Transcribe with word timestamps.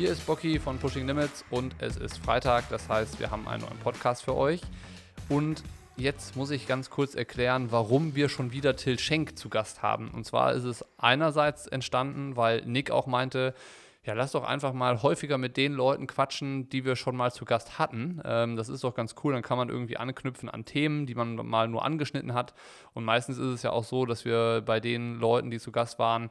Hier 0.00 0.12
ist 0.12 0.24
Bocky 0.26 0.58
von 0.58 0.78
Pushing 0.78 1.06
Limits 1.06 1.44
und 1.50 1.74
es 1.78 1.98
ist 1.98 2.16
Freitag, 2.16 2.70
das 2.70 2.88
heißt, 2.88 3.20
wir 3.20 3.30
haben 3.30 3.46
einen 3.46 3.64
neuen 3.64 3.78
Podcast 3.80 4.22
für 4.24 4.34
euch. 4.34 4.62
Und 5.28 5.62
jetzt 5.94 6.36
muss 6.36 6.50
ich 6.52 6.66
ganz 6.66 6.88
kurz 6.88 7.14
erklären, 7.14 7.70
warum 7.70 8.14
wir 8.14 8.30
schon 8.30 8.50
wieder 8.50 8.76
Till 8.76 8.98
Schenk 8.98 9.36
zu 9.36 9.50
Gast 9.50 9.82
haben. 9.82 10.10
Und 10.10 10.24
zwar 10.24 10.54
ist 10.54 10.64
es 10.64 10.82
einerseits 10.96 11.66
entstanden, 11.66 12.34
weil 12.34 12.62
Nick 12.64 12.90
auch 12.90 13.06
meinte, 13.06 13.52
ja, 14.02 14.14
lass 14.14 14.32
doch 14.32 14.44
einfach 14.44 14.72
mal 14.72 15.02
häufiger 15.02 15.36
mit 15.36 15.58
den 15.58 15.74
Leuten 15.74 16.06
quatschen, 16.06 16.70
die 16.70 16.86
wir 16.86 16.96
schon 16.96 17.14
mal 17.14 17.30
zu 17.30 17.44
Gast 17.44 17.78
hatten. 17.78 18.22
Ähm, 18.24 18.56
das 18.56 18.70
ist 18.70 18.82
doch 18.82 18.94
ganz 18.94 19.14
cool. 19.22 19.34
Dann 19.34 19.42
kann 19.42 19.58
man 19.58 19.68
irgendwie 19.68 19.98
anknüpfen 19.98 20.48
an 20.48 20.64
Themen, 20.64 21.04
die 21.04 21.14
man 21.14 21.34
mal 21.34 21.68
nur 21.68 21.84
angeschnitten 21.84 22.32
hat. 22.32 22.54
Und 22.94 23.04
meistens 23.04 23.36
ist 23.36 23.48
es 23.48 23.62
ja 23.62 23.70
auch 23.70 23.84
so, 23.84 24.06
dass 24.06 24.24
wir 24.24 24.62
bei 24.64 24.80
den 24.80 25.20
Leuten, 25.20 25.50
die 25.50 25.58
zu 25.58 25.70
Gast 25.70 25.98
waren, 25.98 26.30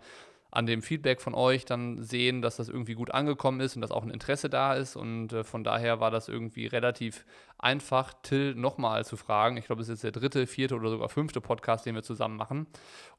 an 0.52 0.66
dem 0.66 0.82
Feedback 0.82 1.22
von 1.22 1.36
euch 1.36 1.66
dann 1.66 2.02
sehen, 2.02 2.42
dass 2.42 2.58
das 2.58 2.70
irgendwie 2.70 2.96
gut 2.96 3.12
angekommen 3.12 3.60
ist 3.60 3.76
und 3.76 3.82
dass 3.82 3.92
auch 3.92 4.04
ein 4.04 4.10
Interesse 4.10 4.50
da 4.50 4.74
ist. 4.74 4.96
Und 4.96 5.32
äh, 5.32 5.44
von 5.44 5.64
daher 5.64 6.00
war 6.00 6.10
das 6.10 6.28
irgendwie 6.28 6.66
relativ 6.66 7.26
einfach, 7.60 8.14
Till 8.24 8.56
nochmal 8.56 9.06
zu 9.06 9.16
fragen. 9.16 9.58
Ich 9.58 9.66
glaube, 9.66 9.82
es 9.82 9.90
ist 9.90 10.02
jetzt 10.02 10.16
der 10.16 10.22
dritte, 10.22 10.48
vierte 10.48 10.76
oder 10.76 10.90
sogar 10.90 11.10
fünfte 11.10 11.42
Podcast, 11.42 11.86
den 11.86 11.96
wir 11.96 12.04
zusammen 12.04 12.36
machen. 12.36 12.68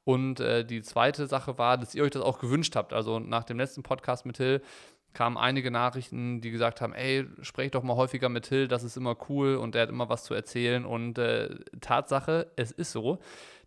Und 0.05 0.41
äh, 0.41 0.65
die 0.65 0.83
zweite 0.83 1.27
Sache 1.27 1.57
war, 1.57 1.79
dass 1.79 1.95
ihr 1.95 2.03
euch 2.03 2.11
das 2.11 2.23
auch 2.23 2.41
gewünscht 2.41 2.75
habt. 2.75 2.93
Also 2.93 3.21
nach 3.21 3.45
dem 3.45 3.59
letzten 3.59 3.83
Podcast 3.83 4.27
mit 4.27 4.37
Till 4.37 4.61
kamen 5.13 5.37
einige 5.37 5.71
Nachrichten, 5.71 6.41
die 6.41 6.51
gesagt 6.51 6.81
haben, 6.81 6.93
ey, 6.93 7.27
sprech 7.43 7.71
doch 7.71 7.83
mal 7.83 7.97
häufiger 7.97 8.29
mit 8.29 8.45
Till, 8.45 8.69
das 8.69 8.85
ist 8.85 8.97
immer 8.97 9.17
cool 9.29 9.57
und 9.57 9.75
der 9.75 9.83
hat 9.83 9.89
immer 9.89 10.09
was 10.09 10.25
zu 10.25 10.35
erzählen. 10.35 10.85
Und 10.85 11.19
äh, 11.19 11.57
Tatsache, 11.81 12.51
es 12.57 12.71
ist 12.71 12.93
so. 12.93 13.19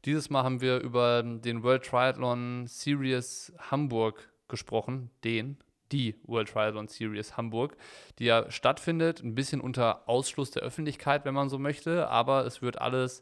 Dieses 0.06 0.30
Mal 0.30 0.44
haben 0.44 0.62
wir 0.62 0.80
über 0.80 1.23
den 1.23 1.64
World 1.64 1.86
Triathlon 1.86 2.66
Series 2.68 3.53
Hamburg 3.58 4.30
gesprochen, 4.48 5.09
den, 5.23 5.58
die 5.92 6.16
World 6.23 6.50
Triathlon 6.50 6.88
Series 6.88 7.38
Hamburg, 7.38 7.78
die 8.20 8.25
ja 8.25 8.50
stattfindet, 8.52 9.23
ein 9.23 9.36
bisschen 9.36 9.62
unter 9.62 10.08
Ausschluss 10.09 10.52
der 10.52 10.64
Öffentlichkeit, 10.64 11.23
wenn 11.25 11.34
man 11.34 11.50
so 11.50 11.58
möchte, 11.59 12.09
aber 12.09 12.46
es 12.46 12.62
wird 12.62 12.81
alles 12.81 13.22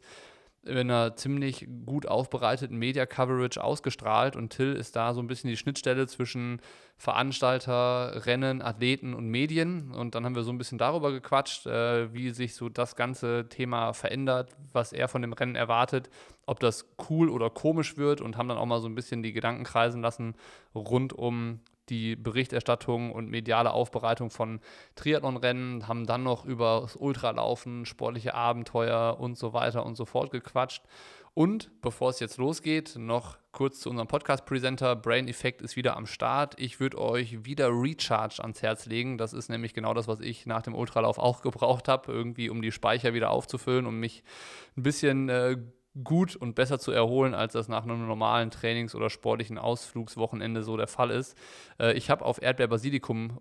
in 0.64 0.78
einer 0.78 1.16
ziemlich 1.16 1.66
gut 1.86 2.06
aufbereiteten 2.06 2.78
Media-Coverage 2.78 3.62
ausgestrahlt 3.62 4.36
und 4.36 4.50
Till 4.50 4.74
ist 4.74 4.94
da 4.94 5.12
so 5.12 5.20
ein 5.20 5.26
bisschen 5.26 5.50
die 5.50 5.56
Schnittstelle 5.56 6.06
zwischen 6.06 6.60
Veranstalter, 6.96 8.26
Rennen, 8.26 8.62
Athleten 8.62 9.12
und 9.14 9.26
Medien. 9.28 9.92
Und 9.92 10.14
dann 10.14 10.24
haben 10.24 10.36
wir 10.36 10.44
so 10.44 10.52
ein 10.52 10.58
bisschen 10.58 10.78
darüber 10.78 11.10
gequatscht, 11.10 11.66
äh, 11.66 12.14
wie 12.14 12.30
sich 12.30 12.54
so 12.54 12.68
das 12.68 12.94
ganze 12.94 13.48
Thema 13.48 13.92
verändert, 13.92 14.54
was 14.72 14.92
er 14.92 15.08
von 15.08 15.22
dem 15.22 15.32
Rennen 15.32 15.56
erwartet, 15.56 16.10
ob 16.46 16.60
das 16.60 16.86
cool 17.10 17.28
oder 17.28 17.50
komisch 17.50 17.96
wird 17.96 18.20
und 18.20 18.36
haben 18.36 18.48
dann 18.48 18.58
auch 18.58 18.66
mal 18.66 18.80
so 18.80 18.88
ein 18.88 18.94
bisschen 18.94 19.24
die 19.24 19.32
Gedanken 19.32 19.64
kreisen 19.64 20.00
lassen 20.00 20.36
rund 20.74 21.12
um 21.12 21.60
die 21.88 22.16
Berichterstattung 22.16 23.12
und 23.12 23.28
mediale 23.28 23.72
Aufbereitung 23.72 24.30
von 24.30 24.60
Triathlonrennen, 24.94 25.88
haben 25.88 26.06
dann 26.06 26.22
noch 26.22 26.44
über 26.44 26.80
das 26.82 26.96
Ultralaufen, 26.96 27.86
sportliche 27.86 28.34
Abenteuer 28.34 29.18
und 29.18 29.36
so 29.36 29.52
weiter 29.52 29.84
und 29.84 29.96
so 29.96 30.04
fort 30.04 30.30
gequatscht. 30.30 30.82
Und 31.34 31.70
bevor 31.80 32.10
es 32.10 32.20
jetzt 32.20 32.36
losgeht, 32.36 32.96
noch 32.98 33.38
kurz 33.52 33.80
zu 33.80 33.88
unserem 33.88 34.06
Podcast-Presenter. 34.06 34.96
Brain 34.96 35.28
Effect 35.28 35.62
ist 35.62 35.76
wieder 35.76 35.96
am 35.96 36.04
Start. 36.06 36.54
Ich 36.58 36.78
würde 36.78 36.98
euch 36.98 37.46
wieder 37.46 37.70
Recharge 37.70 38.42
ans 38.42 38.60
Herz 38.60 38.84
legen. 38.84 39.16
Das 39.16 39.32
ist 39.32 39.48
nämlich 39.48 39.72
genau 39.72 39.94
das, 39.94 40.08
was 40.08 40.20
ich 40.20 40.44
nach 40.44 40.60
dem 40.60 40.74
Ultralauf 40.74 41.18
auch 41.18 41.40
gebraucht 41.40 41.88
habe, 41.88 42.12
irgendwie 42.12 42.50
um 42.50 42.60
die 42.60 42.72
Speicher 42.72 43.14
wieder 43.14 43.30
aufzufüllen, 43.30 43.86
um 43.86 43.98
mich 43.98 44.22
ein 44.76 44.82
bisschen 44.82 45.30
äh, 45.30 45.56
gut 46.04 46.36
und 46.36 46.54
besser 46.54 46.78
zu 46.78 46.90
erholen, 46.90 47.34
als 47.34 47.52
das 47.52 47.68
nach 47.68 47.82
einem 47.82 48.06
normalen 48.06 48.50
Trainings- 48.50 48.94
oder 48.94 49.10
sportlichen 49.10 49.58
Ausflugswochenende 49.58 50.62
so 50.62 50.76
der 50.76 50.86
Fall 50.86 51.10
ist. 51.10 51.36
Äh, 51.78 51.92
ich 51.92 52.08
habe 52.08 52.24
auf 52.24 52.40
Erdbeer-Basilikum 52.40 53.40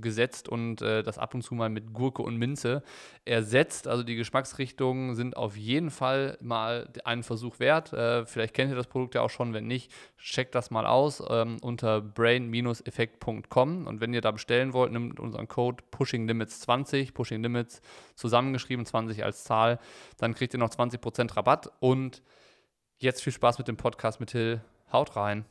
gesetzt 0.00 0.48
und 0.48 0.82
äh, 0.82 1.02
das 1.02 1.18
ab 1.18 1.34
und 1.34 1.42
zu 1.42 1.54
mal 1.54 1.70
mit 1.70 1.94
Gurke 1.94 2.22
und 2.22 2.36
Minze 2.36 2.82
ersetzt. 3.24 3.88
Also 3.88 4.02
die 4.02 4.14
Geschmacksrichtungen 4.14 5.14
sind 5.14 5.36
auf 5.36 5.56
jeden 5.56 5.90
Fall 5.90 6.36
mal 6.42 6.88
einen 7.04 7.22
Versuch 7.22 7.60
wert. 7.60 7.94
Äh, 7.94 8.26
vielleicht 8.26 8.52
kennt 8.52 8.70
ihr 8.70 8.76
das 8.76 8.88
Produkt 8.88 9.14
ja 9.14 9.22
auch 9.22 9.30
schon. 9.30 9.54
Wenn 9.54 9.66
nicht, 9.66 9.90
checkt 10.18 10.54
das 10.54 10.70
mal 10.70 10.86
aus 10.86 11.22
ähm, 11.30 11.56
unter 11.62 12.02
brain-effekt.com 12.02 13.86
und 13.86 14.00
wenn 14.02 14.12
ihr 14.12 14.20
da 14.20 14.32
bestellen 14.32 14.74
wollt, 14.74 14.92
nimmt 14.92 15.18
unseren 15.18 15.48
Code 15.48 15.82
Pushing 15.90 16.26
Limits 16.26 16.60
20, 16.60 17.14
Pushing 17.14 17.42
Limits 17.42 17.80
zusammengeschrieben, 18.16 18.84
20 18.84 19.24
als 19.24 19.44
Zahl, 19.44 19.78
dann 20.18 20.34
kriegt 20.34 20.52
ihr 20.52 20.58
noch 20.58 20.70
20% 20.70 21.36
Rabatt 21.36 21.70
und 21.86 22.20
jetzt 22.98 23.22
viel 23.22 23.32
Spaß 23.32 23.58
mit 23.58 23.68
dem 23.68 23.76
Podcast 23.76 24.18
mit 24.18 24.30
Till. 24.30 24.60
Haut 24.92 25.14
rein. 25.14 25.44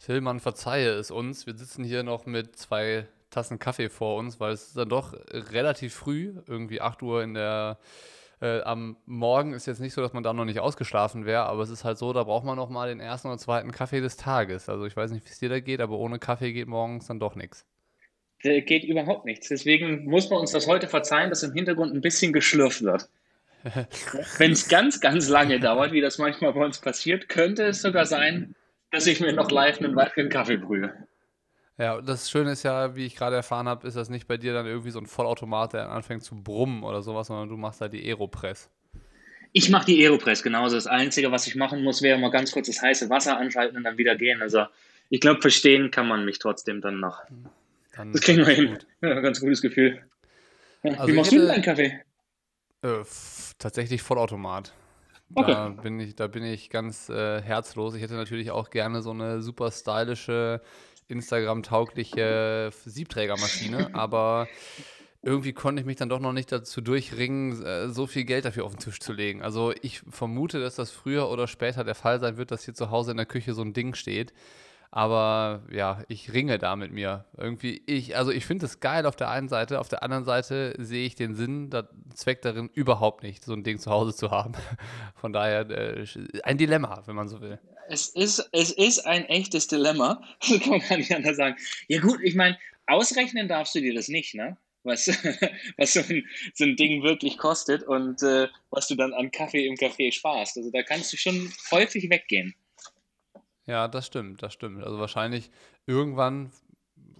Tillmann, 0.00 0.38
verzeihe 0.38 0.90
es 0.90 1.10
uns. 1.10 1.46
Wir 1.46 1.56
sitzen 1.56 1.82
hier 1.82 2.02
noch 2.02 2.26
mit 2.26 2.56
zwei 2.56 3.06
Tassen 3.30 3.58
Kaffee 3.58 3.88
vor 3.88 4.18
uns, 4.18 4.38
weil 4.38 4.52
es 4.52 4.68
ist 4.68 4.76
dann 4.76 4.90
doch 4.90 5.14
relativ 5.30 5.94
früh, 5.94 6.34
irgendwie 6.46 6.82
8 6.82 7.02
Uhr 7.02 7.22
in 7.22 7.32
der 7.32 7.78
äh, 8.42 8.60
am 8.60 8.98
Morgen 9.06 9.54
ist 9.54 9.64
jetzt 9.64 9.80
nicht 9.80 9.94
so, 9.94 10.02
dass 10.02 10.12
man 10.12 10.22
da 10.22 10.34
noch 10.34 10.44
nicht 10.44 10.60
ausgeschlafen 10.60 11.24
wäre, 11.24 11.44
aber 11.44 11.62
es 11.62 11.70
ist 11.70 11.84
halt 11.84 11.96
so, 11.96 12.12
da 12.12 12.24
braucht 12.24 12.44
man 12.44 12.56
noch 12.56 12.68
mal 12.68 12.88
den 12.88 13.00
ersten 13.00 13.28
oder 13.28 13.38
zweiten 13.38 13.72
Kaffee 13.72 14.00
des 14.00 14.18
Tages. 14.18 14.68
Also 14.68 14.84
ich 14.84 14.94
weiß 14.94 15.10
nicht, 15.10 15.24
wie 15.24 15.30
es 15.30 15.38
dir 15.38 15.48
da 15.48 15.60
geht, 15.60 15.80
aber 15.80 15.96
ohne 15.96 16.18
Kaffee 16.18 16.52
geht 16.52 16.68
morgens 16.68 17.06
dann 17.06 17.18
doch 17.18 17.34
nichts 17.34 17.66
geht 18.40 18.84
überhaupt 18.84 19.24
nichts. 19.24 19.48
Deswegen 19.48 20.04
muss 20.04 20.30
man 20.30 20.40
uns 20.40 20.52
das 20.52 20.66
heute 20.66 20.88
verzeihen, 20.88 21.30
dass 21.30 21.42
im 21.42 21.52
Hintergrund 21.52 21.94
ein 21.94 22.00
bisschen 22.00 22.32
geschlürft 22.32 22.82
wird. 22.82 23.08
Wenn 24.38 24.52
es 24.52 24.68
ganz, 24.68 25.00
ganz 25.00 25.28
lange 25.28 25.58
dauert, 25.58 25.92
wie 25.92 26.00
das 26.00 26.18
manchmal 26.18 26.52
bei 26.52 26.64
uns 26.64 26.78
passiert, 26.78 27.28
könnte 27.28 27.64
es 27.64 27.82
sogar 27.82 28.06
sein, 28.06 28.54
dass 28.90 29.06
ich 29.06 29.20
mir 29.20 29.32
noch 29.32 29.50
live 29.50 29.78
einen 29.78 29.96
weiteren 29.96 30.28
Kaffee 30.28 30.56
brühe. 30.56 30.92
Ja, 31.76 32.00
das 32.00 32.30
Schöne 32.30 32.52
ist 32.52 32.64
ja, 32.64 32.96
wie 32.96 33.06
ich 33.06 33.14
gerade 33.14 33.36
erfahren 33.36 33.68
habe, 33.68 33.86
ist 33.86 33.96
das 33.96 34.08
nicht 34.08 34.26
bei 34.26 34.36
dir 34.36 34.52
dann 34.52 34.66
irgendwie 34.66 34.90
so 34.90 34.98
ein 34.98 35.06
Vollautomat, 35.06 35.74
der 35.74 35.90
anfängt 35.90 36.24
zu 36.24 36.34
brummen 36.42 36.82
oder 36.82 37.02
sowas, 37.02 37.28
sondern 37.28 37.48
du 37.48 37.56
machst 37.56 37.80
da 37.80 37.88
die 37.88 38.04
Aeropress. 38.04 38.68
Ich 39.52 39.70
mache 39.70 39.86
die 39.86 40.04
Aeropress 40.04 40.42
genauso. 40.42 40.74
Das 40.74 40.86
Einzige, 40.86 41.30
was 41.30 41.46
ich 41.46 41.54
machen 41.54 41.82
muss, 41.82 42.02
wäre 42.02 42.18
mal 42.18 42.30
ganz 42.30 42.52
kurz 42.52 42.66
das 42.66 42.82
heiße 42.82 43.08
Wasser 43.10 43.38
anschalten 43.38 43.76
und 43.76 43.84
dann 43.84 43.96
wieder 43.96 44.16
gehen. 44.16 44.42
Also 44.42 44.64
ich 45.08 45.20
glaube, 45.20 45.40
verstehen 45.40 45.90
kann 45.90 46.08
man 46.08 46.24
mich 46.24 46.38
trotzdem 46.38 46.80
dann 46.80 47.00
noch. 47.00 47.22
Dann 47.98 48.12
das 48.12 48.20
kriegen 48.20 48.46
wir 48.46 48.54
hin. 48.54 48.78
Ja, 49.02 49.20
ganz 49.20 49.40
gutes 49.40 49.60
Gefühl. 49.60 50.00
Also 50.84 51.08
Wie 51.08 51.12
machst 51.12 51.32
hätte, 51.32 51.42
du 51.42 51.48
deinen 51.48 51.62
Kaffee? 51.62 52.00
Äh, 52.82 53.04
tatsächlich 53.58 54.02
Vollautomat. 54.02 54.72
Okay. 55.34 55.50
Da 55.50 55.68
bin 55.68 55.98
ich, 55.98 56.14
da 56.14 56.28
bin 56.28 56.44
ich 56.44 56.70
ganz 56.70 57.08
äh, 57.08 57.42
herzlos. 57.42 57.96
Ich 57.96 58.02
hätte 58.02 58.14
natürlich 58.14 58.52
auch 58.52 58.70
gerne 58.70 59.02
so 59.02 59.10
eine 59.10 59.42
super 59.42 59.72
stylische, 59.72 60.62
Instagram-taugliche 61.08 62.70
Siebträgermaschine, 62.84 63.90
aber 63.94 64.46
irgendwie 65.22 65.52
konnte 65.52 65.80
ich 65.80 65.86
mich 65.86 65.96
dann 65.96 66.08
doch 66.08 66.20
noch 66.20 66.32
nicht 66.32 66.52
dazu 66.52 66.80
durchringen, 66.80 67.60
äh, 67.64 67.88
so 67.88 68.06
viel 68.06 68.24
Geld 68.24 68.44
dafür 68.44 68.64
auf 68.64 68.76
den 68.76 68.78
Tisch 68.78 69.00
zu 69.00 69.12
legen. 69.12 69.42
Also 69.42 69.74
ich 69.82 70.02
vermute, 70.08 70.60
dass 70.60 70.76
das 70.76 70.92
früher 70.92 71.28
oder 71.30 71.48
später 71.48 71.82
der 71.82 71.96
Fall 71.96 72.20
sein 72.20 72.36
wird, 72.36 72.52
dass 72.52 72.64
hier 72.64 72.74
zu 72.74 72.90
Hause 72.90 73.10
in 73.10 73.16
der 73.16 73.26
Küche 73.26 73.54
so 73.54 73.62
ein 73.62 73.72
Ding 73.72 73.94
steht. 73.94 74.32
Aber 74.90 75.62
ja, 75.70 76.02
ich 76.08 76.32
ringe 76.32 76.58
da 76.58 76.74
mit 76.74 76.92
mir. 76.92 77.26
Irgendwie, 77.36 77.82
ich, 77.86 78.16
also 78.16 78.30
ich 78.30 78.46
finde 78.46 78.64
es 78.64 78.80
geil 78.80 79.04
auf 79.04 79.16
der 79.16 79.30
einen 79.30 79.48
Seite, 79.48 79.80
auf 79.80 79.88
der 79.88 80.02
anderen 80.02 80.24
Seite 80.24 80.74
sehe 80.78 81.06
ich 81.06 81.14
den 81.14 81.34
Sinn, 81.34 81.68
der 81.68 81.90
Zweck 82.14 82.40
darin 82.40 82.70
überhaupt 82.72 83.22
nicht, 83.22 83.44
so 83.44 83.52
ein 83.52 83.64
Ding 83.64 83.78
zu 83.78 83.90
Hause 83.90 84.14
zu 84.14 84.30
haben. 84.30 84.52
Von 85.14 85.32
daher 85.32 85.68
äh, 85.68 86.06
ein 86.42 86.56
Dilemma, 86.56 87.02
wenn 87.06 87.16
man 87.16 87.28
so 87.28 87.40
will. 87.40 87.58
Es 87.90 88.08
ist, 88.08 88.48
es 88.52 88.70
ist 88.70 89.00
ein 89.00 89.24
echtes 89.26 89.66
Dilemma, 89.66 90.22
kann 90.40 90.82
man 90.88 90.98
nicht 90.98 91.14
anders 91.14 91.36
sagen. 91.36 91.56
Ja, 91.88 92.00
gut, 92.00 92.20
ich 92.22 92.34
meine, 92.34 92.58
ausrechnen 92.86 93.46
darfst 93.46 93.74
du 93.74 93.80
dir 93.80 93.94
das 93.94 94.08
nicht, 94.08 94.34
ne? 94.34 94.56
Was, 94.84 95.06
was 95.76 95.92
so, 95.92 96.00
ein, 96.00 96.26
so 96.54 96.64
ein 96.64 96.76
Ding 96.76 97.02
wirklich 97.02 97.36
kostet 97.36 97.82
und 97.82 98.22
äh, 98.22 98.48
was 98.70 98.88
du 98.88 98.94
dann 98.94 99.12
an 99.12 99.30
Kaffee 99.30 99.66
im 99.66 99.74
Café 99.74 100.12
sparst. 100.12 100.56
Also 100.56 100.70
da 100.70 100.82
kannst 100.82 101.12
du 101.12 101.18
schon 101.18 101.52
häufig 101.70 102.08
weggehen. 102.08 102.54
Ja, 103.68 103.86
das 103.86 104.06
stimmt, 104.06 104.42
das 104.42 104.54
stimmt. 104.54 104.82
Also 104.82 104.98
wahrscheinlich 104.98 105.50
irgendwann, 105.86 106.50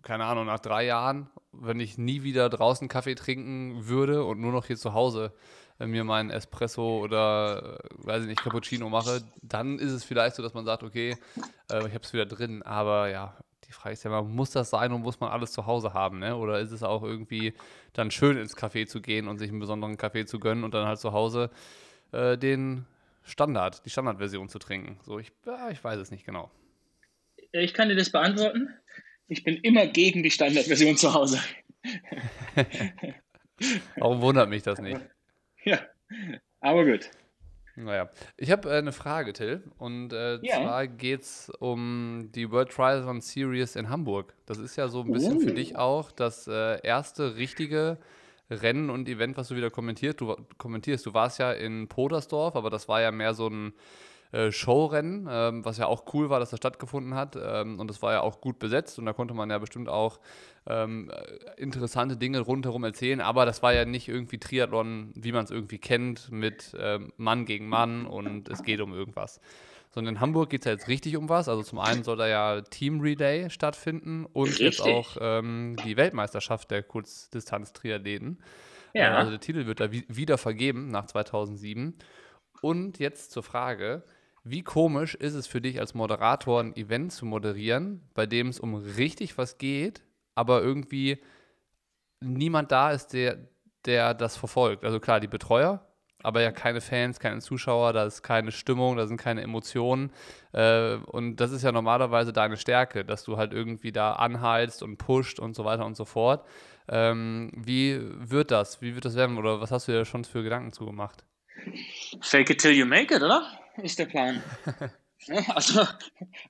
keine 0.00 0.24
Ahnung, 0.24 0.46
nach 0.46 0.60
drei 0.60 0.86
Jahren, 0.86 1.28
wenn 1.52 1.78
ich 1.78 1.98
nie 1.98 2.22
wieder 2.22 2.48
draußen 2.48 2.88
Kaffee 2.88 3.14
trinken 3.14 3.86
würde 3.86 4.24
und 4.24 4.40
nur 4.40 4.50
noch 4.50 4.64
hier 4.64 4.78
zu 4.78 4.94
Hause 4.94 5.34
äh, 5.78 5.86
mir 5.86 6.04
meinen 6.04 6.30
Espresso 6.30 7.00
oder, 7.00 7.78
äh, 7.84 8.06
weiß 8.06 8.22
ich 8.22 8.28
nicht, 8.28 8.42
Cappuccino 8.42 8.88
mache, 8.88 9.20
dann 9.42 9.78
ist 9.78 9.92
es 9.92 10.04
vielleicht 10.04 10.36
so, 10.36 10.42
dass 10.42 10.54
man 10.54 10.64
sagt, 10.64 10.82
okay, 10.82 11.18
äh, 11.70 11.86
ich 11.86 11.92
habe 11.92 12.00
es 12.02 12.14
wieder 12.14 12.24
drin. 12.24 12.62
Aber 12.62 13.10
ja, 13.10 13.36
die 13.66 13.72
Frage 13.72 13.92
ist 13.92 14.04
ja 14.04 14.10
mal, 14.10 14.22
muss 14.22 14.50
das 14.50 14.70
sein 14.70 14.90
und 14.92 15.02
muss 15.02 15.20
man 15.20 15.30
alles 15.30 15.52
zu 15.52 15.66
Hause 15.66 15.92
haben, 15.92 16.18
ne? 16.18 16.34
Oder 16.34 16.60
ist 16.60 16.72
es 16.72 16.82
auch 16.82 17.02
irgendwie 17.02 17.52
dann 17.92 18.10
schön 18.10 18.38
ins 18.38 18.56
Café 18.56 18.86
zu 18.86 19.02
gehen 19.02 19.28
und 19.28 19.36
sich 19.36 19.50
einen 19.50 19.60
besonderen 19.60 19.98
Kaffee 19.98 20.24
zu 20.24 20.40
gönnen 20.40 20.64
und 20.64 20.72
dann 20.72 20.86
halt 20.86 20.98
zu 20.98 21.12
Hause 21.12 21.50
äh, 22.12 22.38
den 22.38 22.86
Standard, 23.28 23.84
die 23.84 23.90
Standardversion 23.90 24.48
zu 24.48 24.58
trinken? 24.58 24.98
So, 25.02 25.18
ich, 25.18 25.32
ja, 25.46 25.70
ich 25.70 25.82
weiß 25.82 25.98
es 25.98 26.10
nicht 26.10 26.24
genau. 26.24 26.50
Ich 27.52 27.74
kann 27.74 27.88
dir 27.88 27.96
das 27.96 28.10
beantworten. 28.10 28.74
Ich 29.28 29.44
bin 29.44 29.56
immer 29.58 29.86
gegen 29.86 30.22
die 30.22 30.30
Standardversion 30.30 30.96
zu 30.96 31.14
Hause. 31.14 31.40
Warum 33.96 34.20
wundert 34.20 34.48
mich 34.48 34.62
das 34.62 34.80
nicht? 34.80 35.00
Ja, 35.64 35.80
aber 36.60 36.84
gut. 36.84 37.10
Naja, 37.76 38.10
ich 38.36 38.50
habe 38.50 38.70
äh, 38.70 38.78
eine 38.78 38.92
Frage, 38.92 39.32
Till. 39.32 39.62
Und 39.78 40.12
äh, 40.12 40.38
ja. 40.42 40.56
zwar 40.56 40.86
geht 40.88 41.22
es 41.22 41.50
um 41.60 42.30
die 42.34 42.50
World 42.50 42.70
Triathlon 42.70 43.20
Series 43.20 43.76
in 43.76 43.88
Hamburg. 43.88 44.34
Das 44.46 44.58
ist 44.58 44.76
ja 44.76 44.88
so 44.88 45.02
ein 45.02 45.12
bisschen 45.12 45.36
uh. 45.36 45.40
für 45.40 45.52
dich 45.52 45.76
auch 45.76 46.10
das 46.10 46.48
äh, 46.48 46.80
erste 46.84 47.36
richtige 47.36 47.98
Rennen 48.50 48.90
und 48.90 49.08
Event, 49.08 49.36
was 49.36 49.48
du 49.48 49.56
wieder 49.56 49.70
kommentierst. 49.70 50.20
Du, 50.20 50.36
kommentierst. 50.56 51.04
du 51.06 51.14
warst 51.14 51.38
ja 51.38 51.52
in 51.52 51.88
Podersdorf, 51.88 52.56
aber 52.56 52.70
das 52.70 52.88
war 52.88 53.00
ja 53.00 53.10
mehr 53.10 53.34
so 53.34 53.48
ein 53.48 53.72
äh, 54.30 54.52
Showrennen, 54.52 55.26
ähm, 55.30 55.64
was 55.64 55.78
ja 55.78 55.86
auch 55.86 56.12
cool 56.12 56.28
war, 56.28 56.38
dass 56.38 56.50
das 56.50 56.58
stattgefunden 56.58 57.14
hat. 57.14 57.36
Ähm, 57.40 57.80
und 57.80 57.88
das 57.88 58.02
war 58.02 58.12
ja 58.12 58.20
auch 58.20 58.40
gut 58.40 58.58
besetzt 58.58 58.98
und 58.98 59.06
da 59.06 59.14
konnte 59.14 59.32
man 59.32 59.48
ja 59.48 59.58
bestimmt 59.58 59.88
auch 59.88 60.20
ähm, 60.66 61.10
äh, 61.10 61.60
interessante 61.60 62.18
Dinge 62.18 62.40
rundherum 62.40 62.84
erzählen. 62.84 63.22
Aber 63.22 63.46
das 63.46 63.62
war 63.62 63.72
ja 63.72 63.86
nicht 63.86 64.06
irgendwie 64.06 64.38
Triathlon, 64.38 65.12
wie 65.14 65.32
man 65.32 65.44
es 65.44 65.50
irgendwie 65.50 65.78
kennt, 65.78 66.30
mit 66.30 66.76
Mann 67.16 67.46
gegen 67.46 67.68
Mann 67.68 68.06
und 68.06 68.48
es 68.48 68.62
geht 68.62 68.80
um 68.80 68.92
irgendwas. 68.92 69.40
Sondern 69.90 70.16
in 70.16 70.20
Hamburg 70.20 70.50
geht 70.50 70.62
es 70.62 70.64
ja 70.66 70.72
jetzt 70.72 70.88
richtig 70.88 71.16
um 71.16 71.28
was. 71.28 71.48
Also 71.48 71.62
zum 71.62 71.78
einen 71.78 72.04
soll 72.04 72.16
da 72.16 72.28
ja 72.28 72.60
Team 72.60 73.00
Relay 73.00 73.48
stattfinden 73.50 74.26
und 74.26 74.48
richtig. 74.48 74.60
jetzt 74.60 74.80
auch 74.82 75.16
ähm, 75.20 75.76
die 75.84 75.96
Weltmeisterschaft 75.96 76.70
der 76.70 76.82
Kurzdistanz-Triathleten. 76.82 78.38
Ja. 78.94 79.12
Äh, 79.12 79.16
also 79.16 79.30
der 79.30 79.40
Titel 79.40 79.66
wird 79.66 79.80
da 79.80 79.90
wieder 79.90 80.38
vergeben 80.38 80.90
nach 80.90 81.06
2007. 81.06 81.94
Und 82.60 82.98
jetzt 82.98 83.30
zur 83.30 83.42
Frage, 83.42 84.04
wie 84.44 84.62
komisch 84.62 85.14
ist 85.14 85.34
es 85.34 85.46
für 85.46 85.60
dich 85.60 85.80
als 85.80 85.94
Moderator, 85.94 86.60
ein 86.60 86.76
Event 86.76 87.12
zu 87.12 87.26
moderieren, 87.26 88.02
bei 88.14 88.26
dem 88.26 88.48
es 88.48 88.60
um 88.60 88.74
richtig 88.74 89.38
was 89.38 89.58
geht, 89.58 90.02
aber 90.34 90.62
irgendwie 90.62 91.18
niemand 92.20 92.72
da 92.72 92.90
ist, 92.90 93.08
der, 93.08 93.38
der 93.84 94.14
das 94.14 94.36
verfolgt? 94.36 94.84
Also 94.84 95.00
klar, 95.00 95.20
die 95.20 95.28
Betreuer, 95.28 95.86
aber 96.22 96.42
ja 96.42 96.50
keine 96.50 96.80
Fans, 96.80 97.20
keine 97.20 97.40
Zuschauer, 97.40 97.92
da 97.92 98.04
ist 98.04 98.22
keine 98.22 98.52
Stimmung, 98.52 98.96
da 98.96 99.06
sind 99.06 99.18
keine 99.18 99.42
Emotionen. 99.42 100.10
Äh, 100.52 100.94
und 100.94 101.36
das 101.36 101.52
ist 101.52 101.62
ja 101.62 101.72
normalerweise 101.72 102.32
deine 102.32 102.56
Stärke, 102.56 103.04
dass 103.04 103.24
du 103.24 103.36
halt 103.36 103.52
irgendwie 103.52 103.92
da 103.92 104.12
anheilst 104.14 104.82
und 104.82 104.96
pusht 104.96 105.38
und 105.38 105.54
so 105.54 105.64
weiter 105.64 105.86
und 105.86 105.96
so 105.96 106.04
fort. 106.04 106.44
Ähm, 106.88 107.52
wie 107.54 108.00
wird 108.00 108.50
das? 108.50 108.80
Wie 108.80 108.94
wird 108.94 109.04
das 109.04 109.14
werden? 109.14 109.38
Oder 109.38 109.60
was 109.60 109.70
hast 109.70 109.88
du 109.88 109.92
dir 109.92 110.04
schon 110.04 110.24
für 110.24 110.42
Gedanken 110.42 110.72
zugemacht? 110.72 111.24
Fake 112.20 112.50
it 112.50 112.60
till 112.60 112.72
you 112.72 112.86
make 112.86 113.14
it, 113.14 113.22
oder? 113.22 113.46
Ist 113.76 113.98
der 113.98 114.06
Plan. 114.06 114.42
also 115.54 115.84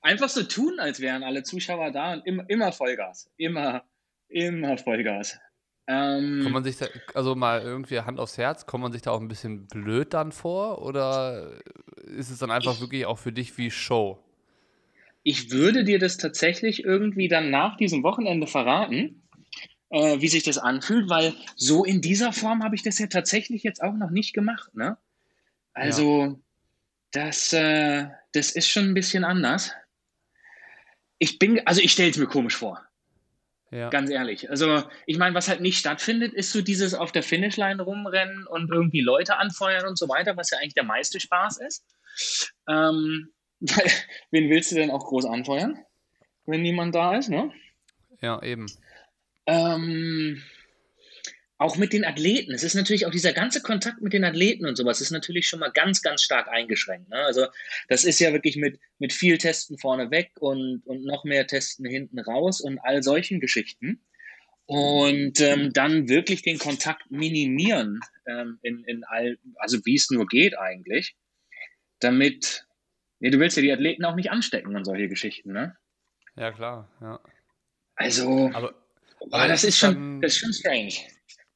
einfach 0.01 0.29
so 0.29 0.43
tun, 0.43 0.79
als 0.79 0.99
wären 0.99 1.23
alle 1.23 1.43
Zuschauer 1.43 1.91
da 1.91 2.13
und 2.13 2.25
immer, 2.25 2.49
immer 2.49 2.71
Vollgas. 2.71 3.29
Immer, 3.37 3.83
immer 4.29 4.77
Vollgas. 4.77 5.39
Ähm, 5.91 6.41
kommt 6.43 6.53
man 6.53 6.63
sich 6.63 6.77
da, 6.77 6.85
also 7.15 7.33
mal 7.33 7.63
irgendwie 7.63 7.99
Hand 7.99 8.19
aufs 8.19 8.37
Herz, 8.37 8.67
kommt 8.67 8.83
man 8.83 8.91
sich 8.91 9.01
da 9.01 9.09
auch 9.09 9.19
ein 9.19 9.27
bisschen 9.27 9.65
blöd 9.65 10.13
dann 10.13 10.31
vor 10.31 10.83
oder 10.83 11.59
ist 12.03 12.29
es 12.29 12.37
dann 12.37 12.51
einfach 12.51 12.75
ich, 12.75 12.81
wirklich 12.81 13.07
auch 13.07 13.17
für 13.17 13.31
dich 13.31 13.57
wie 13.57 13.71
Show? 13.71 14.19
Ich 15.23 15.49
würde 15.49 15.83
dir 15.83 15.97
das 15.97 16.17
tatsächlich 16.17 16.83
irgendwie 16.83 17.27
dann 17.27 17.49
nach 17.49 17.75
diesem 17.75 18.03
Wochenende 18.03 18.45
verraten, 18.45 19.23
äh, 19.89 20.21
wie 20.21 20.27
sich 20.27 20.43
das 20.43 20.59
anfühlt, 20.59 21.09
weil 21.09 21.33
so 21.55 21.83
in 21.83 22.01
dieser 22.01 22.33
Form 22.33 22.63
habe 22.63 22.75
ich 22.75 22.83
das 22.83 22.99
ja 22.99 23.07
tatsächlich 23.07 23.63
jetzt 23.63 23.81
auch 23.81 23.95
noch 23.95 24.11
nicht 24.11 24.33
gemacht. 24.33 24.75
Ne? 24.75 24.95
Also 25.73 26.23
ja. 26.23 26.35
das, 27.09 27.51
äh, 27.51 28.09
das 28.33 28.51
ist 28.51 28.67
schon 28.67 28.89
ein 28.89 28.93
bisschen 28.93 29.23
anders. 29.23 29.71
Ich 31.17 31.39
bin, 31.39 31.65
also 31.65 31.81
ich 31.81 31.93
stelle 31.93 32.11
es 32.11 32.17
mir 32.17 32.27
komisch 32.27 32.57
vor. 32.57 32.79
Ja. 33.71 33.89
Ganz 33.89 34.09
ehrlich. 34.09 34.49
Also, 34.49 34.83
ich 35.05 35.17
meine, 35.17 35.35
was 35.35 35.47
halt 35.47 35.61
nicht 35.61 35.77
stattfindet, 35.77 36.33
ist 36.33 36.51
so 36.51 36.61
dieses 36.61 36.93
auf 36.93 37.11
der 37.11 37.21
Finishline 37.21 37.81
rumrennen 37.81 38.47
und 38.47 38.71
irgendwie 38.71 39.01
Leute 39.01 39.37
anfeuern 39.37 39.87
und 39.87 39.97
so 39.97 40.09
weiter, 40.09 40.35
was 40.37 40.49
ja 40.49 40.57
eigentlich 40.57 40.73
der 40.73 40.83
meiste 40.83 41.19
Spaß 41.19 41.59
ist. 41.59 41.85
Ähm, 42.67 43.29
wen 44.31 44.49
willst 44.49 44.71
du 44.71 44.75
denn 44.75 44.89
auch 44.89 45.05
groß 45.05 45.25
anfeuern, 45.25 45.77
wenn 46.45 46.61
niemand 46.61 46.95
da 46.95 47.15
ist, 47.15 47.29
ne? 47.29 47.51
Ja, 48.21 48.41
eben. 48.41 48.65
Ähm, 49.45 50.41
auch 51.59 51.75
mit 51.75 51.91
den 51.91 52.05
Athleten. 52.05 52.53
Es 52.53 52.63
ist 52.63 52.73
natürlich 52.73 53.05
auch 53.05 53.11
dieser 53.11 53.33
ganze 53.33 53.61
Kontakt 53.61 54.01
mit 54.01 54.13
den 54.13 54.23
Athleten 54.23 54.65
und 54.65 54.77
sowas 54.77 55.01
ist 55.01 55.11
natürlich 55.11 55.45
schon 55.45 55.59
mal 55.59 55.71
ganz, 55.71 56.01
ganz 56.01 56.23
stark 56.23 56.47
eingeschränkt. 56.47 57.09
Ne? 57.09 57.17
Also 57.17 57.47
das 57.89 58.05
ist 58.05 58.19
ja 58.19 58.31
wirklich 58.31 58.55
mit, 58.55 58.79
mit 58.97 59.11
viel 59.11 59.37
Testen 59.37 59.77
vorne 59.77 60.09
weg 60.09 60.31
und, 60.39 60.81
und 60.85 61.03
noch 61.03 61.25
mehr 61.25 61.45
Testen 61.47 61.85
hinten 61.85 62.17
raus 62.19 62.61
und 62.61 62.79
all 62.79 63.03
solchen 63.03 63.41
Geschichten. 63.41 64.05
Und 64.67 65.41
ähm, 65.41 65.73
dann 65.73 66.07
wirklich 66.07 66.43
den 66.43 66.59
Kontakt 66.59 67.11
minimieren, 67.11 67.99
ähm, 68.25 68.59
in, 68.61 68.83
in 68.85 69.03
all, 69.03 69.37
also 69.55 69.79
wie 69.83 69.95
es 69.95 70.09
nur 70.11 70.27
geht 70.27 70.57
eigentlich, 70.57 71.17
damit, 71.99 72.67
nee, 73.19 73.31
du 73.31 73.39
willst 73.39 73.57
ja 73.57 73.63
die 73.63 73.73
Athleten 73.73 74.05
auch 74.05 74.15
nicht 74.15 74.31
anstecken 74.31 74.75
und 74.75 74.85
solche 74.85 75.09
Geschichten, 75.09 75.51
ne? 75.51 75.75
Ja, 76.37 76.51
klar, 76.51 76.89
ja. 77.01 77.19
Also, 77.95 78.49
aber, 78.53 78.75
aber 79.31 79.47
das, 79.47 79.63
ist 79.63 79.77
schon, 79.77 80.21
das 80.21 80.33
ist 80.33 80.39
schon 80.39 80.53
strange. 80.53 80.93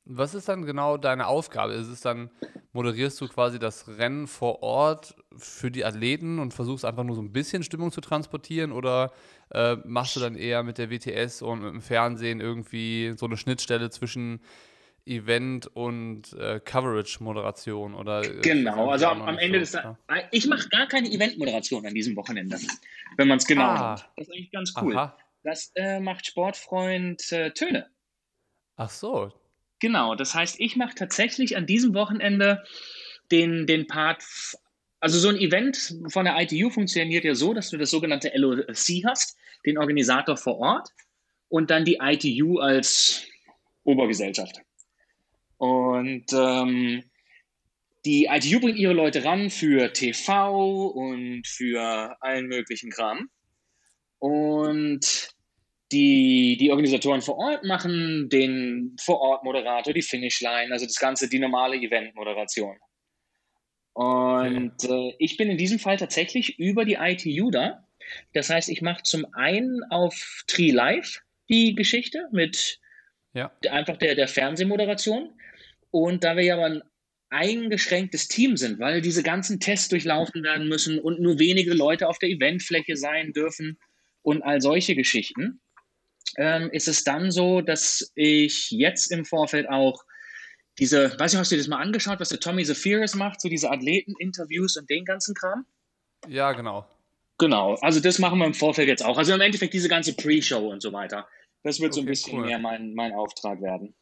Was 0.05 0.35
ist 0.35 0.49
dann 0.49 0.65
genau 0.65 0.97
deine 0.97 1.27
Aufgabe? 1.27 1.73
Ist 1.73 1.87
es 1.87 2.01
dann, 2.01 2.29
moderierst 2.73 3.19
du 3.21 3.27
quasi 3.27 3.57
das 3.57 3.87
Rennen 3.87 4.27
vor 4.27 4.61
Ort 4.61 5.15
für 5.37 5.71
die 5.71 5.85
Athleten 5.85 6.39
und 6.39 6.53
versuchst 6.53 6.83
einfach 6.83 7.03
nur 7.03 7.15
so 7.15 7.21
ein 7.21 7.31
bisschen 7.31 7.63
Stimmung 7.63 7.91
zu 7.91 8.01
transportieren 8.01 8.73
oder 8.73 9.13
äh, 9.51 9.77
machst 9.85 10.15
du 10.15 10.19
dann 10.19 10.35
eher 10.35 10.63
mit 10.63 10.77
der 10.77 10.89
WTS 10.91 11.41
und 11.41 11.61
mit 11.61 11.73
dem 11.73 11.81
Fernsehen 11.81 12.41
irgendwie 12.41 13.13
so 13.15 13.27
eine 13.27 13.37
Schnittstelle 13.37 13.89
zwischen 13.91 14.41
Event 15.05 15.67
und 15.67 16.33
äh, 16.33 16.59
Coverage-Moderation 16.59 17.93
oder 17.93 18.23
äh, 18.23 18.41
genau, 18.41 18.89
also 18.89 19.07
am, 19.07 19.21
am 19.21 19.37
Ende 19.37 19.65
so, 19.65 19.77
des 19.77 19.83
ja. 19.83 19.97
ich 20.31 20.47
mache 20.47 20.69
gar 20.69 20.87
keine 20.87 21.09
Event-Moderation 21.09 21.85
an 21.85 21.93
diesem 21.93 22.15
Wochenende, 22.15 22.57
wenn 23.17 23.27
man 23.27 23.37
es 23.37 23.45
genau 23.45 23.63
ah. 23.63 23.95
nimmt. 23.95 24.09
Das 24.15 24.27
ist 24.27 24.33
eigentlich 24.33 24.51
ganz 24.51 24.73
cool. 24.81 24.95
Aha. 24.95 25.17
Das 25.43 25.71
äh, 25.75 25.99
macht 25.99 26.25
Sportfreund 26.25 27.31
äh, 27.33 27.51
Töne. 27.51 27.89
Ach 28.77 28.89
so, 28.89 29.31
Genau, 29.83 30.15
das 30.15 30.33
heißt, 30.33 30.61
ich 30.61 30.77
mache 30.77 30.95
tatsächlich 30.95 31.57
an 31.57 31.65
diesem 31.65 31.93
Wochenende 31.93 32.63
den, 33.31 33.67
den 33.67 33.85
Part, 33.85 34.23
also 35.01 35.19
so 35.19 35.27
ein 35.27 35.35
Event 35.35 35.97
von 36.07 36.23
der 36.23 36.39
ITU 36.39 36.69
funktioniert 36.69 37.25
ja 37.25 37.35
so, 37.35 37.53
dass 37.53 37.69
du 37.69 37.75
das 37.75 37.91
sogenannte 37.91 38.31
LOC 38.33 39.03
hast, 39.05 39.35
den 39.65 39.77
Organisator 39.77 40.37
vor 40.37 40.57
Ort 40.59 40.87
und 41.49 41.69
dann 41.69 41.83
die 41.83 41.97
ITU 42.01 42.59
als 42.59 43.25
Obergesellschaft. 43.83 44.61
Und 45.57 46.31
ähm, 46.31 47.03
die 48.05 48.29
ITU 48.31 48.61
bringt 48.61 48.77
ihre 48.77 48.93
Leute 48.93 49.25
ran 49.25 49.49
für 49.49 49.91
TV 49.91 50.87
und 50.87 51.45
für 51.45 52.15
allen 52.21 52.47
möglichen 52.47 52.89
Kram. 52.89 53.29
Und 54.19 55.35
die, 55.93 56.57
die 56.59 56.71
Organisatoren 56.71 57.21
vor 57.21 57.37
Ort 57.37 57.63
machen 57.63 58.27
den 58.29 58.95
Vor-Ort-Moderator, 58.99 59.93
die 59.93 60.01
Finishline, 60.01 60.71
also 60.71 60.85
das 60.85 60.99
Ganze, 60.99 61.29
die 61.29 61.39
normale 61.39 61.77
Event-Moderation. 61.77 62.75
Und 63.93 64.83
äh, 64.83 65.13
ich 65.19 65.37
bin 65.37 65.49
in 65.49 65.57
diesem 65.57 65.79
Fall 65.79 65.97
tatsächlich 65.97 66.57
über 66.57 66.83
die 66.83 66.97
ITU 66.99 67.51
da. 67.51 67.87
Das 68.33 68.49
heißt, 68.49 68.69
ich 68.69 68.81
mache 68.81 69.03
zum 69.03 69.25
einen 69.33 69.83
auf 69.89 70.43
Tree 70.47 70.71
Live 70.71 71.21
die 71.47 71.75
Geschichte 71.75 72.27
mit 72.31 72.79
ja. 73.33 73.51
einfach 73.69 73.97
der, 73.97 74.15
der 74.15 74.27
Fernsehmoderation. 74.27 75.29
Und 75.91 76.23
da 76.23 76.35
wir 76.35 76.43
ja 76.43 76.55
aber 76.55 76.65
ein 76.65 76.81
eingeschränktes 77.29 78.27
Team 78.27 78.57
sind, 78.57 78.79
weil 78.79 79.01
diese 79.01 79.23
ganzen 79.23 79.59
Tests 79.59 79.89
durchlaufen 79.89 80.43
werden 80.43 80.67
müssen 80.67 80.99
und 80.99 81.19
nur 81.19 81.39
wenige 81.39 81.73
Leute 81.73 82.07
auf 82.07 82.19
der 82.19 82.29
Eventfläche 82.29 82.95
sein 82.95 83.31
dürfen 83.31 83.77
und 84.21 84.41
all 84.43 84.61
solche 84.61 84.95
Geschichten, 84.95 85.59
ähm, 86.37 86.69
ist 86.71 86.87
es 86.87 87.03
dann 87.03 87.31
so, 87.31 87.61
dass 87.61 88.11
ich 88.15 88.71
jetzt 88.71 89.11
im 89.11 89.25
Vorfeld 89.25 89.69
auch 89.69 90.03
diese, 90.79 91.17
weiß 91.19 91.33
ich, 91.33 91.39
hast 91.39 91.51
du 91.51 91.55
dir 91.55 91.61
das 91.61 91.67
mal 91.67 91.81
angeschaut, 91.81 92.19
was 92.19 92.29
der 92.29 92.39
Tommy 92.39 92.63
Zephyris 92.63 93.15
macht, 93.15 93.41
so 93.41 93.49
diese 93.49 93.69
Athleten-Interviews 93.69 94.77
und 94.77 94.89
den 94.89 95.05
ganzen 95.05 95.35
Kram? 95.35 95.65
Ja, 96.27 96.51
genau. 96.53 96.87
Genau, 97.37 97.75
also 97.81 97.99
das 97.99 98.19
machen 98.19 98.39
wir 98.39 98.45
im 98.45 98.53
Vorfeld 98.53 98.87
jetzt 98.87 99.03
auch. 99.03 99.17
Also 99.17 99.33
im 99.33 99.41
Endeffekt 99.41 99.73
diese 99.73 99.89
ganze 99.89 100.15
Pre-Show 100.15 100.69
und 100.69 100.81
so 100.81 100.93
weiter. 100.93 101.27
Das 101.63 101.79
wird 101.79 101.91
okay, 101.91 101.95
so 101.95 102.01
ein 102.01 102.05
bisschen 102.05 102.39
cool. 102.39 102.45
mehr 102.45 102.59
mein, 102.59 102.93
mein 102.93 103.13
Auftrag 103.13 103.61
werden. 103.61 103.93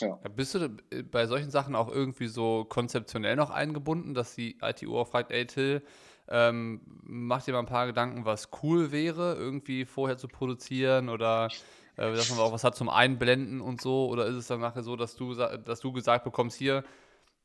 Ja. 0.00 0.16
Bist 0.34 0.54
du 0.54 0.68
bei 1.10 1.26
solchen 1.26 1.50
Sachen 1.50 1.74
auch 1.74 1.88
irgendwie 1.88 2.28
so 2.28 2.64
konzeptionell 2.64 3.36
noch 3.36 3.50
eingebunden, 3.50 4.14
dass 4.14 4.34
die 4.34 4.58
ITU 4.62 4.96
auch 4.96 5.08
fragt, 5.08 5.32
ey 5.32 5.46
Till, 5.46 5.82
ähm, 6.30 6.80
mach 7.02 7.42
dir 7.42 7.52
mal 7.52 7.60
ein 7.60 7.66
paar 7.66 7.86
Gedanken, 7.86 8.24
was 8.24 8.50
cool 8.62 8.92
wäre, 8.92 9.34
irgendwie 9.34 9.84
vorher 9.84 10.18
zu 10.18 10.28
produzieren 10.28 11.08
oder 11.08 11.48
äh, 11.96 12.12
dass 12.12 12.30
man 12.30 12.38
auch 12.38 12.52
was 12.52 12.64
hat 12.64 12.76
zum 12.76 12.88
Einblenden 12.88 13.60
und 13.60 13.80
so? 13.80 14.08
Oder 14.08 14.26
ist 14.26 14.36
es 14.36 14.46
dann 14.46 14.60
nachher 14.60 14.82
so, 14.82 14.96
dass 14.96 15.16
du, 15.16 15.34
dass 15.34 15.80
du 15.80 15.92
gesagt 15.92 16.24
bekommst, 16.24 16.56
hier, 16.56 16.84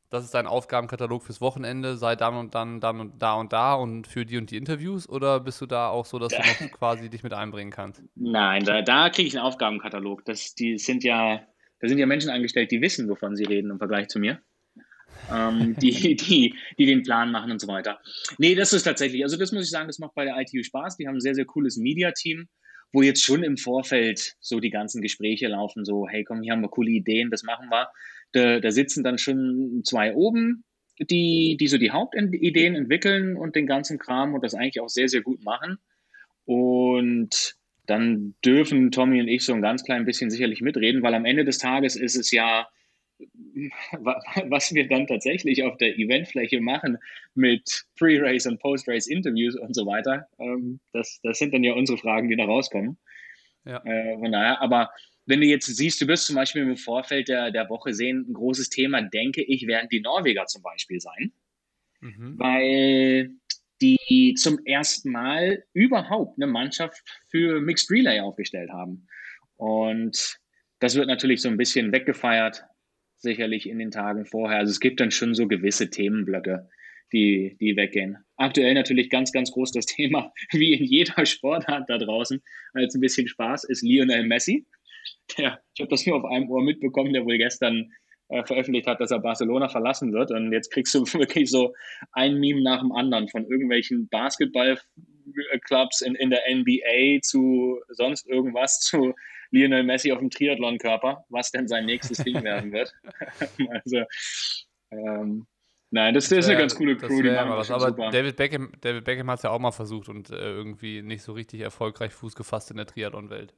das 0.10 0.26
ist 0.26 0.34
dein 0.36 0.46
Aufgabenkatalog 0.46 1.24
fürs 1.24 1.42
Wochenende, 1.42 1.98
sei 1.98 2.16
dann 2.16 2.36
und 2.36 2.54
dann, 2.54 2.80
dann 2.80 3.00
und 3.00 3.22
da 3.22 3.34
und 3.34 3.52
da 3.52 3.74
und 3.74 4.06
für 4.06 4.26
die 4.26 4.38
und 4.38 4.52
die 4.52 4.58
Interviews? 4.58 5.10
Oder 5.10 5.40
bist 5.40 5.60
du 5.60 5.66
da 5.66 5.90
auch 5.90 6.06
so, 6.06 6.20
dass 6.20 6.34
du 6.34 6.38
noch 6.38 6.72
quasi 6.78 7.10
dich 7.10 7.24
mit 7.24 7.34
einbringen 7.34 7.72
kannst? 7.72 8.04
Nein, 8.16 8.64
da, 8.64 8.82
da 8.84 9.10
kriege 9.10 9.28
ich 9.28 9.38
einen 9.38 9.46
Aufgabenkatalog. 9.46 10.24
Das, 10.26 10.54
die 10.54 10.78
sind 10.78 11.04
ja, 11.04 11.42
da 11.80 11.88
sind 11.88 11.98
ja 11.98 12.06
Menschen 12.06 12.30
angestellt, 12.30 12.72
die 12.72 12.82
wissen, 12.82 13.10
wovon 13.10 13.36
sie 13.36 13.46
reden 13.46 13.72
im 13.72 13.80
Vergleich 13.80 14.10
zu 14.10 14.20
mir. 14.20 14.40
Ähm, 15.32 15.76
die, 15.82 16.16
die, 16.16 16.56
die 16.78 16.86
den 16.86 17.04
Plan 17.04 17.32
machen 17.32 17.52
und 17.52 17.60
so 17.60 17.68
weiter. 17.68 18.00
Nee, 18.38 18.56
das 18.56 18.74
ist 18.74 18.84
tatsächlich, 18.84 19.24
also 19.24 19.38
das 19.38 19.52
muss 19.52 19.66
ich 19.66 19.70
sagen, 19.70 19.88
das 19.88 20.00
macht 20.00 20.16
bei 20.16 20.26
der 20.26 20.38
ITU 20.40 20.64
Spaß. 20.64 20.98
Die 20.98 21.08
haben 21.08 21.16
ein 21.16 21.22
sehr, 21.22 21.36
sehr 21.36 21.46
cooles 21.46 21.78
Media-Team, 21.78 22.48
wo 22.92 23.02
jetzt 23.02 23.24
schon 23.24 23.44
im 23.44 23.58
Vorfeld 23.58 24.36
so 24.40 24.60
die 24.60 24.70
ganzen 24.70 25.02
Gespräche 25.02 25.48
laufen, 25.48 25.86
so, 25.86 26.08
hey 26.08 26.24
komm, 26.24 26.42
hier 26.42 26.54
haben 26.54 26.62
wir 26.62 26.70
coole 26.70 26.92
Ideen, 26.92 27.32
das 27.32 27.44
machen 27.44 27.70
wir. 27.70 27.90
Da, 28.34 28.60
da 28.60 28.72
sitzen 28.72 29.04
dann 29.04 29.18
schon 29.18 29.82
zwei 29.84 30.14
oben, 30.14 30.64
die, 31.00 31.58
die 31.60 31.68
so 31.68 31.78
die 31.78 31.92
Hauptideen 31.92 32.76
entwickeln 32.76 33.36
und 33.36 33.56
den 33.56 33.68
ganzen 33.68 33.98
Kram 33.98 34.34
und 34.34 34.44
das 34.44 34.54
eigentlich 34.54 34.80
auch 34.80 34.90
sehr, 34.90 35.10
sehr 35.10 35.22
gut 35.22 35.44
machen. 35.44 35.78
Und 36.46 37.56
dann 37.86 38.36
dürfen 38.46 38.92
Tommy 38.92 39.20
und 39.22 39.28
ich 39.28 39.44
so 39.44 39.54
ein 39.54 39.62
ganz 39.62 39.84
klein 39.84 40.06
bisschen 40.06 40.30
sicherlich 40.30 40.62
mitreden, 40.62 41.02
weil 41.02 41.14
am 41.14 41.26
Ende 41.26 41.46
des 41.46 41.58
Tages 41.58 41.96
ist 41.96 42.16
es 42.16 42.32
ja, 42.32 42.68
was 44.50 44.74
wir 44.74 44.88
dann 44.88 45.08
tatsächlich 45.08 45.64
auf 45.64 45.78
der 45.78 45.98
Eventfläche 45.98 46.60
machen 46.60 46.98
mit 47.36 47.86
Pre-Race 47.98 48.48
und 48.48 48.60
Post-Race-Interviews 48.60 49.56
und 49.56 49.76
so 49.76 49.86
weiter, 49.86 50.28
ähm, 50.40 50.80
das, 50.92 51.20
das 51.24 51.40
sind 51.40 51.54
dann 51.54 51.64
ja 51.64 51.74
unsere 51.74 51.98
Fragen, 51.98 52.30
die 52.30 52.36
da 52.36 52.46
rauskommen. 52.46 52.98
Ja. 53.66 53.84
Äh, 53.86 54.18
von 54.18 54.32
daher, 54.32 54.62
aber 54.62 54.92
wenn 55.26 55.40
du 55.40 55.48
jetzt 55.48 55.66
siehst, 55.66 56.02
du 56.02 56.08
wirst 56.08 56.26
zum 56.26 56.36
Beispiel 56.36 56.64
im 56.64 56.76
Vorfeld 56.76 57.30
der, 57.30 57.52
der 57.52 57.70
Woche 57.70 57.94
sehen, 57.94 58.26
ein 58.28 58.34
großes 58.34 58.70
Thema, 58.70 59.02
denke 59.02 59.42
ich, 59.42 59.68
werden 59.68 59.88
die 59.90 60.02
Norweger 60.02 60.46
zum 60.48 60.62
Beispiel 60.62 61.00
sein. 61.00 61.32
Mhm. 62.02 62.38
Weil 62.38 63.30
die 63.82 64.36
zum 64.38 64.60
ersten 64.66 65.12
Mal 65.12 65.64
überhaupt 65.74 66.38
eine 66.38 66.48
Mannschaft 66.48 67.02
für 67.30 67.62
Mixed 67.62 67.90
Relay 67.90 68.20
aufgestellt 68.20 68.70
haben. 68.72 69.08
Und 69.56 70.40
das 70.80 70.96
wird 70.96 71.08
natürlich 71.08 71.42
so 71.42 71.50
ein 71.50 71.58
bisschen 71.58 71.92
weggefeiert, 71.92 72.66
sicherlich 73.24 73.68
in 73.68 73.80
den 73.80 73.90
Tagen 73.90 74.26
vorher. 74.26 74.60
Also 74.60 74.72
es 74.72 74.80
gibt 74.80 75.00
dann 75.00 75.10
schon 75.12 75.34
so 75.34 75.48
gewisse 75.48 75.90
Themenblöcke, 75.90 76.70
die, 77.12 77.58
die 77.60 77.76
weggehen. 77.76 78.18
Aktuell 78.38 78.76
natürlich 78.76 79.10
ganz, 79.10 79.32
ganz 79.32 79.52
groß 79.52 79.72
das 79.72 79.86
Thema, 79.88 80.32
wie 80.52 80.74
in 80.74 80.84
jeder 80.84 81.26
Sportart 81.26 81.90
da 81.90 81.98
draußen, 81.98 82.44
als 82.74 82.94
ein 82.94 83.02
bisschen 83.02 83.28
Spaß, 83.28 83.64
ist 83.64 83.82
Lionel 83.82 84.28
Messi. 84.28 84.68
Der, 85.38 85.62
ich 85.74 85.82
habe 85.82 85.90
das 85.90 86.06
nur 86.06 86.18
auf 86.18 86.26
einem 86.26 86.50
Ohr 86.50 86.64
mitbekommen, 86.64 87.14
der 87.14 87.26
wohl 87.26 87.38
gestern 87.38 87.92
äh, 88.30 88.44
veröffentlicht 88.46 88.88
hat, 88.88 89.00
dass 89.00 89.12
er 89.12 89.20
Barcelona 89.20 89.70
verlassen 89.70 90.14
wird. 90.14 90.32
Und 90.32 90.52
jetzt 90.52 90.72
kriegst 90.72 90.94
du 90.94 91.02
wirklich 91.14 91.50
so 91.50 91.74
ein 92.12 92.40
Meme 92.40 92.62
nach 92.62 92.82
dem 92.82 92.92
anderen 92.92 93.30
von 93.30 93.46
irgendwelchen 93.46 94.10
Basketballclubs 94.10 96.02
in, 96.02 96.16
in 96.16 96.30
der 96.30 96.42
NBA 96.50 97.22
zu 97.22 97.80
sonst 97.90 98.28
irgendwas 98.28 98.80
zu 98.80 99.14
Lionel 99.54 99.84
Messi 99.84 100.12
auf 100.12 100.20
dem 100.20 100.30
Triathlon-Körper, 100.30 101.26
was 101.30 101.52
denn 101.52 101.68
sein 101.68 101.86
nächstes 101.86 102.18
Ding 102.18 102.44
werden 102.44 102.74
wird. 102.74 102.94
also, 103.70 104.04
ähm, 104.92 105.46
Nein, 105.96 106.16
das, 106.16 106.28
das, 106.28 106.40
ist 106.40 106.50
eine 106.50 106.58
ganz 106.58 106.74
coole 106.74 106.98
Crew. 106.98 107.22
Die 107.22 107.30
machen 107.30 107.52
was, 107.52 107.70
aber 107.70 107.90
super. 107.90 108.10
David 108.10 108.36
Beckham, 108.36 108.72
David 108.82 109.04
Beckham 109.04 109.30
hat 109.30 109.38
es 109.38 109.44
ja 109.44 109.52
auch 109.52 109.60
mal 109.60 109.72
versucht 109.72 110.10
und 110.10 110.32
äh, 110.32 110.38
irgendwie 110.38 111.04
nicht 111.04 111.22
so 111.22 111.34
richtig 111.34 111.62
erfolgreich 111.62 112.12
Fuß 112.14 112.34
gefasst 112.34 112.72
in 112.72 112.78
der 112.78 112.88
Triathlon-Welt. 112.88 113.54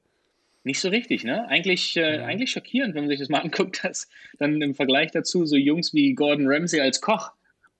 Nicht 0.65 0.81
so 0.81 0.89
richtig, 0.89 1.23
ne? 1.23 1.47
Eigentlich, 1.47 1.95
äh, 1.95 2.17
ja. 2.17 2.25
eigentlich 2.25 2.51
schockierend, 2.51 2.93
wenn 2.93 3.03
man 3.03 3.09
sich 3.09 3.19
das 3.19 3.29
mal 3.29 3.39
anguckt, 3.43 3.85
dass 3.85 4.09
dann 4.37 4.61
im 4.61 4.75
Vergleich 4.75 5.11
dazu 5.11 5.45
so 5.45 5.55
Jungs 5.55 5.93
wie 5.93 6.13
Gordon 6.13 6.47
Ramsay 6.47 6.81
als 6.81 6.99
Koch 6.99 7.31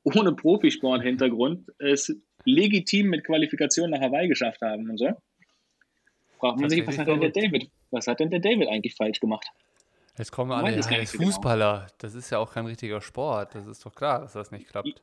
ohne 0.03 0.31
Profisport-Hintergrund 0.31 1.73
es 1.79 2.15
legitim 2.45 3.09
mit 3.09 3.25
Qualifikation 3.25 3.89
nach 3.89 3.99
Hawaii 3.99 4.29
geschafft 4.29 4.61
haben 4.61 4.89
und 4.89 4.99
so. 4.99 5.09
Fragt 6.39 6.61
man 6.61 6.69
sich, 6.69 6.87
was 6.87 6.97
hat 6.97 7.07
denn 7.07 7.19
der 7.19 7.31
David, 7.31 7.69
was 7.95 8.07
hat 8.07 8.19
denn 8.19 8.29
der 8.29 8.39
David 8.39 8.67
eigentlich 8.67 8.95
falsch 8.95 9.19
gemacht? 9.19 9.47
Jetzt 10.17 10.31
kommen 10.31 10.51
wir 10.51 10.57
alle, 10.57 10.79
ja, 10.79 11.05
Fußballer, 11.05 11.73
genau. 11.79 11.93
das 11.97 12.13
ist 12.13 12.29
ja 12.29 12.37
auch 12.37 12.53
kein 12.53 12.65
richtiger 12.65 13.01
Sport, 13.01 13.55
das 13.55 13.67
ist 13.67 13.85
doch 13.85 13.93
klar, 13.93 14.21
dass 14.21 14.33
das 14.33 14.51
nicht 14.51 14.69
klappt. 14.69 15.01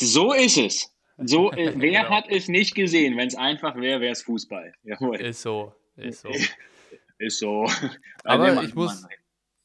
So 0.00 0.32
ist 0.32 0.58
es. 0.58 0.94
So, 1.18 1.50
äh, 1.52 1.72
wer 1.76 2.02
genau. 2.02 2.14
hat 2.14 2.24
es 2.28 2.48
nicht 2.48 2.74
gesehen? 2.74 3.16
Wenn 3.16 3.28
es 3.28 3.34
einfach 3.34 3.74
wäre, 3.76 4.00
wäre 4.00 4.12
es 4.12 4.22
Fußball. 4.22 4.72
Jawohl. 4.84 5.16
Ist 5.16 5.42
so. 5.42 5.74
Ist 5.96 6.20
so. 6.20 6.30
Ist 7.18 7.38
so. 7.38 7.68
Aber 8.24 8.62
ich 8.62 8.74
muss, 8.74 9.04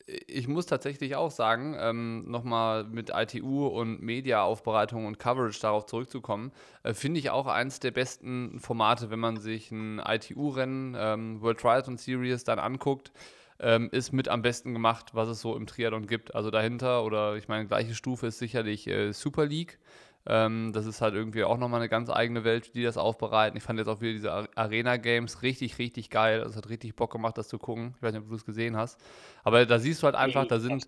ich 0.07 0.47
muss 0.47 0.67
tatsächlich 0.67 1.15
auch 1.15 1.31
sagen, 1.31 1.75
ähm, 1.79 2.29
nochmal 2.29 2.83
mit 2.83 3.12
ITU 3.13 3.67
und 3.67 4.01
Media-Aufbereitung 4.01 5.05
und 5.05 5.17
Coverage 5.17 5.59
darauf 5.59 5.88
zurückzukommen, 5.88 6.51
äh, 6.83 6.93
finde 6.93 7.19
ich 7.19 7.31
auch 7.31 7.47
eins 7.47 7.79
der 7.79 7.91
besten 7.91 8.59
Formate, 8.59 9.09
wenn 9.09 9.19
man 9.19 9.38
sich 9.38 9.71
ein 9.71 10.00
ITU-Rennen, 10.00 10.95
ähm, 10.97 11.41
World 11.41 11.59
Triathlon 11.59 11.97
Series, 11.97 12.43
dann 12.43 12.59
anguckt. 12.59 13.12
Ähm, 13.57 13.89
ist 13.93 14.12
mit 14.12 14.27
am 14.27 14.41
besten 14.41 14.74
gemacht, 14.74 15.12
was 15.13 15.29
es 15.29 15.39
so 15.39 15.55
im 15.55 15.65
Triathlon 15.65 16.07
gibt. 16.07 16.35
Also 16.35 16.51
dahinter, 16.51 17.05
oder 17.05 17.38
ich 17.38 17.47
meine, 17.47 17.65
gleiche 17.65 17.95
Stufe 17.95 18.27
ist 18.27 18.38
sicherlich 18.38 18.85
äh, 18.88 19.13
Super 19.13 19.45
League. 19.45 19.79
Ähm, 20.27 20.72
das 20.74 20.88
ist 20.88 21.01
halt 21.01 21.13
irgendwie 21.13 21.44
auch 21.44 21.58
nochmal 21.58 21.82
eine 21.82 21.89
ganz 21.89 22.10
eigene 22.10 22.44
Welt, 22.44 22.74
die 22.74 22.84
das 22.84 22.98
aufbereiten. 22.98 23.58
Ich 23.58 23.63
fand 23.63 23.77
jetzt 23.77 23.88
auch 23.88 24.01
wieder 24.01 24.13
diese 24.13 24.58
Arena-Games 24.58 25.44
richtig, 25.44 25.77
richtig 25.77 26.10
geil. 26.10 26.39
Es 26.39 26.55
hat 26.55 26.67
richtig 26.70 26.96
Bock 26.96 27.12
gemacht, 27.12 27.38
das 27.38 27.48
zu 27.48 27.60
gucken. 27.60 27.94
Ich 27.98 28.01
weiß 28.01 28.13
nicht, 28.13 28.24
ob 28.24 28.29
du 28.29 28.36
es 28.36 28.46
gesehen 28.46 28.75
hast. 28.75 29.00
Aber 29.44 29.65
da 29.65 29.77
siehst 29.77 30.01
du 30.01 30.05
halt 30.05 30.15
einfach, 30.15 30.48
da 30.48 30.60
sind 30.60 30.88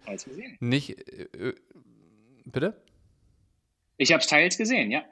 nicht. 0.60 0.98
Äh, 0.98 1.50
äh, 1.50 1.56
bitte? 2.46 2.82
Ich 3.98 4.12
habe 4.12 4.22
es 4.22 4.27
teils 4.27 4.58
gesehen, 4.58 4.89
ja. 4.89 5.03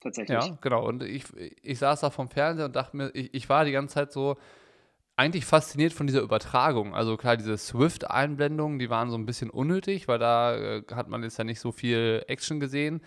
Tatsächlich. 0.00 0.38
Ja, 0.38 0.58
genau. 0.60 0.86
Und 0.86 1.02
ich, 1.02 1.24
ich 1.62 1.78
saß 1.78 2.00
da 2.00 2.10
vom 2.10 2.28
Fernseher 2.28 2.66
und 2.66 2.76
dachte 2.76 2.96
mir, 2.96 3.10
ich, 3.14 3.32
ich 3.34 3.48
war 3.48 3.64
die 3.64 3.72
ganze 3.72 3.94
Zeit 3.94 4.12
so 4.12 4.36
eigentlich 5.16 5.44
fasziniert 5.44 5.92
von 5.92 6.06
dieser 6.06 6.20
Übertragung. 6.20 6.94
Also 6.94 7.16
klar, 7.16 7.36
diese 7.36 7.56
Swift-Einblendungen, 7.56 8.78
die 8.78 8.90
waren 8.90 9.10
so 9.10 9.16
ein 9.16 9.26
bisschen 9.26 9.50
unnötig, 9.50 10.08
weil 10.08 10.18
da 10.18 10.56
äh, 10.56 10.82
hat 10.92 11.08
man 11.08 11.22
jetzt 11.22 11.38
ja 11.38 11.44
nicht 11.44 11.60
so 11.60 11.72
viel 11.72 12.24
Action 12.26 12.58
gesehen. 12.58 13.00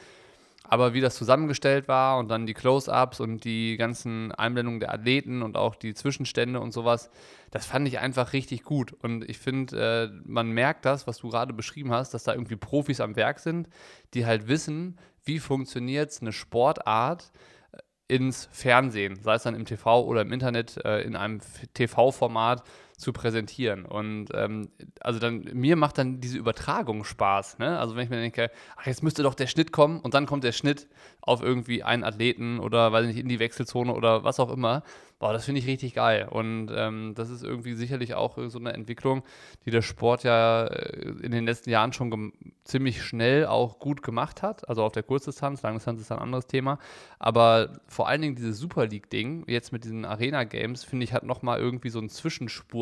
Aber 0.70 0.94
wie 0.94 1.02
das 1.02 1.16
zusammengestellt 1.16 1.88
war 1.88 2.18
und 2.18 2.28
dann 2.28 2.46
die 2.46 2.54
Close-ups 2.54 3.20
und 3.22 3.46
die 3.46 3.78
ganzen 3.78 4.34
Einblendungen 4.34 4.82
der 4.82 4.94
Athleten 4.94 5.42
und 5.42 5.56
auch 5.56 5.76
die 5.76 5.94
Zwischenstände 5.94 6.60
und 6.60 6.74
sowas, 6.74 7.10
das 7.52 7.66
fand 7.66 7.88
ich 7.88 8.00
einfach 8.00 8.34
richtig 8.34 8.64
gut. 8.64 8.94
Und 9.02 9.28
ich 9.30 9.38
finde, 9.38 10.12
äh, 10.14 10.22
man 10.26 10.52
merkt 10.52 10.86
das, 10.86 11.08
was 11.08 11.20
du 11.20 11.30
gerade 11.30 11.54
beschrieben 11.54 11.92
hast, 11.92 12.14
dass 12.14 12.24
da 12.24 12.34
irgendwie 12.34 12.58
Profis 12.58 13.00
am 13.00 13.16
Werk 13.16 13.40
sind, 13.40 13.70
die 14.14 14.26
halt 14.26 14.48
wissen, 14.50 14.98
wie 15.24 15.40
funktioniert 15.40 16.16
eine 16.20 16.34
Sportart 16.34 17.32
äh, 17.72 18.16
ins 18.16 18.50
Fernsehen, 18.52 19.22
sei 19.22 19.36
es 19.36 19.44
dann 19.44 19.56
im 19.56 19.66
TV 19.66 20.04
oder 20.06 20.22
im 20.22 20.34
Internet, 20.34 20.84
äh, 20.84 21.02
in 21.02 21.16
einem 21.16 21.40
TV-Format 21.74 22.64
zu 22.98 23.14
präsentieren. 23.14 23.86
Und 23.86 24.30
ähm, 24.34 24.70
also 25.02 25.20
dann, 25.20 25.48
mir 25.54 25.76
macht 25.76 26.00
dann 26.00 26.20
diese 26.20 26.40
Übertragung 26.40 27.04
Spaß. 27.04 27.60
Ne? 27.60 27.78
Also 27.78 27.96
wenn 27.96 28.04
ich 28.04 28.10
mir 28.10 28.20
denke, 28.20 28.50
ach, 28.76 28.88
jetzt 28.88 29.04
müsste 29.04 29.22
doch 29.22 29.36
der 29.36 29.46
Schnitt 29.46 29.72
kommen 29.72 30.00
und 30.00 30.16
dann 30.16 30.26
kommt 30.26 30.44
der 30.44 30.52
Schnitt 30.52 30.88
auf 31.22 31.44
irgendwie 31.44 31.84
einen 31.84 32.04
Athleten 32.04 32.60
oder 32.60 32.92
weiß 32.92 33.06
nicht, 33.06 33.20
in 33.20 33.28
die 33.28 33.40
Wechselzone 33.40 33.94
oder 33.94 34.24
was 34.24 34.40
auch 34.40 34.52
immer. 34.52 34.82
Boah, 35.20 35.34
das 35.34 35.46
finde 35.46 35.60
ich 35.60 35.68
richtig 35.68 35.96
geil. 35.96 36.28
Und 36.30 36.72
ähm, 36.76 37.14
das 37.16 37.30
ist 37.30 37.44
irgendwie 37.44 37.74
sicherlich 37.74 38.14
auch 38.14 38.38
so 38.50 38.60
eine 38.60 38.74
Entwicklung, 38.74 39.24
die 39.66 39.72
der 39.72 39.82
Sport 39.82 40.24
ja 40.24 40.66
äh, 40.66 41.10
in 41.22 41.32
den 41.32 41.46
letzten 41.46 41.72
Jahren 41.72 41.92
schon 41.92 42.34
ziemlich 42.64 43.04
schnell 43.04 43.48
auch 43.48 43.80
gut 43.80 44.04
gemacht 44.04 44.44
hat. 44.44 44.68
Also 44.70 44.84
auf 44.84 44.92
der 44.92 45.04
Kurzdistanz, 45.04 45.64
Langdistanz 45.64 46.02
ist 46.02 46.12
ein 46.12 46.20
anderes 46.20 46.46
Thema. 46.46 46.78
Aber 47.18 47.80
vor 47.88 48.08
allen 48.08 48.22
Dingen 48.22 48.36
dieses 48.36 48.60
Super 48.60 48.86
League-Ding, 48.86 49.46
jetzt 49.48 49.72
mit 49.72 49.84
diesen 49.84 50.06
Arena-Games, 50.06 50.84
finde 50.84 51.04
ich, 51.04 51.14
hat 51.14 51.24
nochmal 51.24 51.60
irgendwie 51.60 51.90
so 51.90 52.00
einen 52.00 52.10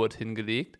Zwischenspurt 0.05 0.13
hingelegt. 0.13 0.79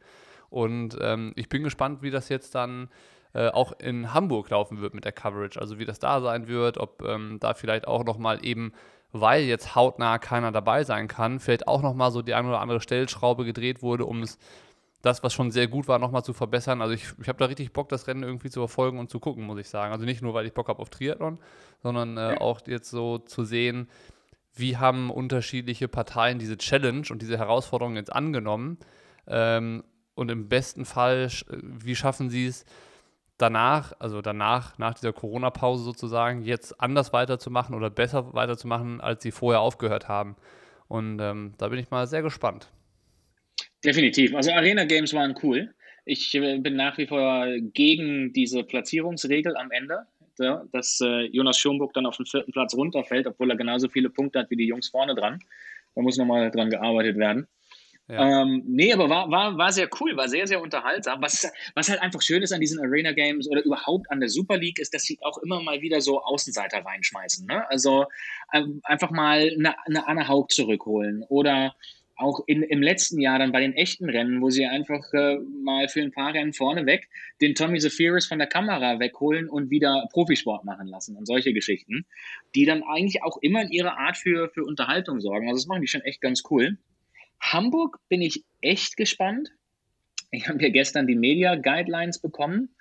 Und 0.50 0.98
ähm, 1.02 1.34
ich 1.36 1.50
bin 1.50 1.64
gespannt, 1.64 2.02
wie 2.02 2.12
das 2.12 2.30
jetzt 2.30 2.56
dann 2.56 2.90
äh, 3.34 3.50
auch 3.50 3.74
in 3.80 4.14
Hamburg 4.14 4.50
laufen 4.50 4.82
wird 4.82 4.94
mit 4.94 5.06
der 5.06 5.12
Coverage. 5.12 5.60
Also 5.60 5.80
wie 5.80 5.86
das 5.86 6.00
da 6.00 6.22
sein 6.22 6.48
wird, 6.48 6.78
ob 6.78 7.04
ähm, 7.04 7.38
da 7.40 7.54
vielleicht 7.54 7.88
auch 7.88 8.04
nochmal 8.04 8.46
eben 8.46 8.74
weil 9.18 9.44
jetzt 9.44 9.76
hautnah 9.76 10.18
keiner 10.18 10.52
dabei 10.52 10.84
sein 10.84 11.08
kann, 11.08 11.40
vielleicht 11.40 11.70
auch 11.70 11.82
nochmal 11.82 12.12
so 12.12 12.22
die 12.22 12.34
eine 12.34 12.50
oder 12.50 12.60
andere 12.60 12.82
Stellschraube 12.82 13.46
gedreht 13.46 13.82
wurde, 13.82 14.06
um 14.06 14.22
es 14.22 14.38
das, 15.02 15.24
was 15.24 15.34
schon 15.34 15.52
sehr 15.52 15.68
gut 15.68 15.88
war, 15.88 16.00
nochmal 16.00 16.26
zu 16.26 16.34
verbessern. 16.34 16.82
Also 16.82 16.96
ich, 16.96 17.06
ich 17.22 17.30
habe 17.30 17.40
da 17.40 17.46
richtig 17.46 17.72
Bock, 17.72 17.88
das 17.88 18.08
Rennen 18.08 18.24
irgendwie 18.24 18.50
zu 18.50 18.60
verfolgen 18.60 19.00
und 19.00 19.10
zu 19.10 19.22
gucken, 19.22 19.46
muss 19.46 19.58
ich 19.58 19.70
sagen. 19.70 19.94
Also 19.94 20.04
nicht 20.04 20.22
nur, 20.22 20.34
weil 20.34 20.46
ich 20.46 20.54
Bock 20.54 20.68
habe 20.68 20.82
auf 20.82 20.90
Triathlon, 20.90 21.40
sondern 21.82 22.18
äh, 22.18 22.36
auch 22.42 22.60
jetzt 22.68 22.90
so 22.90 23.20
zu 23.20 23.46
sehen, 23.46 23.88
wie 24.54 24.76
haben 24.76 25.10
unterschiedliche 25.10 25.88
Parteien 25.88 26.38
diese 26.38 26.58
Challenge 26.58 27.08
und 27.10 27.22
diese 27.22 27.38
Herausforderung 27.38 27.96
jetzt 27.96 28.12
angenommen. 28.12 28.80
Ähm, 29.28 29.84
und 30.16 30.32
im 30.32 30.48
besten 30.48 30.86
Fall, 30.86 31.30
wie 31.50 31.96
schaffen 31.96 32.30
sie 32.30 32.48
es, 32.48 32.66
danach, 33.38 33.94
also 34.00 34.22
danach, 34.22 34.78
nach 34.78 34.94
dieser 34.94 35.14
Corona-Pause 35.14 35.84
sozusagen, 35.84 36.42
jetzt 36.44 36.80
anders 36.80 37.12
weiterzumachen 37.12 37.76
oder 37.76 37.90
besser 37.90 38.34
weiterzumachen, 38.34 39.02
als 39.02 39.24
sie 39.24 39.32
vorher 39.32 39.60
aufgehört 39.60 40.08
haben. 40.08 40.36
Und 40.88 41.20
ähm, 41.20 41.54
da 41.58 41.68
bin 41.68 41.80
ich 41.80 41.92
mal 41.92 42.08
sehr 42.08 42.22
gespannt. 42.22 42.70
Definitiv. 43.84 44.34
Also 44.36 44.52
Arena 44.52 44.86
Games 44.86 45.14
waren 45.14 45.36
cool. 45.44 45.74
Ich 46.06 46.34
äh, 46.36 46.60
bin 46.60 46.76
nach 46.76 46.98
wie 46.98 47.08
vor 47.08 47.48
gegen 47.74 48.32
diese 48.34 48.64
Platzierungsregel 48.64 49.58
am 49.58 49.72
Ende, 49.72 50.06
dass 50.72 51.00
äh, 51.02 51.26
Jonas 51.26 51.58
Schomburg 51.58 51.94
dann 51.94 52.06
auf 52.06 52.18
den 52.18 52.26
vierten 52.26 52.52
Platz 52.52 52.76
runterfällt, 52.76 53.26
obwohl 53.28 53.50
er 53.50 53.58
genauso 53.58 53.90
viele 53.90 54.10
Punkte 54.10 54.40
hat 54.40 54.50
wie 54.50 54.58
die 54.58 54.68
Jungs 54.68 54.90
vorne 54.90 55.16
dran. 55.16 55.40
Da 55.96 56.02
muss 56.02 56.18
nochmal 56.18 56.52
dran 56.52 56.70
gearbeitet 56.70 57.18
werden. 57.18 57.48
Ähm, 58.08 58.64
nee, 58.68 58.94
aber 58.94 59.10
war, 59.10 59.32
war, 59.32 59.58
war 59.58 59.72
sehr 59.72 59.90
cool, 60.00 60.16
war 60.16 60.30
sehr, 60.30 60.46
sehr 60.46 60.62
unterhaltsam. 60.62 61.22
Was, 61.22 61.52
was 61.74 61.90
halt 61.90 62.02
einfach 62.02 62.22
schön 62.22 62.44
ist 62.44 62.52
an 62.52 62.62
diesen 62.62 62.80
Arena 62.80 63.14
Games 63.14 63.50
oder 63.50 63.64
überhaupt 63.64 64.12
an 64.12 64.20
der 64.20 64.30
Super 64.30 64.58
League, 64.58 64.80
ist, 64.80 64.94
dass 64.94 65.04
sie 65.04 65.18
auch 65.22 65.40
immer 65.40 65.62
mal 65.62 65.82
wieder 65.82 66.02
so 66.02 66.22
Außenseiter 66.22 66.86
reinschmeißen. 66.86 67.48
Ne? 67.48 67.68
Also 67.70 68.06
ähm, 68.54 68.82
einfach 68.84 69.10
mal 69.10 69.50
eine, 69.58 69.76
eine 69.86 70.08
Anne 70.08 70.28
Haug 70.28 70.48
zurückholen 70.50 71.24
oder 71.30 71.76
auch 72.18 72.42
in, 72.48 72.64
im 72.64 72.82
letzten 72.82 73.20
Jahr 73.20 73.40
dann 73.40 73.52
bei 73.52 73.60
den 73.60 73.74
echten 73.74 74.10
Rennen, 74.10 74.42
wo 74.42 74.50
sie 74.50 74.66
einfach 74.66 75.12
äh, 75.14 75.38
mal 75.64 75.90
für 75.90 76.02
ein 76.02 76.12
paar 76.12 76.34
Rennen 76.34 76.54
vorneweg 76.54 77.10
den 77.42 77.56
Tommy 77.56 77.80
Zephyrus 77.80 78.26
von 78.26 78.40
der 78.40 78.48
Kamera 78.48 79.00
wegholen 79.00 79.50
und 79.50 79.70
wieder 79.70 80.08
Profisport 80.14 80.64
machen 80.64 80.88
lassen 80.88 81.18
und 81.18 81.26
solche 81.26 81.54
Geschichten, 81.54 82.06
die 82.54 82.66
dann 82.66 82.84
eigentlich 82.84 83.24
auch 83.24 83.38
immer 83.42 83.64
in 83.64 83.72
ihrer 83.72 83.98
Art 83.98 84.16
für, 84.16 84.50
für 84.50 84.64
Unterhaltung 84.64 85.20
sorgen. 85.20 85.48
Also 85.48 85.60
das 85.60 85.68
machen 85.68 85.82
die 85.82 85.88
schon 85.88 86.02
echt 86.02 86.22
ganz 86.22 86.44
cool. 86.50 86.78
Hamburg 87.40 88.00
bin 88.10 88.22
ich 88.22 88.44
echt 88.62 88.98
gespannt. 88.98 89.52
Ich 90.32 90.48
habe 90.48 90.62
ja 90.62 90.70
gestern 90.70 91.08
die 91.08 91.16
Media 91.16 91.56
Guidelines 91.56 92.20
bekommen. 92.20 92.76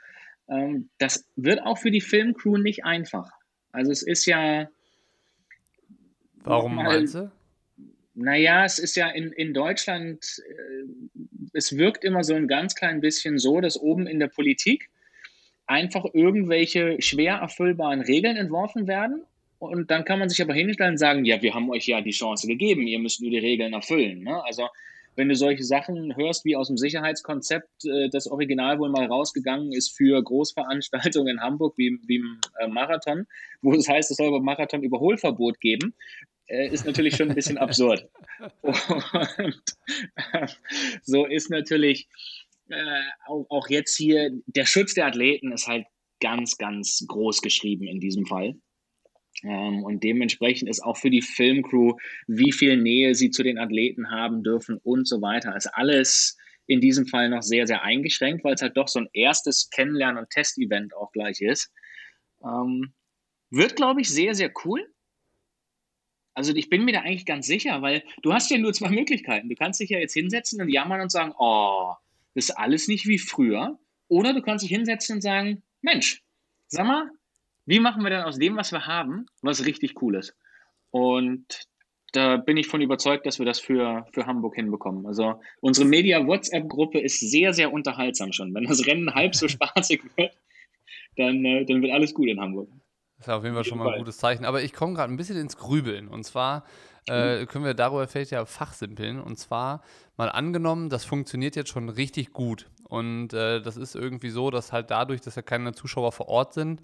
Ähm, 0.49 0.89
das 0.99 1.27
wird 1.37 1.63
auch 1.63 1.79
für 1.79 1.91
die 1.91 2.01
Filmcrew 2.01 2.59
nicht 2.59 2.85
einfach. 2.85 3.31
Also 3.73 3.91
es 3.91 4.03
ist 4.03 4.27
ja. 4.27 4.69
Warum 6.37 6.75
mal, 6.77 6.85
meinst 6.85 7.15
du? 7.15 7.31
Naja, 8.15 8.65
es 8.65 8.79
ist 8.79 8.97
ja 8.97 9.09
in, 9.09 9.33
in 9.33 9.55
Deutschland, 9.55 10.41
äh, 10.49 11.19
es 11.53 11.77
wirkt 11.77 12.05
immer 12.05 12.23
so 12.23 12.35
ein 12.35 12.49
ganz 12.49 12.75
klein 12.75 13.01
bisschen 13.01 13.39
so, 13.39 13.61
dass 13.61 13.81
oben 13.81 14.07
in 14.07 14.21
der 14.21 14.29
Politik 14.29 14.89
einfach 15.67 16.05
irgendwelche 16.13 17.01
schwer 17.01 17.37
erfüllbaren 17.37 18.03
Regeln 18.03 18.37
entworfen 18.37 18.87
werden. 18.87 19.25
Und 19.59 19.91
dann 19.91 20.05
kann 20.05 20.19
man 20.19 20.29
sich 20.29 20.43
aber 20.43 20.55
hinstellen 20.55 20.93
und 20.93 20.99
sagen, 20.99 21.25
ja, 21.25 21.41
wir 21.41 21.55
haben 21.55 21.71
euch 21.71 21.87
ja 21.87 22.01
die 22.01 22.11
Chance 22.11 22.47
gegeben, 22.47 22.87
ihr 22.87 22.99
müsst 22.99 23.23
nur 23.23 23.31
die 23.31 23.39
Regeln 23.39 23.73
erfüllen. 23.73 24.23
Ne? 24.23 24.43
Also 24.45 24.69
wenn 25.17 25.29
du 25.29 25.37
solche 25.37 25.63
Sachen 25.63 26.17
hörst 26.17 26.45
wie 26.45 26.57
aus 26.57 26.69
dem 26.69 26.77
Sicherheitskonzept, 26.77 27.85
äh, 27.85 28.09
das 28.11 28.27
Original 28.27 28.79
wohl 28.79 28.91
mal 28.91 29.07
rausgegangen 29.07 29.73
ist 29.73 29.97
für 29.97 30.23
Großveranstaltungen 30.23 31.37
in 31.37 31.41
Hamburg 31.41 31.75
wie, 31.77 31.99
wie 32.07 32.17
im 32.17 32.41
äh, 32.59 32.69
Marathon, 32.69 33.27
wo 33.63 33.73
es 33.73 33.89
heißt, 33.89 34.11
es 34.11 34.17
soll 34.17 34.31
beim 34.31 34.45
Marathon 34.45 34.83
Überholverbot 34.83 35.61
geben, 35.61 35.95
äh, 36.47 36.69
ist 36.69 36.87
natürlich 36.87 37.17
schon 37.17 37.29
ein 37.29 37.35
bisschen 37.35 37.59
absurd. 37.59 38.09
Und 38.63 39.63
äh, 40.33 40.47
so 41.03 41.27
ist 41.27 41.51
natürlich 41.51 42.09
auch, 43.27 43.47
auch 43.51 43.69
jetzt 43.69 43.95
hier 43.97 44.31
der 44.47 44.65
Schutz 44.65 44.95
der 44.95 45.07
Athleten 45.07 45.53
ist 45.53 45.69
halt 45.69 45.87
ganz, 46.21 46.57
ganz 46.57 47.05
groß 47.07 47.43
geschrieben 47.43 47.87
in 47.87 48.01
diesem 48.01 48.25
Fall. 48.25 48.55
Ähm, 49.45 49.85
und 49.85 50.03
dementsprechend 50.03 50.69
ist 50.69 50.83
auch 50.83 50.97
für 50.97 51.11
die 51.11 51.23
Filmcrew, 51.23 51.95
wie 52.27 52.53
viel 52.53 52.77
Nähe 52.77 53.15
sie 53.15 53.31
zu 53.31 53.43
den 53.43 53.59
Athleten 53.59 54.11
haben 54.11 54.43
dürfen 54.43 54.79
und 54.83 55.07
so 55.07 55.21
weiter, 55.21 55.55
ist 55.57 55.67
alles 55.67 56.37
in 56.67 56.81
diesem 56.81 57.07
Fall 57.07 57.29
noch 57.29 57.43
sehr, 57.43 57.67
sehr 57.67 57.83
eingeschränkt, 57.83 58.43
weil 58.43 58.55
es 58.55 58.63
halt 58.63 58.77
doch 58.77 58.89
so 58.89 59.01
ein 59.01 59.09
erstes 59.13 59.69
Kennenlernen- 59.71 60.19
und 60.19 60.31
Testevent 60.31 60.97
auch 60.97 61.13
gleich 61.13 61.43
ist. 61.43 61.71
Ähm, 62.43 62.95
wird, 63.51 63.77
glaube 63.77 64.01
ich, 64.01 64.09
sehr, 64.09 64.35
sehr 64.35 64.51
cool. 64.65 64.89
Also 66.33 66.55
ich 66.55 66.69
bin 66.69 66.85
mir 66.85 66.93
da 66.93 67.01
eigentlich 67.01 67.27
ganz 67.27 67.47
sicher, 67.47 67.83
weil 67.83 68.03
du 68.23 68.33
hast 68.33 68.51
ja 68.51 68.59
nur 68.59 68.73
zwei 68.73 68.89
Möglichkeiten. 68.91 69.49
Du 69.49 69.55
kannst 69.55 69.79
dich 69.79 69.91
ja 69.91 69.99
jetzt 69.99 70.15
hinsetzen 70.15 70.61
und 70.61 70.69
jammern 70.69 71.03
und 71.03 71.13
sagen, 71.13 71.33
oh, 71.39 71.93
das 72.35 72.47
ist 72.47 72.51
alles 72.59 72.89
nicht 72.89 73.07
wie 73.07 73.19
früher. 73.19 73.79
Oder 74.09 74.33
du 74.33 74.43
kannst 74.43 74.65
dich 74.65 74.71
hinsetzen 74.71 75.17
und 75.17 75.21
sagen, 75.21 75.63
Mensch, 75.83 76.23
sag 76.67 76.87
mal, 76.87 77.11
wie 77.67 77.81
machen 77.81 78.03
wir 78.03 78.11
denn 78.11 78.23
aus 78.23 78.39
dem, 78.39 78.57
was 78.57 78.73
wir 78.73 78.87
haben, 78.87 79.27
was 79.43 79.65
richtig 79.65 80.01
cool 80.03 80.17
ist? 80.17 80.37
Und 80.91 81.67
da 82.13 82.37
bin 82.37 82.57
ich 82.57 82.69
von 82.69 82.81
überzeugt, 82.81 83.27
dass 83.27 83.39
wir 83.39 83.47
das 83.47 83.59
für, 83.59 84.07
für 84.13 84.27
Hamburg 84.27 84.55
hinbekommen. 84.55 85.07
Also 85.07 85.41
unsere 85.61 85.87
Media-WhatsApp-Gruppe 85.87 87.01
ist 87.01 87.19
sehr, 87.19 87.53
sehr 87.53 87.73
unterhaltsam 87.73 88.33
schon. 88.33 88.55
Wenn 88.55 88.65
das 88.65 88.87
Rennen 88.87 89.13
halb 89.15 89.35
so 89.35 89.49
spaßig 89.49 90.03
wird, 90.17 90.33
dann, 91.17 91.45
äh, 91.45 91.65
dann 91.65 91.83
wird 91.83 91.93
alles 91.93 92.15
gut 92.15 92.29
in 92.29 92.41
Hamburg. 92.41 92.69
Das 93.17 93.27
ist 93.27 93.33
auf 93.33 93.43
jeden 93.43 93.55
Fall 93.55 93.65
schon 93.65 93.79
mal 93.79 93.93
ein 93.93 93.99
gutes 93.99 94.19
Zeichen. 94.19 94.45
Aber 94.45 94.63
ich 94.63 94.73
komme 94.73 94.95
gerade 94.95 95.13
ein 95.13 95.17
bisschen 95.17 95.37
ins 95.37 95.57
Grübeln. 95.57 96.09
Und 96.09 96.25
zwar 96.25 96.65
äh, 97.09 97.41
mhm. 97.41 97.47
können 97.47 97.65
wir 97.65 97.75
darüber 97.75 98.07
vielleicht 98.07 98.31
ja 98.31 98.45
fachsimpeln. 98.45 99.21
Und 99.21 99.37
zwar 99.37 99.83
mal 100.17 100.29
angenommen, 100.29 100.91
das 100.91 101.05
funktioniert 101.05 101.57
jetzt 101.57 101.71
schon 101.71 101.89
richtig 101.89 102.33
gut. 102.33 102.71
Und 102.89 103.33
äh, 103.33 103.61
das 103.61 103.77
ist 103.77 103.97
irgendwie 103.97 104.31
so, 104.31 104.51
dass 104.51 104.73
halt 104.73 104.91
dadurch, 104.91 105.21
dass 105.21 105.35
ja 105.35 105.43
keine 105.43 105.73
Zuschauer 105.73 106.13
vor 106.13 106.29
Ort 106.29 106.55
sind, 106.55 106.81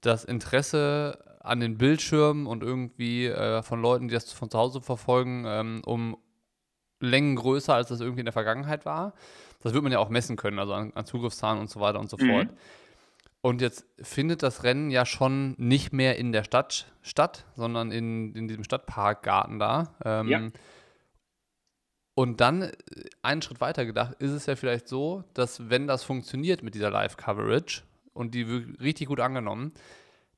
das 0.00 0.24
Interesse 0.24 1.18
an 1.40 1.60
den 1.60 1.78
Bildschirmen 1.78 2.46
und 2.46 2.62
irgendwie 2.62 3.26
äh, 3.26 3.62
von 3.62 3.80
Leuten, 3.80 4.08
die 4.08 4.14
das 4.14 4.32
von 4.32 4.50
zu 4.50 4.58
Hause 4.58 4.80
verfolgen, 4.80 5.44
ähm, 5.46 5.82
um 5.84 6.16
Längen 7.00 7.36
größer, 7.36 7.74
als 7.74 7.88
das 7.88 8.00
irgendwie 8.00 8.20
in 8.20 8.26
der 8.26 8.32
Vergangenheit 8.32 8.84
war. 8.84 9.14
Das 9.62 9.72
wird 9.72 9.82
man 9.82 9.92
ja 9.92 9.98
auch 9.98 10.10
messen 10.10 10.36
können, 10.36 10.58
also 10.58 10.74
an, 10.74 10.92
an 10.94 11.06
Zugriffszahlen 11.06 11.58
und 11.58 11.70
so 11.70 11.80
weiter 11.80 11.98
und 11.98 12.10
so 12.10 12.16
mhm. 12.18 12.30
fort. 12.30 12.48
Und 13.42 13.62
jetzt 13.62 13.86
findet 13.98 14.42
das 14.42 14.64
Rennen 14.64 14.90
ja 14.90 15.06
schon 15.06 15.54
nicht 15.56 15.94
mehr 15.94 16.18
in 16.18 16.32
der 16.32 16.44
Stadt 16.44 16.92
statt, 17.00 17.46
sondern 17.56 17.90
in, 17.90 18.34
in 18.34 18.48
diesem 18.48 18.64
Stadtparkgarten 18.64 19.58
da. 19.58 19.94
Ähm, 20.04 20.28
ja. 20.28 20.50
Und 22.14 22.42
dann, 22.42 22.62
äh, 22.62 22.72
einen 23.22 23.40
Schritt 23.40 23.62
weiter 23.62 23.86
gedacht, 23.86 24.14
ist 24.18 24.32
es 24.32 24.44
ja 24.44 24.56
vielleicht 24.56 24.88
so, 24.88 25.24
dass 25.32 25.70
wenn 25.70 25.86
das 25.86 26.04
funktioniert 26.04 26.62
mit 26.62 26.74
dieser 26.74 26.90
Live-Coverage 26.90 27.82
und 28.12 28.34
die 28.34 28.48
wird 28.48 28.80
richtig 28.80 29.08
gut 29.08 29.20
angenommen, 29.20 29.72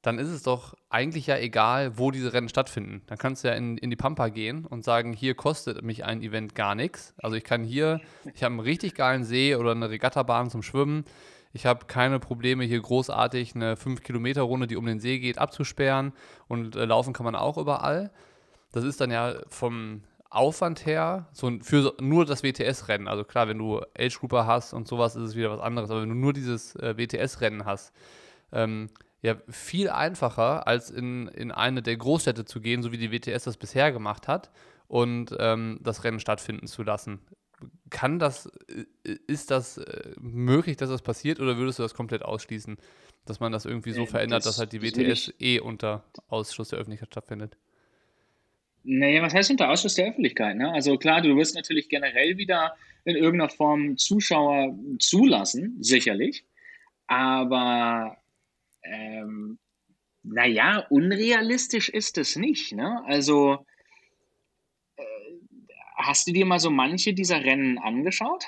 dann 0.02 0.18
ist 0.18 0.28
es 0.28 0.42
doch 0.42 0.74
eigentlich 0.90 1.28
ja 1.28 1.38
egal, 1.38 1.96
wo 1.96 2.10
diese 2.10 2.32
Rennen 2.32 2.48
stattfinden. 2.48 3.02
Dann 3.06 3.18
kannst 3.18 3.44
du 3.44 3.48
ja 3.48 3.54
in, 3.54 3.78
in 3.78 3.88
die 3.88 3.96
Pampa 3.96 4.28
gehen 4.28 4.66
und 4.66 4.84
sagen, 4.84 5.12
hier 5.12 5.34
kostet 5.34 5.82
mich 5.82 6.04
ein 6.04 6.22
Event 6.22 6.56
gar 6.56 6.74
nichts. 6.74 7.14
Also 7.18 7.36
ich 7.36 7.44
kann 7.44 7.62
hier, 7.62 8.00
ich 8.34 8.42
habe 8.42 8.52
einen 8.52 8.60
richtig 8.60 8.94
geilen 8.94 9.22
See 9.22 9.54
oder 9.54 9.70
eine 9.70 9.90
Regattabahn 9.90 10.50
zum 10.50 10.62
Schwimmen 10.62 11.04
ich 11.52 11.66
habe 11.66 11.84
keine 11.86 12.18
Probleme, 12.18 12.64
hier 12.64 12.80
großartig 12.80 13.54
eine 13.54 13.74
5-Kilometer-Runde, 13.74 14.66
die 14.66 14.76
um 14.76 14.86
den 14.86 15.00
See 15.00 15.18
geht, 15.18 15.38
abzusperren. 15.38 16.12
Und 16.48 16.76
äh, 16.76 16.84
laufen 16.84 17.12
kann 17.12 17.24
man 17.24 17.34
auch 17.34 17.58
überall. 17.58 18.10
Das 18.72 18.84
ist 18.84 19.00
dann 19.00 19.10
ja 19.10 19.34
vom 19.48 20.02
Aufwand 20.34 20.86
her 20.86 21.28
so 21.32 21.50
für 21.60 21.94
nur 22.00 22.24
das 22.24 22.42
WTS-Rennen. 22.42 23.08
Also 23.08 23.24
klar, 23.24 23.48
wenn 23.48 23.58
du 23.58 23.80
Age-Grouper 23.98 24.46
hast 24.46 24.72
und 24.72 24.88
sowas, 24.88 25.16
ist 25.16 25.22
es 25.22 25.36
wieder 25.36 25.50
was 25.50 25.60
anderes. 25.60 25.90
Aber 25.90 26.02
wenn 26.02 26.08
du 26.08 26.14
nur 26.14 26.32
dieses 26.32 26.74
äh, 26.76 26.96
WTS-Rennen 26.96 27.64
hast, 27.64 27.92
ähm, 28.52 28.90
ja, 29.20 29.36
viel 29.48 29.88
einfacher, 29.88 30.66
als 30.66 30.90
in, 30.90 31.28
in 31.28 31.52
eine 31.52 31.82
der 31.82 31.96
Großstädte 31.96 32.44
zu 32.44 32.60
gehen, 32.60 32.82
so 32.82 32.92
wie 32.92 32.98
die 32.98 33.12
WTS 33.12 33.44
das 33.44 33.56
bisher 33.56 33.92
gemacht 33.92 34.26
hat, 34.28 34.50
und 34.88 35.34
ähm, 35.38 35.78
das 35.80 36.04
Rennen 36.04 36.20
stattfinden 36.20 36.66
zu 36.66 36.82
lassen 36.82 37.20
kann 37.90 38.18
das, 38.18 38.46
äh, 39.04 39.16
ist 39.26 39.50
das 39.50 39.78
äh, 39.78 40.14
möglich, 40.20 40.76
dass 40.76 40.90
das 40.90 41.02
passiert 41.02 41.40
oder 41.40 41.56
würdest 41.56 41.78
du 41.78 41.82
das 41.82 41.94
komplett 41.94 42.22
ausschließen, 42.22 42.76
dass 43.24 43.40
man 43.40 43.52
das 43.52 43.64
irgendwie 43.64 43.92
so 43.92 44.06
verändert, 44.06 44.40
das, 44.40 44.56
dass 44.56 44.58
halt 44.58 44.72
die 44.72 44.82
WTS 44.82 45.32
eh 45.38 45.60
unter 45.60 46.04
Ausschluss 46.28 46.70
der 46.70 46.78
Öffentlichkeit 46.78 47.08
stattfindet? 47.08 47.56
Naja, 48.84 49.22
was 49.22 49.34
heißt 49.34 49.50
unter 49.50 49.70
Ausschluss 49.70 49.94
der 49.94 50.08
Öffentlichkeit? 50.08 50.56
Ne? 50.56 50.72
Also 50.72 50.96
klar, 50.98 51.20
du 51.20 51.36
wirst 51.36 51.54
natürlich 51.54 51.88
generell 51.88 52.36
wieder 52.36 52.74
in 53.04 53.16
irgendeiner 53.16 53.50
Form 53.50 53.96
Zuschauer 53.96 54.76
zulassen, 54.98 55.76
sicherlich. 55.80 56.44
Aber 57.06 58.16
ähm, 58.82 59.58
naja, 60.22 60.86
unrealistisch 60.90 61.88
ist 61.88 62.18
es 62.18 62.36
nicht. 62.36 62.72
Ne? 62.72 63.02
Also 63.06 63.66
Hast 66.04 66.26
du 66.26 66.32
dir 66.32 66.46
mal 66.46 66.58
so 66.58 66.70
manche 66.70 67.14
dieser 67.14 67.44
Rennen 67.44 67.78
angeschaut? 67.78 68.44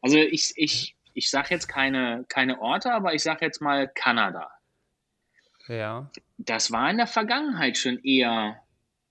Also 0.00 0.18
ich, 0.18 0.52
ich, 0.56 0.96
ich 1.14 1.30
sage 1.30 1.48
jetzt 1.50 1.66
keine, 1.66 2.26
keine 2.28 2.60
Orte, 2.60 2.92
aber 2.92 3.14
ich 3.14 3.22
sage 3.22 3.46
jetzt 3.46 3.62
mal 3.62 3.88
Kanada. 3.88 4.50
Ja. 5.66 6.10
Das 6.36 6.72
war 6.72 6.90
in 6.90 6.98
der 6.98 7.06
Vergangenheit 7.06 7.78
schon 7.78 7.98
eher 8.04 8.62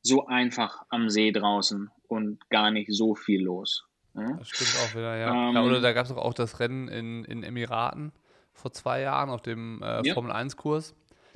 so 0.03 0.27
einfach 0.27 0.83
am 0.89 1.09
See 1.09 1.31
draußen 1.31 1.89
und 2.07 2.49
gar 2.49 2.71
nicht 2.71 2.91
so 2.93 3.15
viel 3.15 3.43
los. 3.43 3.85
Ja? 4.13 4.33
Das 4.37 4.49
stimmt 4.49 4.75
auch 4.83 4.95
wieder, 4.95 5.17
ja. 5.17 5.49
Ähm, 5.49 5.55
ja 5.55 5.63
oder 5.63 5.81
da 5.81 5.93
gab 5.93 6.05
es 6.05 6.11
auch 6.11 6.33
das 6.33 6.59
Rennen 6.59 6.87
in, 6.87 7.25
in 7.25 7.43
Emiraten 7.43 8.11
vor 8.53 8.71
zwei 8.71 9.01
Jahren 9.01 9.29
auf 9.29 9.41
dem 9.41 9.81
äh, 9.81 10.05
ja. 10.05 10.13
Formel 10.13 10.31
1-Kurs 10.31 10.93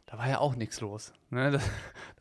da 0.08 0.17
war 0.17 0.30
ja 0.30 0.39
auch 0.39 0.56
nichts 0.56 0.80
los. 0.80 1.13
Ne? 1.30 1.51
Das, 1.51 1.69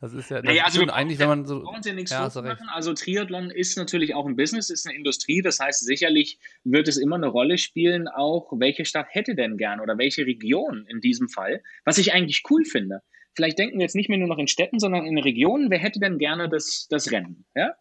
das, 0.01 0.13
ist 0.13 0.29
ja 0.29 0.37
das 0.41 0.45
naja, 0.45 0.65
also 0.65 0.83
eigentlich, 0.87 1.19
wenn 1.19 1.29
man 1.29 1.45
so. 1.45 1.63
Ja 1.63 1.93
nichts 1.93 2.11
ja, 2.11 2.23
machen. 2.27 2.67
Also 2.69 2.93
Triathlon 2.93 3.49
ist 3.49 3.77
natürlich 3.77 4.13
auch 4.13 4.25
ein 4.25 4.35
Business, 4.35 4.69
ist 4.69 4.85
eine 4.85 4.95
Industrie. 4.95 5.41
Das 5.41 5.59
heißt, 5.59 5.85
sicherlich 5.85 6.37
wird 6.65 6.89
es 6.89 6.97
immer 6.97 7.15
eine 7.15 7.27
Rolle 7.27 7.57
spielen, 7.57 8.09
auch 8.09 8.51
welche 8.51 8.83
Stadt 8.83 9.07
hätte 9.09 9.35
denn 9.35 9.57
gern 9.57 9.79
oder 9.79 9.97
welche 9.97 10.25
Region 10.25 10.85
in 10.87 10.99
diesem 10.99 11.29
Fall, 11.29 11.63
was 11.85 11.97
ich 11.97 12.13
eigentlich 12.13 12.43
cool 12.49 12.65
finde. 12.65 13.01
Vielleicht 13.37 13.59
denken 13.59 13.77
wir 13.77 13.83
jetzt 13.83 13.95
nicht 13.95 14.09
mehr 14.09 14.17
nur 14.17 14.29
noch 14.29 14.39
in 14.39 14.47
Städten, 14.47 14.79
sondern 14.79 15.05
in 15.05 15.19
Regionen. 15.19 15.69
Wer 15.69 15.77
hätte 15.77 15.99
denn 15.99 16.17
gerne 16.17 16.49
das, 16.49 16.87
das 16.89 17.11
Rennen? 17.11 17.45
Ja? 17.53 17.75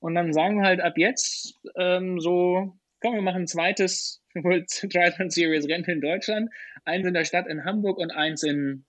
Und 0.00 0.14
dann 0.14 0.34
sagen 0.34 0.58
wir 0.58 0.66
halt 0.66 0.82
ab 0.82 0.98
jetzt 0.98 1.58
ähm, 1.76 2.20
so, 2.20 2.78
komm, 3.00 3.14
wir 3.14 3.22
machen 3.22 3.44
ein 3.44 3.46
zweites 3.46 4.22
Triathlon 4.34 5.30
Series 5.30 5.66
Rennen 5.66 5.84
in 5.86 6.02
Deutschland. 6.02 6.50
Eins 6.84 7.06
in 7.06 7.14
der 7.14 7.24
Stadt 7.24 7.46
in 7.46 7.64
Hamburg 7.64 7.96
und 7.96 8.10
eins 8.10 8.42
in 8.42 8.84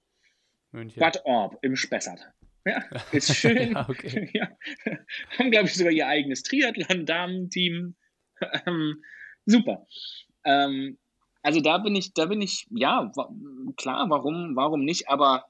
München. 0.72 1.00
Bad 1.00 1.22
Orb 1.24 1.58
im 1.62 1.78
Spessart. 1.78 2.20
Ja, 2.66 2.84
ist 3.14 3.34
schön. 3.34 3.72
ja, 3.72 3.88
okay. 3.88 4.30
ja. 4.34 4.50
Haben, 5.40 5.52
glaube 5.52 5.68
ich, 5.68 5.76
sogar 5.76 5.94
ihr 5.94 6.08
eigenes 6.08 6.44
Triathlon-Damenteam. 6.44 7.96
Ähm, 8.66 9.04
super. 9.46 9.88
Ähm, 10.44 10.98
also 11.44 11.62
da 11.62 11.78
bin 11.78 11.96
ich, 11.96 12.14
da 12.14 12.26
bin 12.26 12.42
ich, 12.42 12.68
ja, 12.72 13.10
klar, 13.78 14.10
warum, 14.10 14.56
warum 14.56 14.84
nicht, 14.84 15.10
aber 15.10 15.46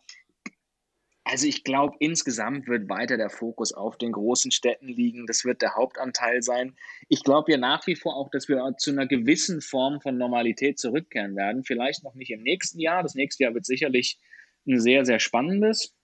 also 1.33 1.47
ich 1.47 1.63
glaube, 1.63 1.95
insgesamt 1.97 2.67
wird 2.67 2.89
weiter 2.89 3.17
der 3.17 3.31
Fokus 3.31 3.73
auf 3.73 3.97
den 3.97 4.11
großen 4.11 4.51
Städten 4.51 4.87
liegen. 4.87 5.25
Das 5.25 5.45
wird 5.45 5.63
der 5.63 5.73
Hauptanteil 5.73 6.43
sein. 6.43 6.75
Ich 7.09 7.23
glaube 7.23 7.51
ja 7.51 7.57
nach 7.57 7.87
wie 7.87 7.95
vor 7.95 8.15
auch, 8.15 8.29
dass 8.29 8.47
wir 8.47 8.75
zu 8.77 8.91
einer 8.91 9.07
gewissen 9.07 9.59
Form 9.59 9.99
von 9.99 10.15
Normalität 10.15 10.77
zurückkehren 10.77 11.35
werden. 11.35 11.63
Vielleicht 11.63 12.03
noch 12.03 12.13
nicht 12.13 12.29
im 12.29 12.43
nächsten 12.43 12.79
Jahr. 12.79 13.01
Das 13.01 13.15
nächste 13.15 13.45
Jahr 13.45 13.55
wird 13.55 13.65
sicherlich 13.65 14.19
ein 14.67 14.79
sehr, 14.79 15.05
sehr 15.05 15.19
spannendes. 15.19 15.95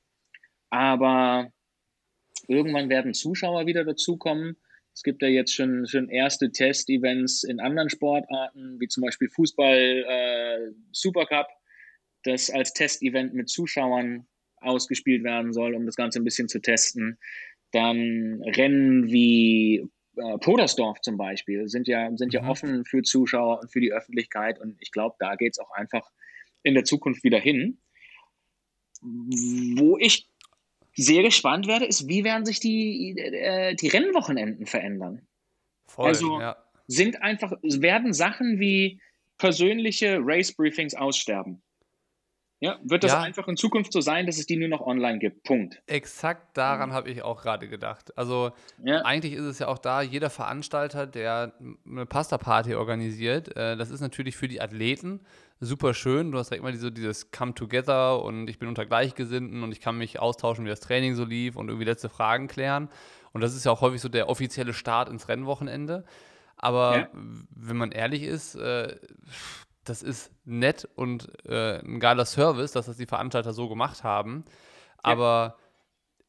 Aber 0.72 1.54
irgendwann 2.48 2.90
werden 2.90 3.14
Zuschauer 3.14 3.68
wieder 3.68 3.86
dazukommen. 3.86 4.58
Es 4.96 5.04
gibt 5.04 5.22
ja 5.22 5.28
jetzt 5.28 5.54
schon, 5.54 5.86
schon 5.86 6.10
erste 6.10 6.52
Test-Events 6.52 7.44
in 7.44 7.60
anderen 7.60 7.92
Sportarten, 7.92 8.80
wie 8.80 8.88
zum 8.88 9.04
Beispiel 9.04 9.30
Fußball 9.30 10.06
äh, 10.08 10.72
Supercup, 10.92 11.46
das 12.24 12.50
als 12.50 12.74
Test-Event 12.74 13.36
mit 13.36 13.48
Zuschauern 13.48 14.26
ausgespielt 14.62 15.24
werden 15.24 15.54
soll, 15.54 15.76
um 15.76 15.86
das 15.86 15.96
Ganze 15.96 16.20
ein 16.20 16.24
bisschen 16.24 16.48
zu 16.48 16.62
testen. 16.62 17.18
Dann 17.72 18.42
Rennen 18.44 19.12
wie 19.12 19.88
äh, 20.16 20.38
Podersdorf 20.40 21.02
zum 21.02 21.18
Beispiel 21.18 21.68
sind 21.68 21.88
ja, 21.88 22.10
sind 22.16 22.34
ja 22.34 22.42
mhm. 22.42 22.50
offen 22.50 22.86
für 22.86 23.02
Zuschauer 23.04 23.62
und 23.62 23.72
für 23.72 23.80
die 23.80 23.92
Öffentlichkeit. 23.92 24.60
Und 24.60 24.76
ich 24.80 24.92
glaube, 24.92 25.16
da 25.20 25.36
geht 25.36 25.54
es 25.54 25.60
auch 25.60 25.72
einfach 25.72 26.10
in 26.64 26.74
der 26.74 26.84
Zukunft 26.84 27.24
wieder 27.24 27.40
hin. 27.40 27.80
Wo 29.02 29.98
ich 29.98 30.28
sehr 30.96 31.24
gespannt 31.24 31.68
werde, 31.68 31.86
ist, 31.86 32.08
wie 32.08 32.24
werden 32.24 32.46
sich 32.46 32.60
die, 32.60 33.18
äh, 33.18 33.76
die 33.76 33.88
Rennwochenenden 33.88 34.66
verändern? 34.66 35.28
Voll, 35.88 36.08
also 36.08 36.42
ja. 36.42 36.58
sind 36.88 37.22
einfach, 37.22 37.54
werden 37.62 38.14
Sachen 38.14 38.60
wie 38.60 39.00
persönliche 39.38 40.20
Race-Briefings 40.22 40.96
aussterben. 40.96 41.62
Ja, 42.62 42.78
wird 42.84 43.06
das 43.06 43.14
ja. 43.14 43.22
einfach 43.22 43.48
in 43.48 43.56
Zukunft 43.56 43.94
so 43.94 44.02
sein, 44.02 44.26
dass 44.26 44.38
es 44.38 44.46
die 44.46 44.58
nur 44.58 44.68
noch 44.68 44.82
online 44.82 45.20
gibt? 45.20 45.44
Punkt. 45.44 45.82
Exakt 45.88 46.58
daran 46.58 46.90
mhm. 46.90 46.94
habe 46.94 47.10
ich 47.10 47.22
auch 47.22 47.42
gerade 47.42 47.70
gedacht. 47.70 48.18
Also 48.18 48.52
ja. 48.84 49.02
eigentlich 49.04 49.34
ist 49.34 49.46
es 49.46 49.60
ja 49.60 49.68
auch 49.68 49.78
da, 49.78 50.02
jeder 50.02 50.30
Veranstalter, 50.30 51.08
der 51.08 51.54
eine 51.88 52.06
Pasta-Party 52.06 52.76
organisiert, 52.76 53.56
äh, 53.56 53.78
das 53.78 53.92
ist 53.92 54.02
natürlich 54.02 54.36
für 54.36 54.50
die 54.50 54.60
Athleten 54.60 55.22
super 55.62 55.94
schön. 55.94 56.32
Du 56.32 56.38
hast 56.38 56.50
direkt 56.50 56.64
mal 56.64 56.72
diese, 56.72 56.92
dieses 56.92 57.32
Come 57.32 57.54
Together 57.54 58.22
und 58.24 58.50
ich 58.50 58.60
bin 58.60 58.68
unter 58.68 58.86
Gleichgesinnten 58.86 59.64
und 59.64 59.72
ich 59.72 59.82
kann 59.82 59.98
mich 59.98 60.20
austauschen, 60.20 60.66
wie 60.66 60.70
das 60.70 60.80
Training 60.80 61.16
so 61.16 61.26
lief 61.26 61.56
und 61.56 61.68
irgendwie 61.70 61.86
letzte 61.86 62.10
Fragen 62.10 62.48
klären. 62.48 62.90
Und 63.32 63.42
das 63.42 63.56
ist 63.56 63.66
ja 63.66 63.72
auch 63.72 63.82
häufig 63.82 64.02
so 64.02 64.10
der 64.10 64.30
offizielle 64.30 64.74
Start 64.74 65.10
ins 65.10 65.28
Rennwochenende. 65.28 66.06
Aber 66.56 66.98
ja. 66.98 67.08
wenn 67.14 67.78
man 67.78 67.92
ehrlich 67.92 68.24
ist, 68.24 68.56
äh, 68.56 68.96
das 69.84 70.04
ist 70.04 70.32
nett 70.46 70.88
und 70.96 71.32
äh, 71.46 71.80
ein 71.80 72.00
geiler 72.00 72.26
Service, 72.26 72.72
dass 72.72 72.88
das 72.88 72.98
die 72.98 73.06
Veranstalter 73.06 73.54
so 73.54 73.70
gemacht 73.70 74.04
haben. 74.04 74.46
Aber 75.02 75.56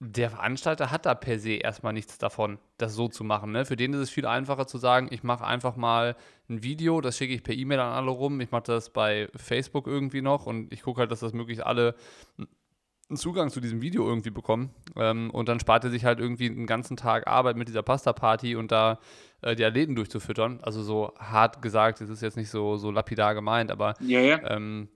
der 0.01 0.31
Veranstalter 0.31 0.91
hat 0.91 1.05
da 1.05 1.15
per 1.15 1.39
se 1.39 1.53
erstmal 1.53 1.93
nichts 1.93 2.17
davon, 2.17 2.59
das 2.79 2.95
so 2.95 3.09
zu 3.09 3.23
machen. 3.23 3.53
Ne? 3.53 3.67
Für 3.67 3.77
den 3.77 3.93
ist 3.93 4.01
es 4.01 4.11
viel 4.11 4.27
einfacher 4.27 4.67
zu 4.67 4.79
sagen, 4.79 5.09
ich 5.11 5.23
mache 5.23 5.45
einfach 5.45 5.77
mal 5.77 6.17
ein 6.49 6.63
Video, 6.63 7.03
das 7.03 7.19
schicke 7.19 7.35
ich 7.35 7.43
per 7.43 7.55
E-Mail 7.55 7.81
an 7.81 7.93
alle 7.93 8.11
rum, 8.11 8.41
ich 8.41 8.51
mache 8.51 8.63
das 8.63 8.91
bei 8.91 9.29
Facebook 9.37 9.87
irgendwie 9.87 10.23
noch 10.23 10.47
und 10.47 10.73
ich 10.73 10.83
gucke 10.83 11.01
halt, 11.01 11.11
dass 11.11 11.21
das 11.21 11.35
möglichst 11.35 11.63
alle 11.63 11.95
einen 12.39 13.17
Zugang 13.19 13.51
zu 13.51 13.61
diesem 13.61 13.83
Video 13.83 14.09
irgendwie 14.09 14.31
bekommen. 14.31 14.71
Ähm, 14.97 15.31
und 15.31 15.51
dann 15.51 15.61
spart 15.61 15.85
er 15.85 15.91
sich 15.91 16.07
halt 16.07 16.19
irgendwie 16.19 16.49
einen 16.49 16.67
ganzen 16.67 16.97
Tag 16.97 17.27
Arbeit 17.27 17.57
mit 17.57 17.69
dieser 17.69 17.83
Pasta-Party 17.83 18.57
und 18.57 18.73
da 18.73 19.01
äh, 19.43 19.55
die 19.55 19.65
Athleten 19.65 19.95
durchzufüttern. 19.95 20.61
Also 20.63 20.83
so 20.83 21.13
hart 21.19 21.63
gesagt, 21.63 22.01
es 22.01 22.11
ist 22.11 22.23
jetzt 22.23 22.37
nicht 22.37 22.51
so, 22.51 22.77
so 22.77 22.91
lapidar 22.91 23.35
gemeint, 23.35 23.71
aber 23.71 23.95
ja, 24.01 24.21
ja. 24.21 24.51
Ähm, 24.51 24.89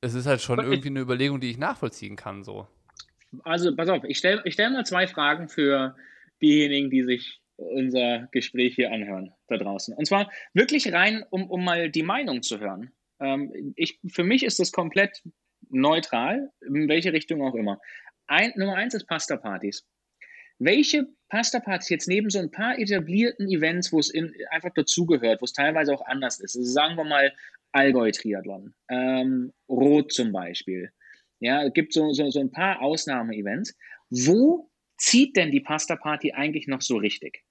es 0.00 0.14
ist 0.14 0.26
halt 0.26 0.40
schon 0.40 0.60
irgendwie 0.60 0.88
eine 0.88 1.00
Überlegung, 1.00 1.40
die 1.40 1.50
ich 1.50 1.58
nachvollziehen 1.58 2.16
kann. 2.16 2.44
So. 2.44 2.68
Also 3.42 3.74
pass 3.74 3.88
auf, 3.88 4.04
ich 4.04 4.18
stelle 4.18 4.42
ich 4.44 4.54
stell 4.54 4.70
mal 4.70 4.86
zwei 4.86 5.06
Fragen 5.06 5.48
für 5.48 5.96
diejenigen, 6.40 6.90
die 6.90 7.02
sich 7.02 7.40
unser 7.56 8.28
Gespräch 8.30 8.76
hier 8.76 8.92
anhören 8.92 9.32
da 9.48 9.56
draußen. 9.56 9.94
Und 9.94 10.06
zwar 10.06 10.30
wirklich 10.54 10.92
rein, 10.92 11.24
um, 11.30 11.50
um 11.50 11.64
mal 11.64 11.90
die 11.90 12.04
Meinung 12.04 12.42
zu 12.42 12.60
hören. 12.60 12.92
Ähm, 13.20 13.74
ich, 13.76 13.98
für 14.08 14.22
mich 14.22 14.44
ist 14.44 14.60
das 14.60 14.70
komplett 14.70 15.22
neutral, 15.68 16.50
in 16.60 16.88
welche 16.88 17.12
Richtung 17.12 17.42
auch 17.42 17.54
immer. 17.54 17.80
Ein, 18.28 18.52
Nummer 18.56 18.76
eins 18.76 18.94
ist 18.94 19.06
Pasta-Partys. 19.06 19.84
Welche 20.58 21.06
Pasta-Partys 21.28 21.88
jetzt 21.88 22.08
neben 22.08 22.30
so 22.30 22.38
ein 22.38 22.50
paar 22.50 22.78
etablierten 22.78 23.48
Events, 23.48 23.92
wo 23.92 23.98
es 23.98 24.10
in, 24.10 24.32
einfach 24.50 24.72
dazugehört, 24.74 25.40
wo 25.40 25.44
es 25.44 25.52
teilweise 25.52 25.92
auch 25.94 26.04
anders 26.06 26.40
ist, 26.40 26.56
also 26.56 26.68
sagen 26.70 26.96
wir 26.96 27.04
mal 27.04 27.32
Allgäu-Triathlon, 27.72 28.74
ähm, 28.90 29.52
Rot 29.68 30.12
zum 30.12 30.32
Beispiel, 30.32 30.90
ja, 31.40 31.62
es 31.64 31.72
gibt 31.72 31.92
so, 31.92 32.12
so, 32.12 32.30
so 32.30 32.40
ein 32.40 32.50
paar 32.50 32.82
Ausnahme-Events. 32.82 33.76
Wo 34.10 34.70
zieht 34.96 35.36
denn 35.36 35.50
die 35.50 35.60
Pasta-Party 35.60 36.32
eigentlich 36.32 36.66
noch 36.66 36.82
so 36.82 36.96
richtig? 36.96 37.44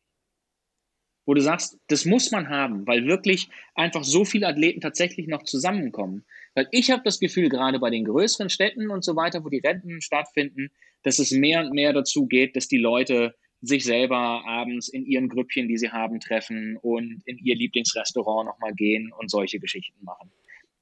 Wo 1.27 1.33
du 1.33 1.41
sagst, 1.41 1.77
das 1.87 2.05
muss 2.05 2.31
man 2.31 2.49
haben, 2.49 2.87
weil 2.87 3.05
wirklich 3.05 3.49
einfach 3.75 4.03
so 4.03 4.25
viele 4.25 4.47
Athleten 4.47 4.81
tatsächlich 4.81 5.27
noch 5.27 5.43
zusammenkommen. 5.43 6.25
Weil 6.55 6.67
ich 6.71 6.89
habe 6.89 7.03
das 7.03 7.19
Gefühl, 7.19 7.49
gerade 7.49 7.79
bei 7.79 7.89
den 7.89 8.05
größeren 8.05 8.49
Städten 8.49 8.89
und 8.89 9.03
so 9.03 9.15
weiter, 9.15 9.43
wo 9.43 9.49
die 9.49 9.59
Rennen 9.59 10.01
stattfinden, 10.01 10.69
dass 11.03 11.19
es 11.19 11.31
mehr 11.31 11.59
und 11.65 11.73
mehr 11.73 11.93
dazu 11.93 12.25
geht, 12.27 12.55
dass 12.55 12.67
die 12.67 12.77
Leute 12.79 13.35
sich 13.61 13.83
selber 13.83 14.41
abends 14.47 14.87
in 14.87 15.05
ihren 15.05 15.27
Grüppchen, 15.27 15.67
die 15.67 15.77
sie 15.77 15.89
haben, 15.89 16.19
treffen 16.19 16.77
und 16.81 17.21
in 17.25 17.37
ihr 17.39 17.55
Lieblingsrestaurant 17.55 18.47
nochmal 18.47 18.73
gehen 18.73 19.11
und 19.19 19.29
solche 19.29 19.59
Geschichten 19.59 20.03
machen. 20.05 20.31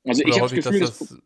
Also 0.03 0.21
oder 0.23 0.29
ich 0.29 0.41
habe 0.41 0.55
das 0.55 0.63
Gefühl, 0.63 0.79
dass 0.81 0.99
das 0.99 1.19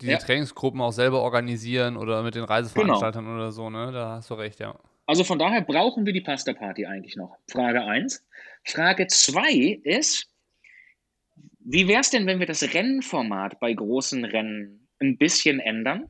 diese 0.00 0.12
ja. 0.12 0.18
Trainingsgruppen 0.18 0.80
auch 0.80 0.92
selber 0.92 1.22
organisieren 1.22 1.96
oder 1.96 2.22
mit 2.22 2.34
den 2.34 2.44
Reiseveranstaltern 2.44 3.24
genau. 3.24 3.36
oder 3.36 3.52
so, 3.52 3.70
ne? 3.70 3.90
Da 3.92 4.10
hast 4.10 4.30
du 4.30 4.34
recht, 4.34 4.60
ja. 4.60 4.78
Also 5.06 5.24
von 5.24 5.38
daher 5.38 5.60
brauchen 5.60 6.06
wir 6.06 6.12
die 6.12 6.20
Pasta 6.20 6.52
Party 6.52 6.86
eigentlich 6.86 7.16
noch. 7.16 7.36
Frage 7.50 7.84
1. 7.84 8.24
Frage 8.64 9.06
2 9.06 9.80
ist, 9.84 10.30
wie 11.60 11.88
wäre 11.88 12.00
es 12.00 12.10
denn, 12.10 12.26
wenn 12.26 12.40
wir 12.40 12.46
das 12.46 12.74
Rennformat 12.74 13.60
bei 13.60 13.72
großen 13.72 14.24
Rennen 14.24 14.88
ein 15.00 15.18
bisschen 15.18 15.60
ändern 15.60 16.08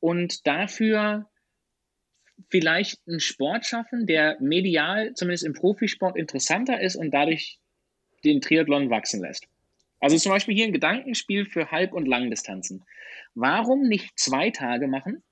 und 0.00 0.46
dafür 0.46 1.28
vielleicht 2.50 3.00
einen 3.06 3.20
Sport 3.20 3.66
schaffen, 3.66 4.06
der 4.06 4.36
medial, 4.40 5.14
zumindest 5.14 5.44
im 5.44 5.52
Profisport, 5.52 6.16
interessanter 6.16 6.80
ist 6.80 6.96
und 6.96 7.12
dadurch 7.12 7.58
den 8.24 8.40
Triathlon 8.40 8.90
wachsen 8.90 9.20
lässt? 9.20 9.46
Also 10.00 10.16
zum 10.16 10.30
Beispiel 10.30 10.54
hier 10.54 10.66
ein 10.66 10.72
Gedankenspiel 10.72 11.44
für 11.44 11.70
Halb- 11.70 11.92
und 11.92 12.06
Langdistanzen. 12.06 12.84
Warum 13.34 13.82
nicht 13.82 14.18
zwei 14.18 14.50
Tage 14.50 14.86
machen 14.86 15.22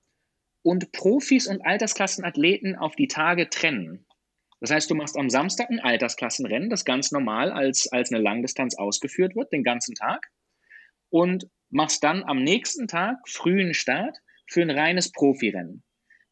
und 0.67 0.91
Profis 0.91 1.47
und 1.47 1.65
Altersklassenathleten 1.65 2.75
auf 2.75 2.97
die 2.97 3.07
Tage 3.07 3.49
trennen? 3.49 4.05
Das 4.61 4.73
heißt, 4.73 4.91
du 4.91 4.97
machst 4.97 5.17
am 5.17 5.31
Samstag 5.31 5.71
ein 5.71 5.79
Altersklassenrennen, 5.79 6.71
das 6.71 6.85
ganz 6.85 7.13
normal 7.13 7.53
als, 7.53 7.87
als 7.93 8.11
eine 8.11 8.21
Langdistanz 8.21 8.77
ausgeführt 8.77 9.37
wird, 9.37 9.53
den 9.53 9.63
ganzen 9.63 9.95
Tag. 9.95 10.27
Und 11.09 11.47
machst 11.71 12.03
dann 12.03 12.25
am 12.25 12.43
nächsten 12.43 12.89
Tag 12.89 13.17
frühen 13.29 13.75
Start 13.75 14.19
für 14.49 14.63
ein 14.63 14.71
reines 14.71 15.13
Profirennen. 15.13 15.85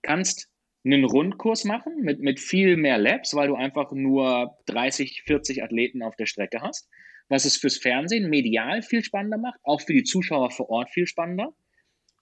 Kannst 0.02 0.48
einen 0.84 1.04
Rundkurs 1.04 1.62
machen 1.62 2.00
mit, 2.00 2.18
mit 2.18 2.40
viel 2.40 2.76
mehr 2.76 2.98
Laps, 2.98 3.34
weil 3.34 3.46
du 3.46 3.54
einfach 3.54 3.92
nur 3.92 4.58
30, 4.66 5.22
40 5.26 5.62
Athleten 5.62 6.02
auf 6.02 6.16
der 6.16 6.26
Strecke 6.26 6.60
hast. 6.60 6.88
Was 7.28 7.44
es 7.44 7.56
fürs 7.56 7.78
Fernsehen 7.78 8.28
medial 8.28 8.82
viel 8.82 9.04
spannender 9.04 9.38
macht, 9.38 9.60
auch 9.62 9.80
für 9.80 9.92
die 9.92 10.02
Zuschauer 10.02 10.50
vor 10.50 10.68
Ort 10.70 10.90
viel 10.90 11.06
spannender. 11.06 11.54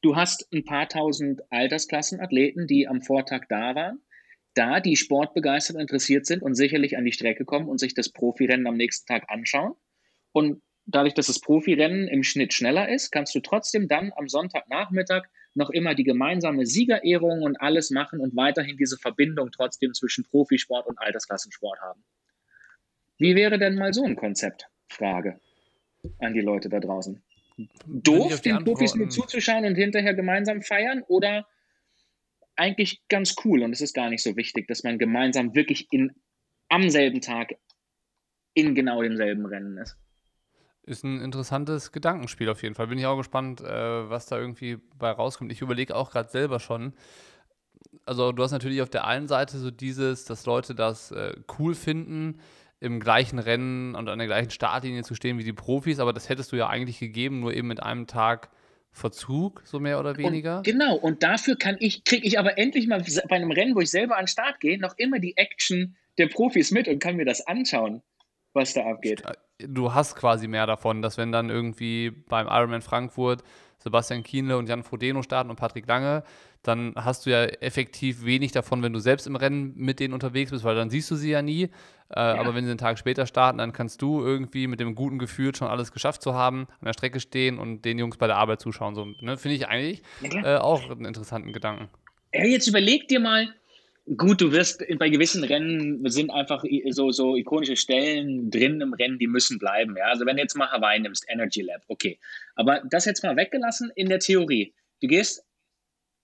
Du 0.03 0.17
hast 0.17 0.53
ein 0.53 0.65
paar 0.65 0.89
tausend 0.89 1.43
Altersklassenathleten, 1.51 2.67
die 2.67 2.89
am 2.89 3.03
Vortag 3.03 3.47
da 3.49 3.75
waren 3.75 4.03
da 4.55 4.81
die 4.81 4.97
sportbegeistert 4.97 5.81
interessiert 5.81 6.27
sind 6.27 6.43
und 6.43 6.55
sicherlich 6.55 6.97
an 6.97 7.05
die 7.05 7.13
Strecke 7.13 7.45
kommen 7.45 7.69
und 7.69 7.79
sich 7.79 7.95
das 7.95 8.11
Profirennen 8.11 8.67
am 8.67 8.77
nächsten 8.77 9.07
Tag 9.07 9.25
anschauen. 9.29 9.75
Und 10.33 10.63
dadurch, 10.87 11.15
dass 11.15 11.27
das 11.27 11.41
Profirennen 11.41 12.09
im 12.09 12.23
Schnitt 12.23 12.53
schneller 12.53 12.89
ist, 12.89 13.11
kannst 13.11 13.35
du 13.35 13.41
trotzdem 13.41 13.89
dann 13.89 14.13
am 14.17 14.29
Sonntagnachmittag 14.29 15.25
noch 15.55 15.71
immer 15.71 15.95
die 15.95 16.05
gemeinsame 16.05 16.67
Siegerehrung 16.67 17.43
und 17.43 17.61
alles 17.61 17.91
machen 17.91 18.21
und 18.21 18.37
weiterhin 18.37 18.77
diese 18.77 18.97
Verbindung 18.99 19.51
trotzdem 19.51 19.93
zwischen 19.93 20.25
Profisport 20.25 20.87
und 20.87 20.99
Altersklassensport 20.99 21.81
haben. 21.81 22.05
Wie 23.19 23.35
wäre 23.37 23.59
denn 23.59 23.77
mal 23.77 23.93
so 23.93 24.05
ein 24.05 24.17
Konzept? 24.17 24.67
Frage 24.89 25.39
an 26.19 26.35
die 26.35 26.41
Leute 26.41 26.69
da 26.69 26.81
draußen. 26.81 27.23
Doof, 27.87 28.41
den 28.41 28.65
Profis 28.65 28.95
nur 28.95 29.09
zuzuschauen 29.09 29.65
und 29.65 29.75
hinterher 29.75 30.15
gemeinsam 30.15 30.63
feiern 30.63 31.03
oder 31.09 31.47
eigentlich 32.57 33.03
ganz 33.09 33.35
cool 33.45 33.63
und 33.63 33.73
es 33.73 33.81
ist 33.81 33.95
gar 33.95 34.11
nicht 34.11 34.23
so 34.23 34.37
wichtig, 34.37 34.67
dass 34.69 34.85
man 34.85 34.99
gemeinsam 34.99 35.55
wirklich 35.55 35.89
in, 35.91 36.13
am 36.69 36.91
selben 36.91 37.21
Tag 37.21 37.55
in 38.55 38.75
genau 38.75 39.03
demselben 39.03 39.47
Rennen 39.47 39.79
ist. 39.79 39.97
Ist 40.85 41.05
ein 41.05 41.21
interessantes 41.21 41.93
Gedankenspiel 41.93 42.49
auf 42.49 42.63
jeden 42.63 42.75
Fall. 42.75 42.89
Bin 42.89 42.99
ich 42.99 43.07
auch 43.07 43.17
gespannt, 43.17 43.61
äh, 43.61 44.11
was 44.11 44.27
da 44.27 44.39
irgendwie 44.39 44.79
bei 44.99 45.11
rauskommt. 45.11 45.53
Ich 45.53 45.61
überlege 45.61 45.95
auch 45.95 46.11
gerade 46.11 46.29
selber 46.29 46.59
schon, 46.59 46.93
also 48.05 48.33
du 48.33 48.43
hast 48.43 48.53
natürlich 48.53 48.83
auf 48.83 48.91
der 48.91 49.07
einen 49.07 49.29
Seite 49.29 49.59
so 49.59 49.71
dieses, 49.71 50.25
dass 50.25 50.45
Leute 50.45 50.75
das 50.75 51.13
äh, 51.13 51.35
cool 51.59 51.75
finden, 51.75 52.41
im 52.83 52.99
gleichen 52.99 53.39
Rennen 53.39 53.95
und 53.95 54.09
an 54.09 54.19
der 54.19 54.27
gleichen 54.27 54.51
Startlinie 54.51 55.05
zu 55.05 55.15
stehen 55.15 55.39
wie 55.39 55.45
die 55.45 55.53
Profis, 55.53 56.01
aber 56.01 56.13
das 56.13 56.29
hättest 56.29 56.51
du 56.51 56.57
ja 56.57 56.69
eigentlich 56.69 56.99
gegeben, 56.99 57.39
nur 57.39 57.55
eben 57.55 57.69
mit 57.69 57.81
einem 57.81 58.09
Tag 58.09 58.51
Verzug, 58.91 59.63
so 59.65 59.79
mehr 59.79 60.01
oder 60.01 60.17
weniger. 60.19 60.59
Und 60.59 60.67
genau, 60.67 60.97
und 60.97 61.23
dafür 61.23 61.57
kann 61.57 61.77
ich, 61.79 62.05
kriege 62.05 62.27
ich 62.27 62.41
aber 62.41 62.59
endlich 62.59 62.89
mal 62.89 63.03
bei 63.29 63.37
einem 63.37 63.53
Rennen, 63.53 63.77
wo 63.77 63.81
ich 63.81 63.91
selber 63.91 64.17
an 64.17 64.25
den 64.25 64.29
Start 64.29 64.59
gehe, 64.59 64.81
noch 64.81 64.95
immer 64.99 65.21
die 65.21 65.37
Action 65.37 65.97
der 66.19 66.27
Profis 66.27 66.73
mit 66.73 66.89
und 66.89 66.99
kann 66.99 67.17
mir 67.17 67.25
das 67.25 67.47
anschauen, 67.47 68.03
was 68.53 68.75
da 68.75 68.83
abgeht. 68.83 69.23
Du 69.59 69.95
hast 69.95 70.17
quasi 70.17 70.49
mehr 70.49 70.67
davon, 70.67 71.03
dass 71.03 71.17
wenn 71.17 71.31
dann 71.31 71.51
irgendwie 71.51 72.11
beim 72.11 72.49
Ironman 72.49 72.83
Frankfurt 72.83 73.45
Sebastian 73.83 74.23
Kienle 74.23 74.57
und 74.57 74.69
Jan 74.69 74.83
Frodeno 74.83 75.23
starten 75.23 75.51
und 75.51 75.57
Patrick 75.57 75.87
Lange, 75.87 76.23
dann 76.63 76.93
hast 76.95 77.27
du 77.27 77.31
ja 77.31 77.45
effektiv 77.45 78.25
wenig 78.25 78.53
davon, 78.53 78.83
wenn 78.83 78.93
du 78.93 79.01
selbst 79.01 79.27
im 79.27 79.37
Rennen 79.37 79.73
mit 79.77 79.99
denen 79.99 80.15
unterwegs 80.15 80.53
bist, 80.53 80.63
weil 80.65 80.77
dann 80.77 80.91
siehst 80.91 81.11
du 81.11 81.17
sie 81.17 81.31
ja 81.31 81.43
nie. 81.43 81.65
Äh, 81.65 81.69
ja. 82.17 82.39
Aber 82.39 82.55
wenn 82.55 82.65
sie 82.65 82.71
einen 82.71 82.79
Tag 82.79 82.99
später 82.99 83.27
starten, 83.27 83.59
dann 83.59 83.73
kannst 83.73 84.01
du 84.03 84.23
irgendwie 84.23 84.67
mit 84.67 84.79
dem 84.79 84.95
guten 84.95 85.19
Gefühl 85.19 85.55
schon 85.55 85.69
alles 85.69 85.93
geschafft 85.93 86.23
zu 86.23 86.35
haben, 86.35 86.69
an 86.81 86.87
der 86.87 86.93
Strecke 86.93 87.21
stehen 87.21 87.59
und 87.59 87.85
den 87.85 87.99
Jungs 87.99 88.17
bei 88.17 88.27
der 88.27 88.37
Arbeit 88.37 88.61
zuschauen. 88.61 88.95
So, 88.95 89.07
ne? 89.21 89.37
Finde 89.37 89.57
ich 89.57 89.67
eigentlich 89.67 90.03
ja, 90.21 90.57
äh, 90.57 90.59
auch 90.59 90.89
einen 90.91 91.05
interessanten 91.05 91.53
Gedanken. 91.53 91.89
Ja, 92.33 92.45
jetzt 92.45 92.69
überleg 92.69 93.09
dir 93.09 93.21
mal, 93.21 93.55
Gut, 94.05 94.41
du 94.41 94.51
wirst 94.51 94.85
bei 94.99 95.11
gewissen 95.11 95.45
Rennen 95.45 96.09
sind 96.11 96.31
einfach 96.31 96.65
so, 96.91 97.13
so 97.13 97.37
ikonische 97.37 97.77
Stellen 97.77 98.51
drin 98.51 98.81
im 98.81 98.95
Rennen, 98.95 99.19
die 99.19 99.29
müssen 99.29 99.61
bleiben. 99.61 99.97
Ja? 99.97 100.07
Also 100.07 100.27
wenn 100.27 100.37
du 100.37 100.43
jetzt 100.43 100.57
mal 100.57 100.71
Hawaii 100.73 100.99
nimmst, 100.99 101.25
Energy 101.29 101.63
Lab, 101.63 101.83
okay. 101.87 102.19
Aber 102.57 102.83
das 102.91 103.05
jetzt 103.05 103.23
mal 103.23 103.37
weggelassen 103.37 103.93
in 103.95 104.09
der 104.09 104.19
Theorie. 104.19 104.75
Du 105.01 105.07
gehst 105.07 105.45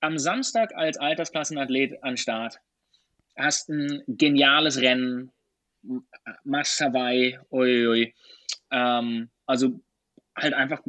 am 0.01 0.19
Samstag 0.19 0.75
als 0.75 0.97
Altersklassenathlet 0.97 2.03
an 2.03 2.17
Start, 2.17 2.59
hast 3.37 3.69
ein 3.69 4.03
geniales 4.09 4.81
Rennen, 4.81 5.31
machst 6.43 6.81
Hawaii, 6.81 7.39
ui, 7.53 7.87
ui. 7.87 8.15
Ähm, 8.73 9.31
also 9.47 9.81
halt 10.37 10.55
einfach 10.55 10.83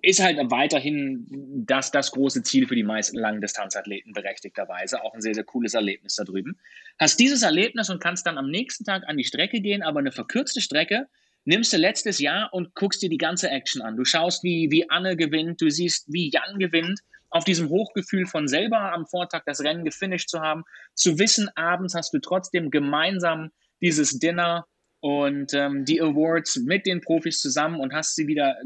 ist 0.00 0.22
halt 0.22 0.38
weiterhin 0.50 1.26
das, 1.66 1.90
das 1.90 2.12
große 2.12 2.42
Ziel 2.42 2.66
für 2.66 2.74
die 2.74 2.82
meisten 2.82 3.18
Langdistanzathleten 3.18 4.12
berechtigterweise. 4.12 5.02
Auch 5.02 5.14
ein 5.14 5.20
sehr, 5.20 5.34
sehr 5.34 5.44
cooles 5.44 5.74
Erlebnis 5.74 6.16
da 6.16 6.24
drüben. 6.24 6.58
Hast 6.98 7.20
dieses 7.20 7.42
Erlebnis 7.42 7.90
und 7.90 8.02
kannst 8.02 8.26
dann 8.26 8.38
am 8.38 8.50
nächsten 8.50 8.84
Tag 8.84 9.02
an 9.06 9.16
die 9.16 9.24
Strecke 9.24 9.60
gehen, 9.60 9.82
aber 9.82 10.00
eine 10.00 10.12
verkürzte 10.12 10.60
Strecke. 10.60 11.08
Nimmst 11.44 11.72
du 11.74 11.76
letztes 11.76 12.20
Jahr 12.20 12.48
und 12.54 12.74
guckst 12.74 13.02
dir 13.02 13.10
die 13.10 13.18
ganze 13.18 13.50
Action 13.50 13.82
an. 13.82 13.96
Du 13.96 14.04
schaust, 14.06 14.42
wie, 14.44 14.70
wie 14.70 14.88
Anne 14.88 15.14
gewinnt, 15.14 15.60
du 15.60 15.70
siehst, 15.70 16.10
wie 16.10 16.30
Jan 16.30 16.58
gewinnt, 16.58 17.00
auf 17.28 17.44
diesem 17.44 17.68
Hochgefühl 17.68 18.26
von 18.26 18.48
selber 18.48 18.92
am 18.92 19.06
Vortag 19.06 19.42
das 19.44 19.60
Rennen 19.60 19.84
gefinisht 19.84 20.30
zu 20.30 20.40
haben, 20.40 20.64
zu 20.94 21.18
wissen, 21.18 21.50
abends 21.54 21.94
hast 21.94 22.14
du 22.14 22.18
trotzdem 22.20 22.70
gemeinsam 22.70 23.50
dieses 23.82 24.18
Dinner 24.18 24.66
und 25.00 25.52
ähm, 25.52 25.84
die 25.84 26.00
Awards 26.00 26.56
mit 26.56 26.86
den 26.86 27.02
Profis 27.02 27.40
zusammen 27.40 27.80
und 27.80 27.92
hast 27.92 28.14
sie 28.14 28.26
wieder 28.26 28.56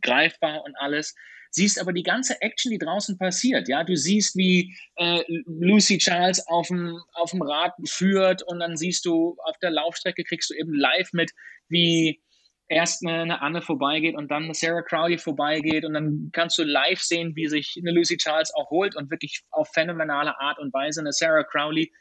greifbar 0.00 0.64
und 0.64 0.74
alles. 0.78 1.14
Siehst 1.50 1.78
aber 1.78 1.92
die 1.92 2.02
ganze 2.02 2.40
Action, 2.40 2.70
die 2.70 2.78
draußen 2.78 3.18
passiert. 3.18 3.68
Ja, 3.68 3.84
du 3.84 3.94
siehst, 3.94 4.36
wie 4.36 4.74
äh, 4.96 5.22
Lucy 5.46 5.98
Charles 5.98 6.46
auf 6.46 6.68
dem, 6.68 6.98
Rad 7.42 7.74
führt 7.84 8.42
und 8.42 8.58
dann 8.60 8.76
siehst 8.76 9.04
du 9.04 9.36
auf 9.44 9.58
der 9.58 9.70
Laufstrecke, 9.70 10.24
kriegst 10.24 10.48
du 10.48 10.54
eben 10.54 10.72
live 10.72 11.12
mit, 11.12 11.30
wie 11.68 12.22
erst 12.68 13.06
eine, 13.06 13.20
eine 13.20 13.42
Anne 13.42 13.60
vorbeigeht 13.60 14.16
und 14.16 14.30
dann 14.30 14.44
eine 14.44 14.54
Sarah 14.54 14.82
Crowley 14.82 15.18
vorbeigeht 15.18 15.84
und 15.84 15.92
dann 15.92 16.30
kannst 16.32 16.56
du 16.56 16.62
live 16.62 17.00
sehen, 17.00 17.36
wie 17.36 17.46
sich 17.48 17.76
eine 17.78 17.92
Lucy 17.92 18.16
Charles 18.16 18.54
auch 18.54 18.70
holt 18.70 18.96
und 18.96 19.10
wirklich 19.10 19.42
auf 19.50 19.68
phänomenale 19.72 20.40
Art 20.40 20.58
und 20.58 20.72
Weise 20.72 21.00
eine 21.00 21.12
Sarah 21.12 21.44
Crowley 21.44 21.92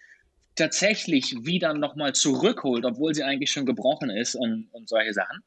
tatsächlich 0.55 1.35
wieder 1.43 1.73
nochmal 1.73 2.13
zurückholt, 2.13 2.85
obwohl 2.85 3.13
sie 3.13 3.23
eigentlich 3.23 3.51
schon 3.51 3.65
gebrochen 3.65 4.09
ist 4.09 4.35
und, 4.35 4.69
und 4.71 4.87
solche 4.87 5.13
Sachen. 5.13 5.41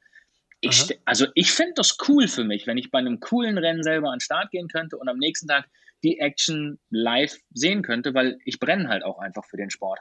Ich, 0.64 1.00
also 1.04 1.26
ich 1.34 1.52
fände 1.52 1.74
das 1.76 1.96
cool 2.08 2.28
für 2.28 2.44
mich, 2.44 2.66
wenn 2.66 2.78
ich 2.78 2.90
bei 2.90 2.98
einem 2.98 3.20
coolen 3.20 3.58
Rennen 3.58 3.82
selber 3.82 4.08
an 4.08 4.16
den 4.16 4.20
Start 4.20 4.50
gehen 4.50 4.68
könnte 4.68 4.96
und 4.96 5.08
am 5.08 5.18
nächsten 5.18 5.48
Tag 5.48 5.68
die 6.02 6.18
Action 6.18 6.78
live 6.90 7.38
sehen 7.52 7.82
könnte, 7.82 8.14
weil 8.14 8.38
ich 8.44 8.60
brenne 8.60 8.88
halt 8.88 9.02
auch 9.02 9.18
einfach 9.18 9.44
für 9.44 9.56
den 9.56 9.70
Sport. 9.70 9.98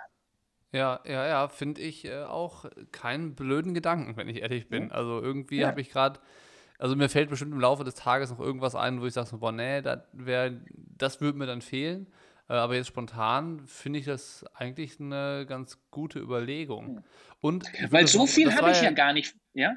Ja, 0.72 1.02
ja, 1.06 1.28
ja, 1.28 1.48
finde 1.48 1.82
ich 1.82 2.06
äh, 2.06 2.24
auch 2.24 2.66
keinen 2.92 3.36
blöden 3.36 3.74
Gedanken, 3.74 4.18
wenn 4.18 4.28
ich 4.28 4.42
ehrlich 4.42 4.70
bin. 4.70 4.92
Also 4.92 5.22
irgendwie 5.22 5.60
ja. 5.60 5.68
habe 5.68 5.80
ich 5.82 5.92
gerade, 5.92 6.20
also 6.80 6.96
mir 6.96 7.10
fällt 7.10 7.30
bestimmt 7.30 7.54
im 7.54 7.60
Laufe 7.60 7.84
des 7.84 7.94
Tages 7.94 8.32
noch 8.32 8.40
irgendwas 8.40 8.74
ein, 8.74 9.00
wo 9.00 9.06
ich 9.06 9.14
sage 9.14 9.28
so, 9.28 9.38
boah, 9.38 9.52
nee, 9.52 9.82
das, 9.82 10.00
das 10.98 11.22
würde 11.22 11.38
mir 11.38 11.46
dann 11.46 11.62
fehlen. 11.62 12.08
Äh, 12.50 12.54
aber 12.54 12.76
jetzt 12.76 12.88
spontan 12.88 13.62
finde 13.68 14.00
ich 14.00 14.06
das 14.06 14.46
eigentlich 14.54 15.00
eine 15.00 15.46
ganz 15.48 15.80
gute 15.92 16.20
Überlegung. 16.20 17.04
Und 17.40 17.66
Weil 17.92 18.08
so 18.08 18.26
viel 18.26 18.54
habe 18.56 18.72
ich 18.72 18.82
ja 18.82 18.92
gar 18.92 19.14
nicht, 19.14 19.36
ja? 19.54 19.76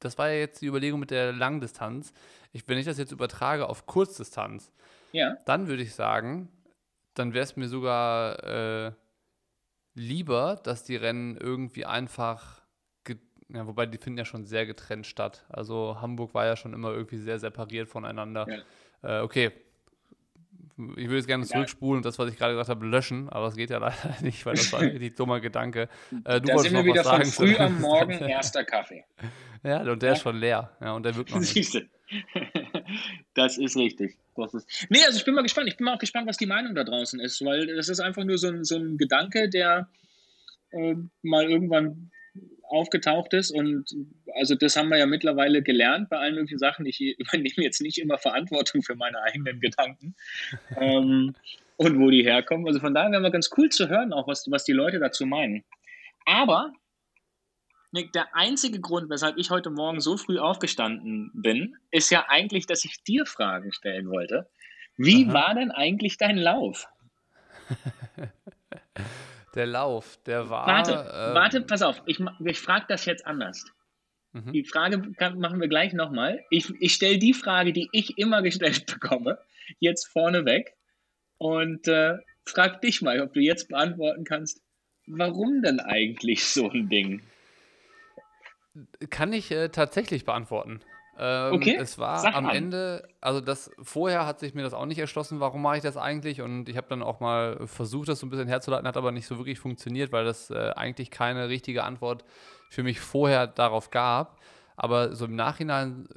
Das 0.00 0.18
war 0.18 0.28
ja 0.28 0.38
jetzt 0.38 0.60
die 0.60 0.66
Überlegung 0.66 0.98
mit 1.00 1.10
der 1.10 1.32
Langdistanz. 1.32 2.12
Ich, 2.52 2.66
wenn 2.68 2.78
ich 2.78 2.86
das 2.86 2.98
jetzt 2.98 3.12
übertrage 3.12 3.68
auf 3.68 3.86
Kurzdistanz, 3.86 4.72
ja. 5.12 5.36
dann 5.46 5.68
würde 5.68 5.82
ich 5.82 5.94
sagen, 5.94 6.48
dann 7.14 7.32
wäre 7.34 7.44
es 7.44 7.56
mir 7.56 7.68
sogar 7.68 8.42
äh, 8.44 8.92
lieber, 9.94 10.58
dass 10.62 10.84
die 10.84 10.96
Rennen 10.96 11.36
irgendwie 11.36 11.84
einfach, 11.84 12.62
ja, 13.48 13.66
wobei 13.66 13.86
die 13.86 13.98
finden 13.98 14.18
ja 14.18 14.24
schon 14.24 14.44
sehr 14.44 14.66
getrennt 14.66 15.06
statt. 15.06 15.44
Also 15.48 16.00
Hamburg 16.00 16.34
war 16.34 16.46
ja 16.46 16.56
schon 16.56 16.72
immer 16.72 16.92
irgendwie 16.92 17.18
sehr 17.18 17.38
separiert 17.38 17.88
voneinander. 17.88 18.46
Ja. 19.02 19.20
Äh, 19.20 19.22
okay, 19.22 19.52
ich 20.96 21.04
würde 21.04 21.16
jetzt 21.16 21.26
gerne 21.26 21.44
zurückspulen 21.44 21.98
und 21.98 22.04
das, 22.04 22.18
was 22.18 22.30
ich 22.30 22.38
gerade 22.38 22.52
gesagt 22.52 22.68
habe, 22.68 22.86
löschen, 22.86 23.28
aber 23.28 23.46
es 23.48 23.56
geht 23.56 23.70
ja 23.70 23.78
leider 23.78 24.16
nicht, 24.22 24.44
weil 24.46 24.54
das 24.54 24.72
war 24.72 24.80
ein 24.80 24.90
richtig 24.92 25.16
dummer 25.16 25.40
Gedanke. 25.40 25.88
Äh, 26.24 26.40
du 26.40 26.48
da 26.48 26.58
sind 26.58 26.72
wir 26.72 26.84
wieder 26.84 27.04
von 27.04 27.24
früh 27.24 27.56
am 27.56 27.80
Morgen 27.80 28.12
erster 28.12 28.64
Kaffee. 28.64 29.04
Ja, 29.62 29.80
und 29.82 30.02
der 30.02 30.10
ja. 30.10 30.16
ist 30.16 30.22
schon 30.22 30.36
leer. 30.36 30.70
Ja, 30.80 30.94
und 30.94 31.04
der 31.04 31.16
wirkt 31.16 31.30
noch 31.30 31.40
nicht. 31.40 31.86
Das 33.34 33.58
ist 33.58 33.76
richtig. 33.76 34.16
Das 34.36 34.54
ist 34.54 34.86
nee, 34.88 35.04
also 35.04 35.18
ich 35.18 35.24
bin 35.24 35.34
mal 35.34 35.42
gespannt. 35.42 35.68
Ich 35.68 35.76
bin 35.76 35.84
mal 35.84 35.94
auch 35.94 36.00
gespannt, 36.00 36.26
was 36.26 36.36
die 36.36 36.46
Meinung 36.46 36.74
da 36.74 36.82
draußen 36.82 37.20
ist, 37.20 37.44
weil 37.44 37.66
das 37.76 37.88
ist 37.88 38.00
einfach 38.00 38.24
nur 38.24 38.38
so 38.38 38.48
ein, 38.48 38.64
so 38.64 38.76
ein 38.76 38.96
Gedanke, 38.96 39.48
der 39.48 39.88
äh, 40.70 40.94
mal 41.22 41.48
irgendwann 41.48 42.10
aufgetaucht 42.70 43.34
ist. 43.34 43.50
Und 43.50 43.94
also 44.34 44.54
das 44.54 44.76
haben 44.76 44.88
wir 44.88 44.98
ja 44.98 45.06
mittlerweile 45.06 45.62
gelernt 45.62 46.08
bei 46.08 46.18
allen 46.18 46.34
möglichen 46.34 46.58
Sachen. 46.58 46.86
Ich 46.86 47.00
übernehme 47.00 47.64
jetzt 47.64 47.80
nicht 47.80 47.98
immer 47.98 48.18
Verantwortung 48.18 48.82
für 48.82 48.94
meine 48.94 49.20
eigenen 49.22 49.60
Gedanken 49.60 50.14
ähm, 50.76 51.34
und 51.76 51.98
wo 51.98 52.10
die 52.10 52.22
herkommen. 52.22 52.66
Also 52.66 52.80
von 52.80 52.94
daher 52.94 53.10
wäre 53.10 53.22
mal 53.22 53.30
ganz 53.30 53.50
cool 53.56 53.68
zu 53.68 53.88
hören, 53.88 54.12
auch 54.12 54.28
was, 54.28 54.50
was 54.50 54.64
die 54.64 54.72
Leute 54.72 54.98
dazu 54.98 55.26
meinen. 55.26 55.64
Aber 56.26 56.72
Nick, 57.92 58.12
der 58.12 58.36
einzige 58.36 58.80
Grund, 58.80 59.10
weshalb 59.10 59.36
ich 59.36 59.50
heute 59.50 59.70
Morgen 59.70 60.00
so 60.00 60.16
früh 60.16 60.38
aufgestanden 60.38 61.32
bin, 61.34 61.76
ist 61.90 62.10
ja 62.10 62.26
eigentlich, 62.28 62.66
dass 62.66 62.84
ich 62.84 63.02
dir 63.02 63.26
Fragen 63.26 63.72
stellen 63.72 64.08
wollte. 64.08 64.48
Wie 64.96 65.26
Aha. 65.26 65.32
war 65.32 65.54
denn 65.54 65.72
eigentlich 65.72 66.16
dein 66.16 66.36
Lauf? 66.36 66.86
Der 69.54 69.66
Lauf, 69.66 70.18
der 70.26 70.48
war. 70.48 70.66
Warte, 70.66 70.92
ähm, 70.92 71.34
warte, 71.34 71.60
pass 71.62 71.82
auf, 71.82 72.02
ich, 72.06 72.20
ich 72.44 72.60
frage 72.60 72.86
das 72.88 73.04
jetzt 73.04 73.26
anders. 73.26 73.64
Mhm. 74.32 74.52
Die 74.52 74.64
Frage 74.64 75.12
kann, 75.12 75.38
machen 75.38 75.60
wir 75.60 75.68
gleich 75.68 75.92
nochmal. 75.92 76.44
Ich, 76.50 76.72
ich 76.80 76.94
stelle 76.94 77.18
die 77.18 77.34
Frage, 77.34 77.72
die 77.72 77.88
ich 77.92 78.16
immer 78.18 78.42
gestellt 78.42 78.86
bekomme, 79.00 79.38
jetzt 79.80 80.06
vorneweg 80.06 80.74
und 81.38 81.88
äh, 81.88 82.18
frag 82.44 82.80
dich 82.80 83.02
mal, 83.02 83.20
ob 83.20 83.32
du 83.32 83.40
jetzt 83.40 83.68
beantworten 83.68 84.24
kannst, 84.24 84.62
warum 85.06 85.62
denn 85.62 85.80
eigentlich 85.80 86.44
so 86.46 86.70
ein 86.70 86.88
Ding? 86.88 87.22
Kann 89.10 89.32
ich 89.32 89.50
äh, 89.50 89.68
tatsächlich 89.68 90.24
beantworten. 90.24 90.80
Ähm, 91.22 91.52
okay. 91.52 91.76
Es 91.78 91.98
war 91.98 92.18
Sag 92.18 92.34
am 92.34 92.46
an. 92.46 92.56
Ende, 92.56 93.06
also 93.20 93.42
das 93.42 93.70
vorher 93.82 94.24
hat 94.24 94.40
sich 94.40 94.54
mir 94.54 94.62
das 94.62 94.72
auch 94.72 94.86
nicht 94.86 94.98
erschlossen, 94.98 95.38
warum 95.38 95.60
mache 95.60 95.76
ich 95.76 95.82
das 95.82 95.98
eigentlich? 95.98 96.40
Und 96.40 96.70
ich 96.70 96.78
habe 96.78 96.86
dann 96.88 97.02
auch 97.02 97.20
mal 97.20 97.66
versucht, 97.66 98.08
das 98.08 98.20
so 98.20 98.26
ein 98.26 98.30
bisschen 98.30 98.48
herzuleiten, 98.48 98.88
hat 98.88 98.96
aber 98.96 99.12
nicht 99.12 99.26
so 99.26 99.36
wirklich 99.36 99.58
funktioniert, 99.58 100.12
weil 100.12 100.24
das 100.24 100.48
äh, 100.50 100.70
eigentlich 100.74 101.10
keine 101.10 101.50
richtige 101.50 101.84
Antwort 101.84 102.24
für 102.70 102.82
mich 102.82 103.00
vorher 103.00 103.46
darauf 103.46 103.90
gab. 103.90 104.40
Aber 104.76 105.14
so 105.14 105.26
im 105.26 105.36
Nachhinein 105.36 106.08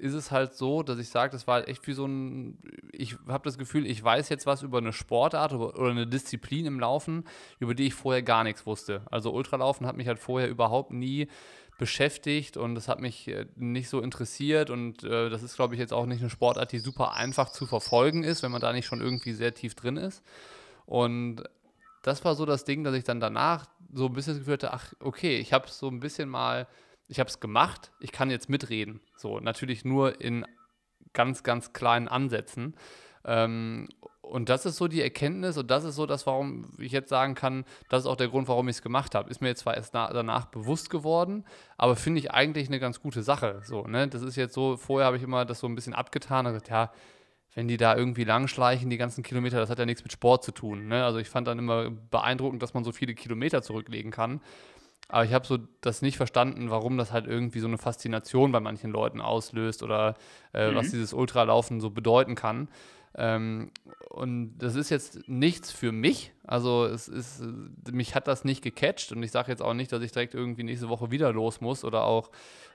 ist 0.00 0.14
es 0.14 0.30
halt 0.30 0.54
so, 0.54 0.82
dass 0.82 0.98
ich 0.98 1.10
sage, 1.10 1.32
das 1.32 1.46
war 1.46 1.56
halt 1.56 1.68
echt 1.68 1.86
wie 1.86 1.92
so 1.92 2.06
ein, 2.06 2.56
ich 2.92 3.18
habe 3.28 3.44
das 3.44 3.58
Gefühl, 3.58 3.84
ich 3.84 4.02
weiß 4.02 4.30
jetzt 4.30 4.46
was 4.46 4.62
über 4.62 4.78
eine 4.78 4.94
Sportart 4.94 5.52
oder 5.52 5.90
eine 5.90 6.06
Disziplin 6.06 6.64
im 6.64 6.80
Laufen, 6.80 7.24
über 7.58 7.74
die 7.74 7.88
ich 7.88 7.94
vorher 7.94 8.22
gar 8.22 8.42
nichts 8.42 8.64
wusste. 8.64 9.02
Also 9.10 9.34
Ultralaufen 9.34 9.86
hat 9.86 9.98
mich 9.98 10.08
halt 10.08 10.18
vorher 10.18 10.48
überhaupt 10.48 10.94
nie 10.94 11.28
beschäftigt 11.78 12.56
und 12.56 12.74
das 12.74 12.88
hat 12.88 13.00
mich 13.00 13.28
äh, 13.28 13.46
nicht 13.56 13.88
so 13.88 14.00
interessiert 14.00 14.70
und 14.70 15.04
äh, 15.04 15.28
das 15.28 15.42
ist, 15.42 15.56
glaube 15.56 15.74
ich, 15.74 15.80
jetzt 15.80 15.92
auch 15.92 16.06
nicht 16.06 16.20
eine 16.20 16.30
Sportart, 16.30 16.72
die 16.72 16.78
super 16.78 17.12
einfach 17.14 17.50
zu 17.50 17.66
verfolgen 17.66 18.24
ist, 18.24 18.42
wenn 18.42 18.52
man 18.52 18.60
da 18.60 18.72
nicht 18.72 18.86
schon 18.86 19.00
irgendwie 19.00 19.32
sehr 19.32 19.54
tief 19.54 19.74
drin 19.74 19.96
ist. 19.96 20.22
Und 20.86 21.42
das 22.02 22.24
war 22.24 22.34
so 22.34 22.46
das 22.46 22.64
Ding, 22.64 22.84
dass 22.84 22.94
ich 22.94 23.04
dann 23.04 23.20
danach 23.20 23.66
so 23.92 24.06
ein 24.06 24.12
bisschen 24.12 24.34
das 24.34 24.40
Gefühl 24.40 24.54
hatte, 24.54 24.72
ach, 24.72 24.92
okay, 25.00 25.38
ich 25.38 25.52
habe 25.52 25.68
so 25.68 25.88
ein 25.88 26.00
bisschen 26.00 26.28
mal, 26.28 26.66
ich 27.08 27.20
habe 27.20 27.28
es 27.28 27.40
gemacht, 27.40 27.92
ich 28.00 28.12
kann 28.12 28.30
jetzt 28.30 28.48
mitreden. 28.48 29.00
So, 29.16 29.40
natürlich 29.40 29.84
nur 29.84 30.20
in 30.20 30.46
ganz, 31.12 31.42
ganz 31.42 31.72
kleinen 31.72 32.08
Ansätzen. 32.08 32.74
Ähm, 33.26 33.88
und 34.22 34.48
das 34.48 34.66
ist 34.66 34.76
so 34.76 34.88
die 34.88 35.02
Erkenntnis 35.02 35.56
und 35.56 35.70
das 35.70 35.84
ist 35.84 35.94
so 35.94 36.04
das, 36.04 36.26
warum 36.26 36.70
ich 36.78 36.90
jetzt 36.90 37.10
sagen 37.10 37.34
kann, 37.34 37.64
das 37.88 38.02
ist 38.02 38.06
auch 38.06 38.16
der 38.16 38.28
Grund, 38.28 38.48
warum 38.48 38.68
ich 38.68 38.76
es 38.76 38.82
gemacht 38.82 39.14
habe. 39.14 39.30
Ist 39.30 39.40
mir 39.40 39.48
jetzt 39.48 39.60
zwar 39.60 39.76
erst 39.76 39.94
danach 39.94 40.46
bewusst 40.46 40.90
geworden, 40.90 41.44
aber 41.76 41.94
finde 41.94 42.20
ich 42.20 42.32
eigentlich 42.32 42.68
eine 42.68 42.80
ganz 42.80 43.00
gute 43.00 43.22
Sache. 43.22 43.60
So, 43.64 43.86
ne? 43.86 44.08
Das 44.08 44.22
ist 44.22 44.36
jetzt 44.36 44.54
so, 44.54 44.76
vorher 44.76 45.06
habe 45.06 45.16
ich 45.16 45.22
immer 45.22 45.44
das 45.44 45.60
so 45.60 45.68
ein 45.68 45.74
bisschen 45.76 45.94
abgetan 45.94 46.46
und 46.46 46.54
gesagt, 46.54 46.70
ja, 46.70 46.90
wenn 47.54 47.68
die 47.68 47.76
da 47.76 47.96
irgendwie 47.96 48.24
langschleichen, 48.24 48.90
die 48.90 48.98
ganzen 48.98 49.22
Kilometer, 49.22 49.58
das 49.58 49.70
hat 49.70 49.78
ja 49.78 49.86
nichts 49.86 50.02
mit 50.02 50.12
Sport 50.12 50.44
zu 50.44 50.52
tun. 50.52 50.88
Ne? 50.88 51.04
Also 51.04 51.18
ich 51.18 51.30
fand 51.30 51.48
dann 51.48 51.58
immer 51.58 51.90
beeindruckend, 51.90 52.62
dass 52.62 52.74
man 52.74 52.84
so 52.84 52.92
viele 52.92 53.14
Kilometer 53.14 53.62
zurücklegen 53.62 54.10
kann. 54.10 54.40
Aber 55.08 55.24
ich 55.24 55.32
habe 55.32 55.46
so 55.46 55.58
das 55.80 56.02
nicht 56.02 56.16
verstanden, 56.16 56.70
warum 56.70 56.98
das 56.98 57.12
halt 57.12 57.26
irgendwie 57.26 57.60
so 57.60 57.68
eine 57.68 57.78
Faszination 57.78 58.50
bei 58.52 58.60
manchen 58.60 58.90
Leuten 58.90 59.20
auslöst 59.20 59.82
oder 59.82 60.14
äh, 60.52 60.70
mhm. 60.70 60.74
was 60.74 60.90
dieses 60.90 61.14
Ultralaufen 61.14 61.80
so 61.80 61.90
bedeuten 61.90 62.34
kann. 62.34 62.68
Ähm, 63.16 63.70
und 64.10 64.58
das 64.58 64.74
ist 64.74 64.90
jetzt 64.90 65.26
nichts 65.28 65.72
für 65.72 65.90
mich. 65.90 66.32
Also 66.44 66.84
es 66.84 67.08
ist, 67.08 67.42
mich 67.90 68.14
hat 68.14 68.28
das 68.28 68.44
nicht 68.44 68.62
gecatcht 68.62 69.12
und 69.12 69.22
ich 69.22 69.30
sage 69.30 69.50
jetzt 69.50 69.62
auch 69.62 69.74
nicht, 69.74 69.90
dass 69.90 70.02
ich 70.02 70.12
direkt 70.12 70.34
irgendwie 70.34 70.64
nächste 70.64 70.88
Woche 70.88 71.10
wieder 71.10 71.32
los 71.32 71.60
muss 71.60 71.84
oder 71.84 72.04
auch 72.04 72.30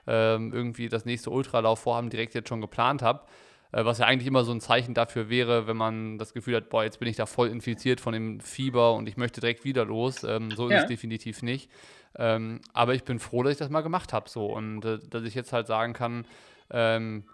ähm, 0.06 0.52
irgendwie 0.52 0.88
das 0.88 1.04
nächste 1.04 1.30
Ultralaufvorhaben 1.30 2.10
direkt 2.10 2.34
jetzt 2.34 2.48
schon 2.48 2.60
geplant 2.60 3.02
habe. 3.02 3.22
Äh, 3.70 3.84
was 3.84 3.98
ja 3.98 4.06
eigentlich 4.06 4.26
immer 4.26 4.44
so 4.44 4.52
ein 4.52 4.60
Zeichen 4.60 4.94
dafür 4.94 5.30
wäre, 5.30 5.68
wenn 5.68 5.76
man 5.76 6.18
das 6.18 6.34
Gefühl 6.34 6.56
hat, 6.56 6.68
boah, 6.68 6.82
jetzt 6.82 6.98
bin 6.98 7.08
ich 7.08 7.16
da 7.16 7.26
voll 7.26 7.48
infiziert 7.48 8.00
von 8.00 8.12
dem 8.12 8.40
Fieber 8.40 8.94
und 8.94 9.08
ich 9.08 9.16
möchte 9.16 9.40
direkt 9.40 9.64
wieder 9.64 9.84
los. 9.84 10.24
Ähm, 10.24 10.50
so 10.50 10.68
ja. 10.68 10.78
ist 10.78 10.82
es 10.82 10.88
definitiv 10.88 11.42
nicht. 11.42 11.70
Ähm, 12.16 12.60
aber 12.74 12.94
ich 12.94 13.04
bin 13.04 13.20
froh, 13.20 13.42
dass 13.42 13.52
ich 13.52 13.58
das 13.58 13.70
mal 13.70 13.80
gemacht 13.80 14.12
habe 14.12 14.28
so 14.28 14.46
und 14.46 14.84
äh, 14.84 14.98
dass 15.08 15.22
ich 15.22 15.34
jetzt 15.34 15.52
halt 15.52 15.66
sagen 15.66 15.94
kann, 15.94 16.26
ähm, 16.70 17.24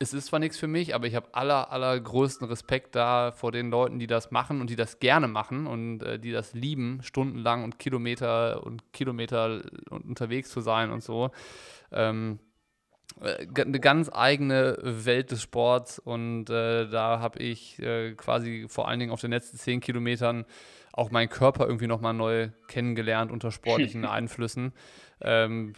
es 0.00 0.12
ist 0.12 0.26
zwar 0.26 0.38
nichts 0.38 0.58
für 0.58 0.68
mich, 0.68 0.94
aber 0.94 1.06
ich 1.06 1.16
habe 1.16 1.34
aller, 1.34 1.72
allergrößten 1.72 2.46
Respekt 2.46 2.94
da 2.94 3.32
vor 3.32 3.50
den 3.50 3.70
Leuten, 3.70 3.98
die 3.98 4.06
das 4.06 4.30
machen 4.30 4.60
und 4.60 4.70
die 4.70 4.76
das 4.76 5.00
gerne 5.00 5.26
machen 5.26 5.66
und 5.66 6.02
äh, 6.02 6.18
die 6.20 6.30
das 6.30 6.54
lieben, 6.54 7.00
stundenlang 7.02 7.64
und 7.64 7.78
Kilometer 7.78 8.64
und 8.64 8.92
Kilometer 8.92 9.62
unterwegs 9.90 10.50
zu 10.50 10.60
sein 10.60 10.90
und 10.90 11.02
so. 11.02 11.30
Ähm, 11.90 12.38
äh, 13.20 13.46
eine 13.60 13.80
ganz 13.80 14.08
eigene 14.12 14.78
Welt 14.82 15.32
des 15.32 15.42
Sports 15.42 15.98
und 15.98 16.48
äh, 16.48 16.88
da 16.88 17.18
habe 17.18 17.40
ich 17.40 17.80
äh, 17.80 18.14
quasi 18.14 18.66
vor 18.68 18.86
allen 18.86 19.00
Dingen 19.00 19.12
auf 19.12 19.20
den 19.20 19.32
letzten 19.32 19.56
zehn 19.56 19.80
Kilometern 19.80 20.44
auch 20.92 21.10
meinen 21.10 21.28
Körper 21.28 21.66
irgendwie 21.66 21.86
nochmal 21.88 22.14
neu 22.14 22.50
kennengelernt 22.68 23.32
unter 23.32 23.50
sportlichen 23.50 24.04
Einflüssen. 24.04 24.72
Ähm, 25.20 25.72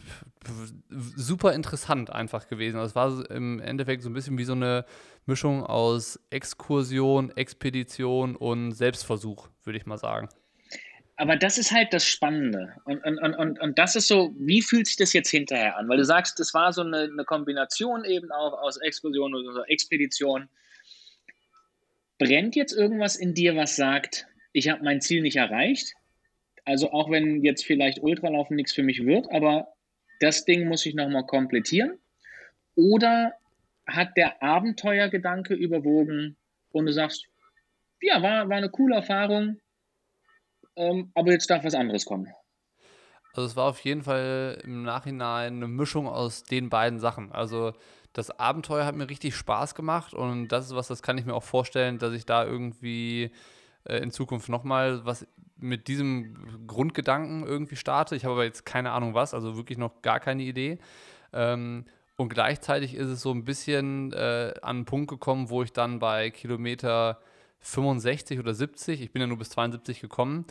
super 0.89 1.55
interessant 1.55 2.11
einfach 2.11 2.49
gewesen. 2.49 2.77
Also 2.77 2.91
es 2.91 2.95
war 2.95 3.31
im 3.31 3.61
Endeffekt 3.61 4.03
so 4.03 4.11
ein 4.11 4.13
bisschen 4.13 4.39
wie 4.39 4.45
so 4.45 4.53
eine 4.53 4.85
Mischung 5.27 5.65
aus 5.65 6.21
Exkursion, 6.31 7.31
Expedition 7.37 8.37
und 8.37 8.73
Selbstversuch, 8.73 9.49
würde 9.65 9.79
ich 9.79 9.87
mal 9.87 9.99
sagen. 9.99 10.29
Aber 11.17 11.37
das 11.37 11.59
ist 11.59 11.71
halt 11.71 11.93
das 11.93 12.07
Spannende. 12.07 12.73
Und, 12.85 13.05
und, 13.05 13.19
und, 13.19 13.61
und 13.61 13.79
das 13.79 13.95
ist 13.95 14.09
so, 14.09 14.35
wie 14.39 14.63
fühlt 14.63 14.87
sich 14.87 14.97
das 14.97 15.13
jetzt 15.13 15.29
hinterher 15.29 15.77
an? 15.77 15.87
Weil 15.87 15.99
du 15.99 16.05
sagst, 16.05 16.41
das 16.41 16.55
war 16.55 16.73
so 16.73 16.81
eine, 16.81 17.11
eine 17.13 17.25
Kombination 17.25 18.07
eben 18.07 18.33
auch 18.33 18.55
aus 18.63 18.79
Exkursion 18.79 19.35
oder 19.35 19.69
Expedition. 19.69 20.49
Brennt 22.19 22.57
jetzt 22.57 22.73
irgendwas 22.73 23.17
in 23.17 23.35
dir, 23.35 23.55
was 23.55 23.77
sagt, 23.77 24.29
ich 24.55 24.71
habe 24.71 24.83
mein 24.83 25.03
Ziel 25.03 25.21
nicht 25.21 25.37
erreicht. 25.37 25.93
Also 26.71 26.93
auch 26.93 27.11
wenn 27.11 27.43
jetzt 27.43 27.65
vielleicht 27.65 28.01
Ultralaufen 28.01 28.55
nichts 28.55 28.73
für 28.73 28.85
mich 28.85 29.05
wird, 29.05 29.27
aber 29.33 29.67
das 30.21 30.45
Ding 30.45 30.69
muss 30.69 30.87
ich 30.87 30.95
nochmal 30.95 31.27
komplettieren. 31.27 31.99
Oder 32.77 33.35
hat 33.89 34.17
der 34.17 34.41
Abenteuergedanke 34.41 35.55
überwogen 35.55 36.37
und 36.71 36.87
du 36.87 36.93
sagst, 36.93 37.27
ja, 38.01 38.23
war, 38.23 38.49
war 38.49 38.57
eine 38.57 38.71
coole 38.71 38.95
Erfahrung, 38.95 39.59
ähm, 40.77 41.11
aber 41.17 41.33
jetzt 41.33 41.51
darf 41.51 41.65
was 41.65 41.75
anderes 41.75 42.05
kommen. 42.05 42.29
Also 43.35 43.49
es 43.49 43.57
war 43.57 43.65
auf 43.65 43.81
jeden 43.81 44.03
Fall 44.03 44.61
im 44.63 44.85
Nachhinein 44.85 45.57
eine 45.57 45.67
Mischung 45.67 46.07
aus 46.07 46.45
den 46.45 46.71
beiden 46.71 47.01
Sachen. 47.01 47.33
Also 47.33 47.73
das 48.13 48.31
Abenteuer 48.31 48.87
hat 48.87 48.95
mir 48.95 49.11
richtig 49.11 49.35
Spaß 49.35 49.75
gemacht 49.75 50.15
und 50.15 50.49
das 50.49 50.67
ist 50.67 50.77
was, 50.77 50.87
das 50.87 51.03
kann 51.03 51.19
ich 51.19 51.27
mir 51.27 51.35
auch 51.35 51.43
vorstellen, 51.43 51.99
dass 51.99 52.13
ich 52.13 52.27
da 52.27 52.45
irgendwie 52.45 53.33
äh, 53.85 53.97
in 53.99 54.13
Zukunft 54.13 54.49
nochmal 54.49 55.05
was 55.05 55.27
mit 55.61 55.89
diesem 55.89 56.67
Grundgedanken 56.67 57.47
irgendwie 57.47 57.77
starte. 57.77 58.17
Ich 58.17 58.25
habe 58.25 58.35
aber 58.35 58.45
jetzt 58.45 58.65
keine 58.65 58.93
Ahnung 58.93 59.15
was, 59.15 59.35
also 59.35 59.57
wirklich 59.57 59.79
noch 59.79 60.03
gar 60.03 60.21
keine 60.21 60.43
Idee. 60.43 60.79
Ähm, 61.33 61.85
und 62.17 62.29
gleichzeitig 62.29 62.95
ist 62.95 63.09
es 63.09 63.23
so 63.23 63.33
ein 63.33 63.45
bisschen 63.45 64.13
äh, 64.13 64.53
an 64.63 64.77
einen 64.77 64.85
Punkt 64.85 65.09
gekommen, 65.09 65.49
wo 65.49 65.63
ich 65.63 65.73
dann 65.73 65.99
bei 65.99 66.31
Kilometer 66.31 67.21
65 67.61 68.39
oder 68.39 68.55
70, 68.55 69.01
ich 69.01 69.13
bin 69.13 69.21
ja 69.21 69.27
nur 69.27 69.39
bis 69.39 69.51
72 69.51 70.01
gekommen, 70.01 70.45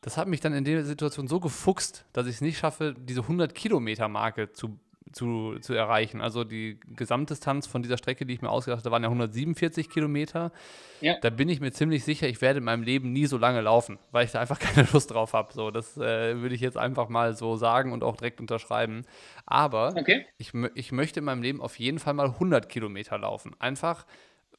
das 0.00 0.16
hat 0.18 0.28
mich 0.28 0.40
dann 0.40 0.52
in 0.52 0.64
der 0.64 0.84
Situation 0.84 1.28
so 1.28 1.40
gefuchst, 1.40 2.04
dass 2.12 2.26
ich 2.26 2.36
es 2.36 2.40
nicht 2.42 2.58
schaffe, 2.58 2.94
diese 2.98 3.22
100 3.22 3.54
Kilometer 3.54 4.08
Marke 4.08 4.52
zu 4.52 4.78
zu, 5.14 5.58
zu 5.60 5.74
erreichen. 5.74 6.20
Also 6.20 6.44
die 6.44 6.78
Gesamtdistanz 6.96 7.66
von 7.66 7.82
dieser 7.82 7.96
Strecke, 7.96 8.26
die 8.26 8.34
ich 8.34 8.42
mir 8.42 8.50
ausgedacht 8.50 8.80
habe, 8.80 8.90
waren 8.90 9.02
ja 9.02 9.08
147 9.08 9.88
Kilometer. 9.88 10.52
Ja. 11.00 11.16
Da 11.20 11.30
bin 11.30 11.48
ich 11.48 11.60
mir 11.60 11.72
ziemlich 11.72 12.04
sicher, 12.04 12.28
ich 12.28 12.40
werde 12.40 12.58
in 12.58 12.64
meinem 12.64 12.82
Leben 12.82 13.12
nie 13.12 13.26
so 13.26 13.38
lange 13.38 13.60
laufen, 13.60 13.98
weil 14.10 14.24
ich 14.24 14.32
da 14.32 14.40
einfach 14.40 14.58
keine 14.60 14.86
Lust 14.92 15.10
drauf 15.10 15.32
habe. 15.32 15.52
So, 15.52 15.70
das 15.70 15.96
äh, 15.96 16.40
würde 16.40 16.54
ich 16.54 16.60
jetzt 16.60 16.76
einfach 16.76 17.08
mal 17.08 17.34
so 17.34 17.56
sagen 17.56 17.92
und 17.92 18.02
auch 18.02 18.16
direkt 18.16 18.40
unterschreiben. 18.40 19.02
Aber 19.46 19.94
okay. 19.96 20.26
ich, 20.38 20.52
ich 20.74 20.92
möchte 20.92 21.20
in 21.20 21.24
meinem 21.24 21.42
Leben 21.42 21.60
auf 21.60 21.78
jeden 21.78 21.98
Fall 21.98 22.14
mal 22.14 22.26
100 22.26 22.68
Kilometer 22.68 23.16
laufen. 23.18 23.54
Einfach, 23.58 24.06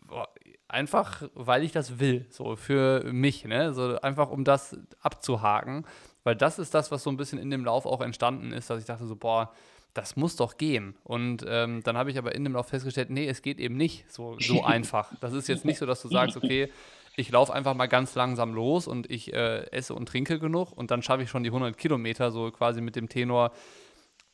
boah, 0.08 0.30
einfach, 0.68 1.24
weil 1.34 1.63
ich 1.63 1.72
das 1.72 2.00
will, 2.00 2.26
so 2.30 2.56
für 2.56 3.04
mich, 3.12 3.46
ne? 3.46 3.74
So 3.74 4.00
einfach 4.02 4.30
um 4.30 4.44
das 4.44 4.78
abzuhaken, 5.02 5.86
weil 6.24 6.36
das 6.36 6.60
ist 6.60 6.74
das, 6.74 6.91
was 6.91 7.04
so 7.04 7.10
ein 7.10 7.18
bisschen 7.18 7.39
in 7.39 7.50
dem 7.50 7.65
Lauf 7.65 7.86
auch 7.86 8.02
entstanden 8.02 8.52
ist, 8.52 8.70
dass 8.70 8.80
ich 8.80 8.86
dachte 8.86 9.06
so, 9.06 9.15
boah, 9.15 9.54
das 9.95 10.17
muss 10.17 10.36
doch 10.36 10.58
gehen. 10.58 10.95
Und 11.03 11.43
ähm, 11.47 11.81
dann 11.84 11.97
habe 11.97 12.12
ich 12.12 12.17
aber 12.17 12.36
in 12.36 12.43
dem 12.43 12.53
Lauf 12.53 12.67
festgestellt, 12.67 13.10
nee, 13.10 13.27
es 13.27 13.41
geht 13.41 13.60
eben 13.60 13.77
nicht 13.77 14.12
so, 14.12 14.38
so 14.39 14.63
einfach. 14.65 15.12
Das 15.21 15.34
ist 15.34 15.47
jetzt 15.47 15.65
nicht 15.65 15.79
so, 15.79 15.86
dass 15.86 16.01
du 16.01 16.10
sagst, 16.10 16.38
okay, 16.38 16.69
ich 17.15 17.31
laufe 17.31 17.53
einfach 17.53 17.73
mal 17.73 17.88
ganz 17.88 18.13
langsam 18.13 18.53
los 18.53 18.88
und 18.88 19.10
ich 19.10 19.34
äh, 19.34 19.71
esse 19.71 19.95
und 19.95 20.08
trinke 20.10 20.38
genug 20.38 20.73
und 20.73 20.91
dann 20.91 21.01
schaffe 21.01 21.23
ich 21.23 21.29
schon 21.29 21.43
die 21.43 21.49
100 21.49 21.77
Kilometer, 21.77 22.29
so 22.31 22.51
quasi 22.51 22.81
mit 22.81 22.97
dem 22.97 23.08
Tenor, 23.08 23.51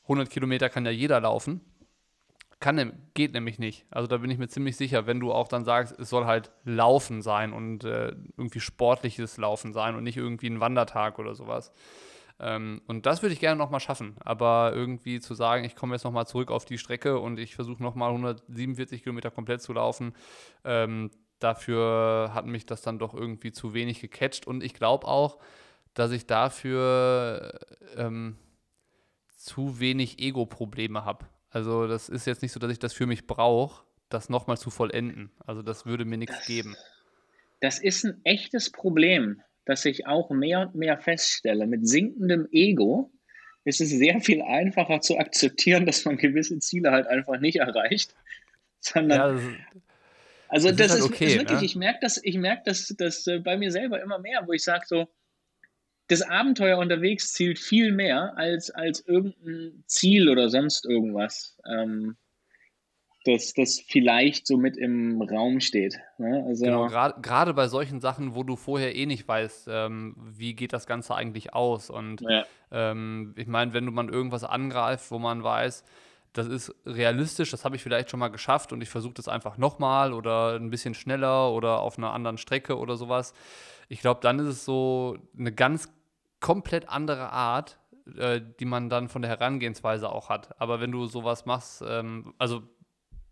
100 0.03 0.31
Kilometer 0.31 0.67
kann 0.67 0.83
ja 0.83 0.91
jeder 0.91 1.21
laufen. 1.21 1.61
Kann, 2.59 2.93
geht 3.13 3.33
nämlich 3.33 3.59
nicht. 3.59 3.85
Also 3.91 4.07
da 4.07 4.17
bin 4.17 4.29
ich 4.31 4.39
mir 4.39 4.47
ziemlich 4.47 4.77
sicher, 4.77 5.05
wenn 5.05 5.19
du 5.19 5.31
auch 5.31 5.47
dann 5.47 5.63
sagst, 5.63 5.97
es 5.99 6.09
soll 6.09 6.25
halt 6.25 6.51
Laufen 6.63 7.21
sein 7.21 7.53
und 7.53 7.83
äh, 7.83 8.15
irgendwie 8.37 8.59
sportliches 8.59 9.37
Laufen 9.37 9.73
sein 9.73 9.95
und 9.95 10.03
nicht 10.03 10.17
irgendwie 10.17 10.47
ein 10.47 10.59
Wandertag 10.59 11.19
oder 11.19 11.35
sowas. 11.35 11.71
Ähm, 12.41 12.81
und 12.87 13.05
das 13.05 13.21
würde 13.21 13.33
ich 13.33 13.39
gerne 13.39 13.57
nochmal 13.57 13.79
schaffen. 13.79 14.15
Aber 14.19 14.73
irgendwie 14.73 15.19
zu 15.19 15.35
sagen, 15.35 15.63
ich 15.63 15.75
komme 15.75 15.93
jetzt 15.93 16.03
nochmal 16.03 16.25
zurück 16.25 16.49
auf 16.49 16.65
die 16.65 16.79
Strecke 16.79 17.19
und 17.19 17.39
ich 17.39 17.55
versuche 17.55 17.81
nochmal 17.81 18.09
147 18.09 19.03
Kilometer 19.03 19.29
komplett 19.29 19.61
zu 19.61 19.73
laufen, 19.73 20.13
ähm, 20.65 21.11
dafür 21.39 22.31
hat 22.33 22.47
mich 22.47 22.65
das 22.65 22.81
dann 22.81 22.99
doch 22.99 23.13
irgendwie 23.13 23.51
zu 23.51 23.73
wenig 23.75 24.01
gecatcht. 24.01 24.47
Und 24.47 24.63
ich 24.63 24.73
glaube 24.73 25.07
auch, 25.07 25.37
dass 25.93 26.11
ich 26.11 26.25
dafür 26.25 27.59
ähm, 27.95 28.37
zu 29.37 29.79
wenig 29.79 30.19
Ego-Probleme 30.19 31.05
habe. 31.05 31.25
Also 31.51 31.87
das 31.87 32.09
ist 32.09 32.25
jetzt 32.25 32.41
nicht 32.41 32.53
so, 32.53 32.59
dass 32.59 32.71
ich 32.71 32.79
das 32.79 32.93
für 32.93 33.05
mich 33.05 33.27
brauche, 33.27 33.83
das 34.09 34.29
nochmal 34.29 34.57
zu 34.57 34.71
vollenden. 34.71 35.31
Also 35.45 35.61
das 35.61 35.85
würde 35.85 36.05
mir 36.05 36.17
nichts 36.17 36.45
geben. 36.47 36.75
Das 37.59 37.79
ist 37.79 38.03
ein 38.03 38.19
echtes 38.23 38.71
Problem 38.71 39.41
dass 39.71 39.85
ich 39.85 40.05
auch 40.05 40.29
mehr 40.31 40.59
und 40.59 40.75
mehr 40.75 40.97
feststelle, 40.97 41.65
mit 41.65 41.87
sinkendem 41.87 42.45
Ego 42.51 43.09
ist 43.63 43.79
es 43.79 43.89
sehr 43.89 44.19
viel 44.19 44.41
einfacher 44.41 44.99
zu 44.99 45.17
akzeptieren, 45.17 45.85
dass 45.85 46.03
man 46.03 46.17
gewisse 46.17 46.59
Ziele 46.59 46.91
halt 46.91 47.07
einfach 47.07 47.39
nicht 47.39 47.55
erreicht. 47.55 48.13
Sondern, 48.81 49.19
ja, 49.19 49.33
das, 49.33 49.81
also 50.49 50.67
das, 50.69 50.77
das 50.77 50.87
ist, 50.87 51.01
halt 51.03 51.11
okay, 51.13 51.25
ist, 51.25 51.37
wirklich, 51.37 51.59
ne? 51.61 51.65
ich 51.65 51.75
merke 51.77 51.99
das, 52.01 52.19
ich 52.21 52.37
merke 52.37 52.63
das, 52.65 52.93
das 52.97 53.25
äh, 53.27 53.39
bei 53.39 53.55
mir 53.55 53.71
selber 53.71 54.01
immer 54.01 54.19
mehr, 54.19 54.45
wo 54.45 54.51
ich 54.51 54.63
sage 54.63 54.83
so, 54.85 55.07
das 56.07 56.21
Abenteuer 56.21 56.77
unterwegs 56.77 57.31
zielt 57.31 57.57
viel 57.57 57.93
mehr 57.93 58.35
als, 58.35 58.71
als 58.71 59.07
irgendein 59.07 59.85
Ziel 59.87 60.27
oder 60.27 60.49
sonst 60.49 60.85
irgendwas. 60.85 61.57
Ähm, 61.65 62.17
das, 63.23 63.53
das 63.53 63.79
vielleicht 63.79 64.47
so 64.47 64.57
mit 64.57 64.77
im 64.77 65.21
Raum 65.21 65.59
steht. 65.59 65.99
Ne? 66.17 66.43
Also 66.47 66.65
genau, 66.65 66.87
gerade 66.87 67.53
bei 67.53 67.67
solchen 67.67 68.01
Sachen, 68.01 68.33
wo 68.35 68.43
du 68.43 68.55
vorher 68.55 68.95
eh 68.95 69.05
nicht 69.05 69.27
weißt, 69.27 69.67
ähm, 69.69 70.15
wie 70.17 70.55
geht 70.55 70.73
das 70.73 70.87
Ganze 70.87 71.13
eigentlich 71.15 71.53
aus. 71.53 71.89
Und 71.89 72.21
ja. 72.21 72.45
ähm, 72.71 73.33
ich 73.37 73.47
meine, 73.47 73.73
wenn 73.73 73.85
du 73.85 73.91
mal 73.91 74.09
irgendwas 74.09 74.43
angreifst, 74.43 75.11
wo 75.11 75.19
man 75.19 75.43
weiß, 75.43 75.83
das 76.33 76.47
ist 76.47 76.73
realistisch, 76.85 77.51
das 77.51 77.65
habe 77.65 77.75
ich 77.75 77.83
vielleicht 77.83 78.09
schon 78.09 78.19
mal 78.19 78.29
geschafft 78.29 78.71
und 78.71 78.81
ich 78.81 78.89
versuche 78.89 79.13
das 79.13 79.27
einfach 79.27 79.57
nochmal 79.57 80.13
oder 80.13 80.55
ein 80.55 80.69
bisschen 80.69 80.93
schneller 80.93 81.51
oder 81.51 81.81
auf 81.81 81.97
einer 81.97 82.13
anderen 82.13 82.37
Strecke 82.37 82.77
oder 82.77 82.95
sowas. 82.95 83.33
Ich 83.89 83.99
glaube, 83.99 84.21
dann 84.23 84.39
ist 84.39 84.47
es 84.47 84.65
so 84.65 85.17
eine 85.37 85.51
ganz 85.51 85.89
komplett 86.39 86.89
andere 86.89 87.31
Art, 87.31 87.77
äh, 88.17 88.41
die 88.59 88.65
man 88.65 88.89
dann 88.89 89.09
von 89.09 89.21
der 89.21 89.29
Herangehensweise 89.29 90.09
auch 90.09 90.29
hat. 90.29 90.59
Aber 90.59 90.79
wenn 90.79 90.91
du 90.91 91.05
sowas 91.05 91.45
machst, 91.45 91.83
ähm, 91.85 92.33
also 92.37 92.63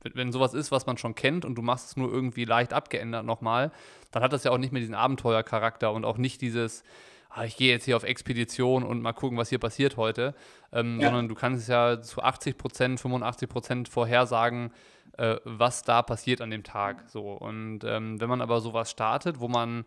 wenn, 0.01 0.31
sowas 0.31 0.53
ist, 0.53 0.71
was 0.71 0.85
man 0.85 0.97
schon 0.97 1.15
kennt 1.15 1.45
und 1.45 1.55
du 1.55 1.61
machst 1.61 1.89
es 1.89 1.97
nur 1.97 2.11
irgendwie 2.11 2.45
leicht 2.45 2.73
abgeändert 2.73 3.25
nochmal, 3.25 3.71
dann 4.11 4.23
hat 4.23 4.33
das 4.33 4.43
ja 4.43 4.51
auch 4.51 4.57
nicht 4.57 4.71
mehr 4.71 4.79
diesen 4.79 4.95
Abenteuercharakter 4.95 5.91
und 5.91 6.05
auch 6.05 6.17
nicht 6.17 6.41
dieses, 6.41 6.83
ah, 7.29 7.43
ich 7.43 7.57
gehe 7.57 7.71
jetzt 7.71 7.85
hier 7.85 7.95
auf 7.95 8.03
Expedition 8.03 8.83
und 8.83 9.01
mal 9.01 9.13
gucken, 9.13 9.37
was 9.37 9.49
hier 9.49 9.59
passiert 9.59 9.97
heute, 9.97 10.35
ähm, 10.71 10.99
ja. 10.99 11.07
sondern 11.07 11.27
du 11.27 11.35
kannst 11.35 11.61
es 11.61 11.67
ja 11.67 12.01
zu 12.01 12.21
80 12.21 12.57
Prozent, 12.57 12.99
85 12.99 13.49
Prozent 13.49 13.89
vorhersagen, 13.89 14.71
äh, 15.17 15.37
was 15.43 15.83
da 15.83 16.01
passiert 16.01 16.41
an 16.41 16.49
dem 16.49 16.63
Tag. 16.63 17.09
So. 17.09 17.33
Und 17.33 17.83
ähm, 17.83 18.19
wenn 18.19 18.29
man 18.29 18.41
aber 18.41 18.61
sowas 18.61 18.89
startet, 18.89 19.39
wo 19.39 19.47
man 19.47 19.85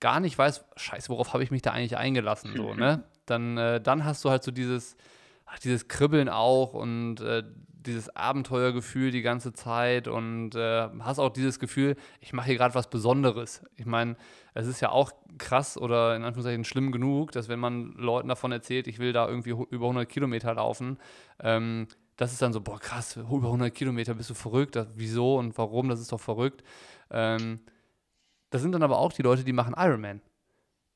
gar 0.00 0.18
nicht 0.18 0.36
weiß, 0.36 0.64
scheiße, 0.76 1.08
worauf 1.10 1.32
habe 1.32 1.44
ich 1.44 1.50
mich 1.50 1.62
da 1.62 1.70
eigentlich 1.70 1.96
eingelassen, 1.96 2.56
so, 2.56 2.74
ne? 2.74 3.04
Dann, 3.26 3.56
äh, 3.56 3.80
dann 3.80 4.04
hast 4.04 4.24
du 4.24 4.30
halt 4.30 4.42
so 4.42 4.50
dieses, 4.50 4.96
ach, 5.46 5.58
dieses 5.60 5.86
Kribbeln 5.86 6.28
auch 6.28 6.74
und 6.74 7.20
äh, 7.20 7.44
dieses 7.86 8.14
Abenteuergefühl 8.14 9.10
die 9.10 9.22
ganze 9.22 9.52
Zeit 9.52 10.08
und 10.08 10.54
äh, 10.54 10.88
hast 11.00 11.18
auch 11.18 11.30
dieses 11.30 11.58
Gefühl, 11.58 11.96
ich 12.20 12.32
mache 12.32 12.46
hier 12.46 12.56
gerade 12.56 12.74
was 12.74 12.88
Besonderes. 12.90 13.62
Ich 13.76 13.86
meine, 13.86 14.16
es 14.54 14.66
ist 14.66 14.80
ja 14.80 14.90
auch 14.90 15.12
krass 15.38 15.76
oder 15.76 16.16
in 16.16 16.22
Anführungszeichen 16.22 16.64
schlimm 16.64 16.92
genug, 16.92 17.32
dass 17.32 17.48
wenn 17.48 17.58
man 17.58 17.92
Leuten 17.92 18.28
davon 18.28 18.52
erzählt, 18.52 18.86
ich 18.86 18.98
will 18.98 19.12
da 19.12 19.28
irgendwie 19.28 19.50
über 19.50 19.86
100 19.86 20.08
Kilometer 20.08 20.54
laufen, 20.54 20.98
ähm, 21.40 21.86
das 22.16 22.32
ist 22.32 22.42
dann 22.42 22.52
so, 22.52 22.60
boah 22.60 22.78
krass, 22.78 23.16
über 23.16 23.46
100 23.46 23.74
Kilometer, 23.74 24.14
bist 24.14 24.30
du 24.30 24.34
verrückt, 24.34 24.76
das, 24.76 24.88
wieso 24.94 25.38
und 25.38 25.56
warum, 25.58 25.88
das 25.88 26.00
ist 26.00 26.12
doch 26.12 26.20
verrückt. 26.20 26.62
Ähm, 27.10 27.60
das 28.50 28.62
sind 28.62 28.72
dann 28.72 28.82
aber 28.82 28.98
auch 28.98 29.12
die 29.12 29.22
Leute, 29.22 29.44
die 29.44 29.52
machen 29.52 29.74
Ironman 29.76 30.20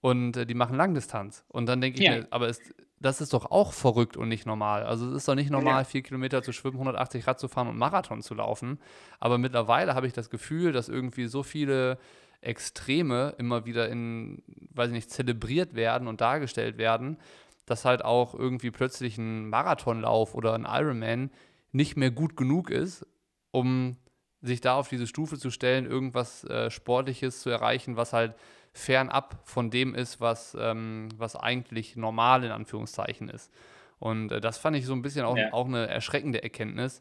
und 0.02 0.36
äh, 0.36 0.46
die 0.46 0.54
machen 0.54 0.76
Langdistanz. 0.76 1.44
Und 1.48 1.66
dann 1.66 1.80
denke 1.80 1.98
ich 1.98 2.04
ja. 2.04 2.18
mir, 2.18 2.26
aber 2.30 2.48
es, 2.48 2.60
das 2.98 3.20
ist 3.20 3.34
doch 3.34 3.50
auch 3.50 3.72
verrückt 3.72 4.16
und 4.16 4.28
nicht 4.28 4.46
normal. 4.46 4.84
Also 4.84 5.08
es 5.08 5.16
ist 5.16 5.28
doch 5.28 5.34
nicht 5.34 5.50
normal, 5.50 5.82
ja. 5.82 5.84
vier 5.84 6.02
Kilometer 6.02 6.42
zu 6.42 6.52
schwimmen, 6.52 6.76
180 6.76 7.26
Rad 7.26 7.38
zu 7.38 7.48
fahren 7.48 7.68
und 7.68 7.76
Marathon 7.76 8.22
zu 8.22 8.34
laufen. 8.34 8.80
Aber 9.20 9.36
mittlerweile 9.38 9.94
habe 9.94 10.06
ich 10.06 10.12
das 10.12 10.30
Gefühl, 10.30 10.72
dass 10.72 10.88
irgendwie 10.88 11.26
so 11.26 11.42
viele 11.42 11.98
Extreme 12.40 13.34
immer 13.38 13.66
wieder 13.66 13.88
in, 13.88 14.42
weiß 14.70 14.88
ich 14.88 14.94
nicht, 14.94 15.10
zelebriert 15.10 15.74
werden 15.74 16.08
und 16.08 16.20
dargestellt 16.20 16.78
werden, 16.78 17.18
dass 17.66 17.84
halt 17.84 18.04
auch 18.04 18.34
irgendwie 18.34 18.70
plötzlich 18.70 19.18
ein 19.18 19.48
Marathonlauf 19.50 20.34
oder 20.34 20.54
ein 20.54 20.66
Ironman 20.66 21.30
nicht 21.72 21.96
mehr 21.96 22.10
gut 22.10 22.36
genug 22.36 22.70
ist, 22.70 23.06
um 23.50 23.96
sich 24.40 24.60
da 24.60 24.76
auf 24.76 24.88
diese 24.88 25.06
Stufe 25.06 25.38
zu 25.38 25.50
stellen, 25.50 25.86
irgendwas 25.86 26.44
äh, 26.44 26.70
Sportliches 26.70 27.40
zu 27.40 27.50
erreichen, 27.50 27.96
was 27.96 28.12
halt 28.12 28.34
fernab 28.76 29.40
von 29.44 29.70
dem 29.70 29.94
ist, 29.94 30.20
was, 30.20 30.56
ähm, 30.58 31.08
was 31.16 31.34
eigentlich 31.34 31.96
normal 31.96 32.44
in 32.44 32.50
Anführungszeichen 32.50 33.28
ist. 33.28 33.50
Und 33.98 34.30
äh, 34.32 34.40
das 34.40 34.58
fand 34.58 34.76
ich 34.76 34.84
so 34.84 34.92
ein 34.92 35.02
bisschen 35.02 35.24
auch, 35.24 35.36
ja. 35.36 35.52
auch 35.52 35.66
eine 35.66 35.88
erschreckende 35.88 36.42
Erkenntnis, 36.42 37.00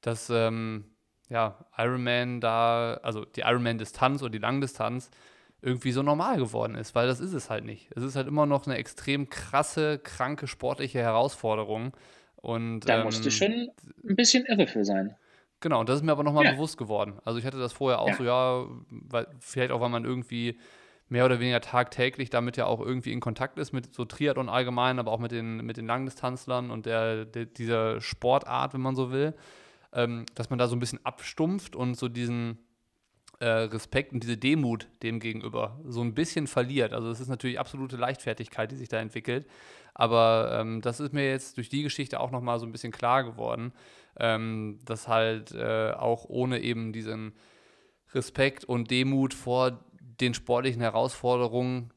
dass 0.00 0.30
ähm, 0.30 0.84
ja, 1.28 1.64
Ironman 1.76 2.40
da, 2.40 3.00
also 3.02 3.24
die 3.24 3.40
Ironman-Distanz 3.40 4.22
oder 4.22 4.30
die 4.30 4.38
Langdistanz 4.38 5.10
irgendwie 5.62 5.92
so 5.92 6.02
normal 6.02 6.38
geworden 6.38 6.76
ist, 6.76 6.94
weil 6.94 7.06
das 7.06 7.20
ist 7.20 7.34
es 7.34 7.50
halt 7.50 7.64
nicht. 7.64 7.90
Es 7.94 8.02
ist 8.02 8.16
halt 8.16 8.28
immer 8.28 8.46
noch 8.46 8.66
eine 8.66 8.76
extrem 8.76 9.28
krasse, 9.28 9.98
kranke 9.98 10.46
sportliche 10.46 11.00
Herausforderung. 11.00 11.92
Und, 12.36 12.80
da 12.88 12.98
ähm, 12.98 13.04
musst 13.04 13.26
du 13.26 13.30
schon 13.30 13.70
ein 14.08 14.16
bisschen 14.16 14.46
irre 14.46 14.66
für 14.66 14.84
sein. 14.84 15.16
Genau, 15.60 15.80
und 15.80 15.88
das 15.88 15.96
ist 15.96 16.02
mir 16.04 16.12
aber 16.12 16.22
nochmal 16.22 16.44
ja. 16.44 16.52
bewusst 16.52 16.78
geworden. 16.78 17.18
Also 17.24 17.38
ich 17.38 17.44
hatte 17.44 17.58
das 17.58 17.74
vorher 17.74 17.98
auch 17.98 18.08
ja. 18.08 18.16
so, 18.16 18.24
ja, 18.24 18.66
weil, 18.88 19.26
vielleicht 19.40 19.72
auch, 19.72 19.80
weil 19.80 19.90
man 19.90 20.06
irgendwie 20.06 20.58
mehr 21.10 21.26
oder 21.26 21.40
weniger 21.40 21.60
tagtäglich 21.60 22.30
damit 22.30 22.56
ja 22.56 22.66
auch 22.66 22.80
irgendwie 22.80 23.12
in 23.12 23.20
Kontakt 23.20 23.58
ist 23.58 23.72
mit 23.72 23.92
so 23.92 24.04
Triathlon 24.04 24.48
allgemein, 24.48 24.98
aber 24.98 25.10
auch 25.10 25.18
mit 25.18 25.32
den, 25.32 25.56
mit 25.66 25.76
den 25.76 25.86
Langdistanzlern 25.86 26.70
und 26.70 26.86
der, 26.86 27.24
der 27.24 27.46
dieser 27.46 28.00
Sportart, 28.00 28.74
wenn 28.74 28.80
man 28.80 28.94
so 28.94 29.10
will, 29.10 29.34
ähm, 29.92 30.24
dass 30.36 30.50
man 30.50 30.58
da 30.58 30.68
so 30.68 30.76
ein 30.76 30.80
bisschen 30.80 31.04
abstumpft 31.04 31.74
und 31.74 31.96
so 31.96 32.08
diesen 32.08 32.58
äh, 33.40 33.46
Respekt 33.46 34.12
und 34.12 34.22
diese 34.22 34.36
Demut 34.36 34.86
dem 35.02 35.18
gegenüber 35.18 35.80
so 35.84 36.00
ein 36.00 36.14
bisschen 36.14 36.46
verliert. 36.46 36.92
Also 36.92 37.10
es 37.10 37.18
ist 37.18 37.28
natürlich 37.28 37.58
absolute 37.58 37.96
Leichtfertigkeit, 37.96 38.70
die 38.70 38.76
sich 38.76 38.88
da 38.88 39.00
entwickelt, 39.00 39.48
aber 39.94 40.60
ähm, 40.60 40.80
das 40.80 41.00
ist 41.00 41.12
mir 41.12 41.28
jetzt 41.28 41.56
durch 41.56 41.68
die 41.68 41.82
Geschichte 41.82 42.20
auch 42.20 42.30
nochmal 42.30 42.60
so 42.60 42.66
ein 42.66 42.72
bisschen 42.72 42.92
klar 42.92 43.24
geworden, 43.24 43.72
ähm, 44.16 44.78
dass 44.84 45.08
halt 45.08 45.50
äh, 45.52 45.90
auch 45.90 46.24
ohne 46.28 46.60
eben 46.60 46.92
diesen 46.92 47.32
Respekt 48.14 48.64
und 48.64 48.92
Demut 48.92 49.34
vor 49.34 49.80
den 50.20 50.34
sportlichen 50.34 50.82
Herausforderungen, 50.82 51.92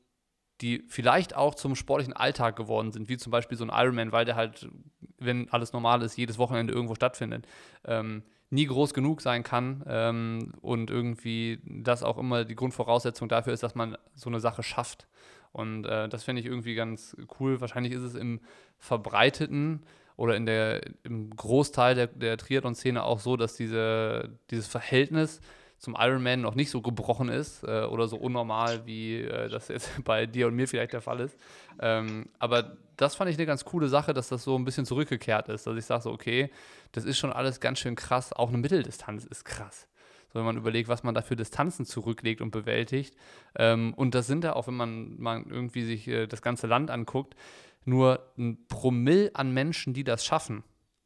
die 0.62 0.84
vielleicht 0.88 1.36
auch 1.36 1.56
zum 1.56 1.76
sportlichen 1.76 2.14
Alltag 2.14 2.56
geworden 2.56 2.92
sind, 2.92 3.10
wie 3.10 3.18
zum 3.18 3.32
Beispiel 3.32 3.58
so 3.58 3.66
ein 3.66 3.72
Ironman, 3.74 4.12
weil 4.12 4.26
der 4.26 4.36
halt, 4.36 4.70
wenn 5.18 5.50
alles 5.50 5.74
normal 5.74 6.02
ist, 6.04 6.18
jedes 6.18 6.38
Wochenende 6.38 6.74
irgendwo 6.74 6.96
stattfindet, 6.96 7.48
ähm, 7.86 8.24
nie 8.50 8.66
groß 8.66 8.94
genug 8.94 9.22
sein 9.22 9.44
kann 9.44 9.84
ähm, 9.88 10.54
und 10.62 10.92
irgendwie 10.92 11.60
das 11.66 12.04
auch 12.04 12.18
immer 12.18 12.46
die 12.46 12.56
Grundvoraussetzung 12.56 13.28
dafür 13.28 13.52
ist, 13.52 13.64
dass 13.64 13.76
man 13.76 13.98
so 14.14 14.30
eine 14.30 14.40
Sache 14.40 14.62
schafft. 14.62 15.08
Und 15.52 15.86
äh, 15.86 16.08
das 16.08 16.24
finde 16.24 16.42
ich 16.42 16.46
irgendwie 16.46 16.76
ganz 16.76 17.18
cool. 17.40 17.62
Wahrscheinlich 17.62 17.94
ist 17.94 18.04
es 18.04 18.16
im 18.16 18.40
verbreiteten 18.78 19.84
oder 20.18 20.36
in 20.36 20.46
der, 20.46 20.82
im 21.04 21.32
Großteil 21.32 21.96
der, 21.96 22.08
der 22.08 22.38
Triathlon-Szene 22.38 23.04
auch 23.04 23.20
so, 23.20 23.38
dass 23.38 23.56
diese, 23.56 24.38
dieses 24.52 24.68
Verhältnis 24.68 25.42
zum 25.84 25.98
Ironman 26.00 26.40
noch 26.40 26.56
nicht 26.56 26.70
so 26.70 26.82
gebrochen 26.82 27.28
ist 27.28 27.62
äh, 27.64 27.84
oder 27.84 28.08
so 28.08 28.16
unnormal, 28.16 28.86
wie 28.86 29.18
äh, 29.18 29.50
das 29.50 29.68
jetzt 29.68 29.92
bei 30.06 30.26
dir 30.26 30.48
und 30.48 30.56
mir 30.56 30.66
vielleicht 30.66 30.94
der 30.94 31.02
Fall 31.02 31.20
ist. 31.20 31.38
Ähm, 31.82 32.30
aber 32.40 32.78
das 32.96 33.16
fand 33.16 33.30
ich 33.30 33.36
eine 33.38 33.46
ganz 33.46 33.66
coole 33.66 33.90
Sache, 33.90 34.14
dass 34.14 34.30
das 34.30 34.46
so 34.46 34.56
ein 34.58 34.64
bisschen 34.64 34.86
zurückgekehrt 34.86 35.50
ist, 35.50 35.68
dass 35.68 35.76
ich 35.76 35.84
sage 35.84 36.04
so, 36.04 36.12
okay, 36.12 36.50
das 36.94 37.04
ist 37.04 37.18
schon 37.18 37.34
alles 37.34 37.60
ganz 37.60 37.80
schön 37.80 37.96
krass, 37.96 38.32
auch 38.32 38.48
eine 38.48 38.60
Mitteldistanz 38.60 39.26
ist 39.26 39.44
krass. 39.44 39.90
So, 40.32 40.40
wenn 40.40 40.46
man 40.46 40.56
überlegt, 40.56 40.88
was 40.88 41.04
man 41.04 41.16
da 41.16 41.22
für 41.22 41.36
Distanzen 41.36 41.86
zurücklegt 41.86 42.40
und 42.40 42.52
bewältigt. 42.52 43.18
Ähm, 43.56 43.94
und 43.94 44.16
das 44.16 44.26
sind 44.26 44.46
ja 44.46 44.56
auch, 44.56 44.68
wenn 44.68 44.78
man, 44.78 45.20
man 45.20 45.50
irgendwie 45.50 45.84
sich 45.84 46.08
äh, 46.08 46.28
das 46.28 46.42
ganze 46.42 46.66
Land 46.66 46.92
anguckt, 46.92 47.36
nur 47.84 48.32
ein 48.38 48.66
Promille 48.70 49.32
an 49.34 49.54
Menschen, 49.54 49.94
die 49.94 50.06
das 50.06 50.24
schaffen. 50.24 50.64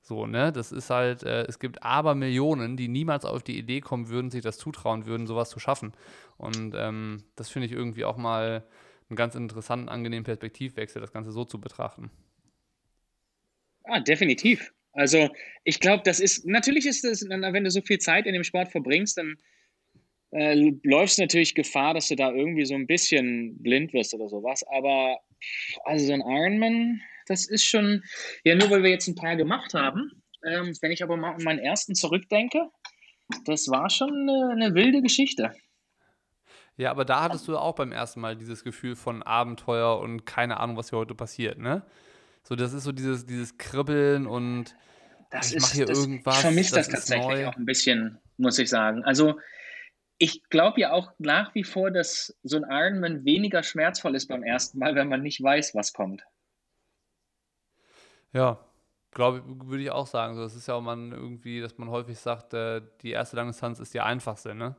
So, 0.07 0.25
ne? 0.25 0.53
Das 0.53 0.71
ist 0.71 0.89
halt, 0.89 1.23
äh, 1.23 1.43
es 1.47 1.59
gibt 1.59 1.83
aber 1.83 2.15
Millionen, 2.15 2.77
die 2.77 2.87
niemals 2.87 3.25
auf 3.25 3.43
die 3.43 3.57
Idee 3.57 3.81
kommen 3.81 4.07
würden, 4.07 4.31
sich 4.31 4.41
das 4.41 4.57
zutrauen 4.57 5.05
würden, 5.05 5.27
sowas 5.27 5.49
zu 5.49 5.59
schaffen. 5.59 5.91
Und 6.37 6.73
ähm, 6.77 7.25
das 7.35 7.49
finde 7.49 7.65
ich 7.65 7.73
irgendwie 7.73 8.05
auch 8.05 8.15
mal 8.15 8.65
einen 9.09 9.17
ganz 9.17 9.35
interessanten, 9.35 9.89
angenehmen 9.89 10.23
Perspektivwechsel, 10.23 11.01
das 11.01 11.11
Ganze 11.11 11.33
so 11.33 11.43
zu 11.43 11.59
betrachten. 11.59 12.09
Ah, 13.83 13.99
definitiv. 13.99 14.71
Also 14.93 15.29
ich 15.65 15.81
glaube, 15.81 16.03
das 16.05 16.21
ist, 16.21 16.45
natürlich 16.45 16.85
ist 16.85 17.03
es, 17.03 17.27
wenn 17.27 17.63
du 17.65 17.69
so 17.69 17.81
viel 17.81 17.99
Zeit 17.99 18.27
in 18.27 18.33
dem 18.33 18.45
Sport 18.45 18.69
verbringst, 18.69 19.17
dann 19.17 19.35
äh, 20.31 20.71
läufst 20.83 21.19
natürlich 21.19 21.53
Gefahr, 21.53 21.93
dass 21.93 22.07
du 22.07 22.15
da 22.15 22.31
irgendwie 22.31 22.65
so 22.65 22.75
ein 22.75 22.87
bisschen 22.87 23.61
blind 23.61 23.91
wirst 23.91 24.13
oder 24.13 24.29
sowas. 24.29 24.63
Aber 24.71 25.19
also 25.83 26.05
so 26.05 26.13
ein 26.13 26.21
Ironman, 26.21 27.01
das 27.27 27.45
ist 27.47 27.65
schon, 27.65 28.03
ja, 28.43 28.55
nur 28.55 28.69
weil 28.69 28.83
wir 28.83 28.89
jetzt 28.89 29.07
ein 29.07 29.15
paar 29.15 29.35
gemacht 29.35 29.73
haben. 29.73 30.23
Ähm, 30.45 30.75
wenn 30.81 30.91
ich 30.91 31.03
aber 31.03 31.17
mal 31.17 31.33
an 31.33 31.43
meinen 31.43 31.59
ersten 31.59 31.95
zurückdenke, 31.95 32.69
das 33.45 33.67
war 33.69 33.89
schon 33.89 34.11
eine, 34.11 34.51
eine 34.51 34.75
wilde 34.75 35.01
Geschichte. 35.01 35.53
Ja, 36.77 36.91
aber 36.91 37.05
da 37.05 37.23
hattest 37.23 37.47
du 37.47 37.57
auch 37.57 37.75
beim 37.75 37.91
ersten 37.91 38.21
Mal 38.21 38.35
dieses 38.35 38.63
Gefühl 38.63 38.95
von 38.95 39.23
Abenteuer 39.23 39.99
und 39.99 40.25
keine 40.25 40.59
Ahnung, 40.59 40.77
was 40.77 40.91
hier 40.91 40.99
heute 40.99 41.15
passiert, 41.15 41.57
ne? 41.57 41.83
So, 42.43 42.55
das 42.55 42.71
ist 42.71 42.83
so 42.83 42.91
dieses, 42.91 43.25
dieses 43.25 43.57
Kribbeln 43.57 44.27
und 44.27 44.75
das 45.31 45.51
ich 45.51 45.61
mache 45.61 45.73
hier 45.73 45.85
das, 45.85 45.99
irgendwas. 45.99 46.35
Ich 46.35 46.41
vermisse 46.41 46.75
das, 46.75 46.87
das 46.87 47.07
tatsächlich 47.07 47.45
auch 47.45 47.55
ein 47.55 47.65
bisschen, 47.65 48.19
muss 48.37 48.59
ich 48.59 48.69
sagen. 48.69 49.03
Also, 49.03 49.39
ich 50.19 50.43
glaube 50.49 50.79
ja 50.79 50.91
auch 50.93 51.11
nach 51.17 51.53
wie 51.55 51.63
vor, 51.63 51.91
dass 51.91 52.37
so 52.43 52.57
ein 52.57 52.65
Ironman 52.69 53.25
weniger 53.25 53.63
schmerzvoll 53.63 54.15
ist 54.15 54.27
beim 54.27 54.43
ersten 54.43 54.79
Mal, 54.79 54.95
wenn 54.95 55.09
man 55.09 55.21
nicht 55.21 55.41
weiß, 55.41 55.75
was 55.75 55.93
kommt. 55.93 56.23
Ja, 58.33 58.59
glaube 59.11 59.43
würde 59.45 59.83
ich 59.83 59.91
auch 59.91 60.07
sagen. 60.07 60.35
So, 60.35 60.41
das 60.41 60.55
ist 60.55 60.67
ja 60.67 60.75
auch 60.75 60.81
man 60.81 61.11
irgendwie, 61.11 61.61
dass 61.61 61.77
man 61.77 61.89
häufig 61.89 62.19
sagt, 62.19 62.53
äh, 62.53 62.81
die 63.01 63.11
erste 63.11 63.35
Langdistanz 63.35 63.79
ist 63.79 63.93
die 63.93 64.01
einfachste, 64.01 64.55
ne? 64.55 64.75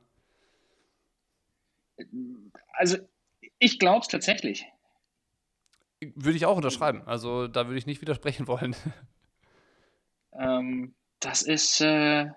Also, 2.73 2.99
ich 3.59 3.79
glaube 3.79 4.03
es 4.03 4.09
tatsächlich. 4.09 4.67
Würde 6.01 6.37
ich 6.37 6.47
auch 6.47 6.57
unterschreiben. 6.57 7.03
Also, 7.07 7.49
da 7.49 7.67
würde 7.67 7.79
ich 7.79 7.87
nicht 7.87 8.01
widersprechen 8.01 8.47
wollen. 8.47 8.77
Ähm, 10.39 10.95
das 11.21 11.43
ist. 11.43 11.81
Äh, 11.81 12.31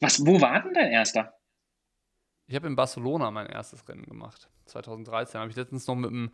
was, 0.00 0.26
wo 0.26 0.40
war 0.40 0.62
denn 0.62 0.74
dein 0.74 0.90
erster? 0.90 1.37
Ich 2.48 2.54
habe 2.54 2.66
in 2.66 2.76
Barcelona 2.76 3.30
mein 3.30 3.46
erstes 3.46 3.86
Rennen 3.86 4.06
gemacht. 4.06 4.48
2013 4.64 5.38
habe 5.38 5.50
ich 5.50 5.56
letztens 5.56 5.86
noch 5.86 5.94
mit 5.94 6.10
dem 6.10 6.30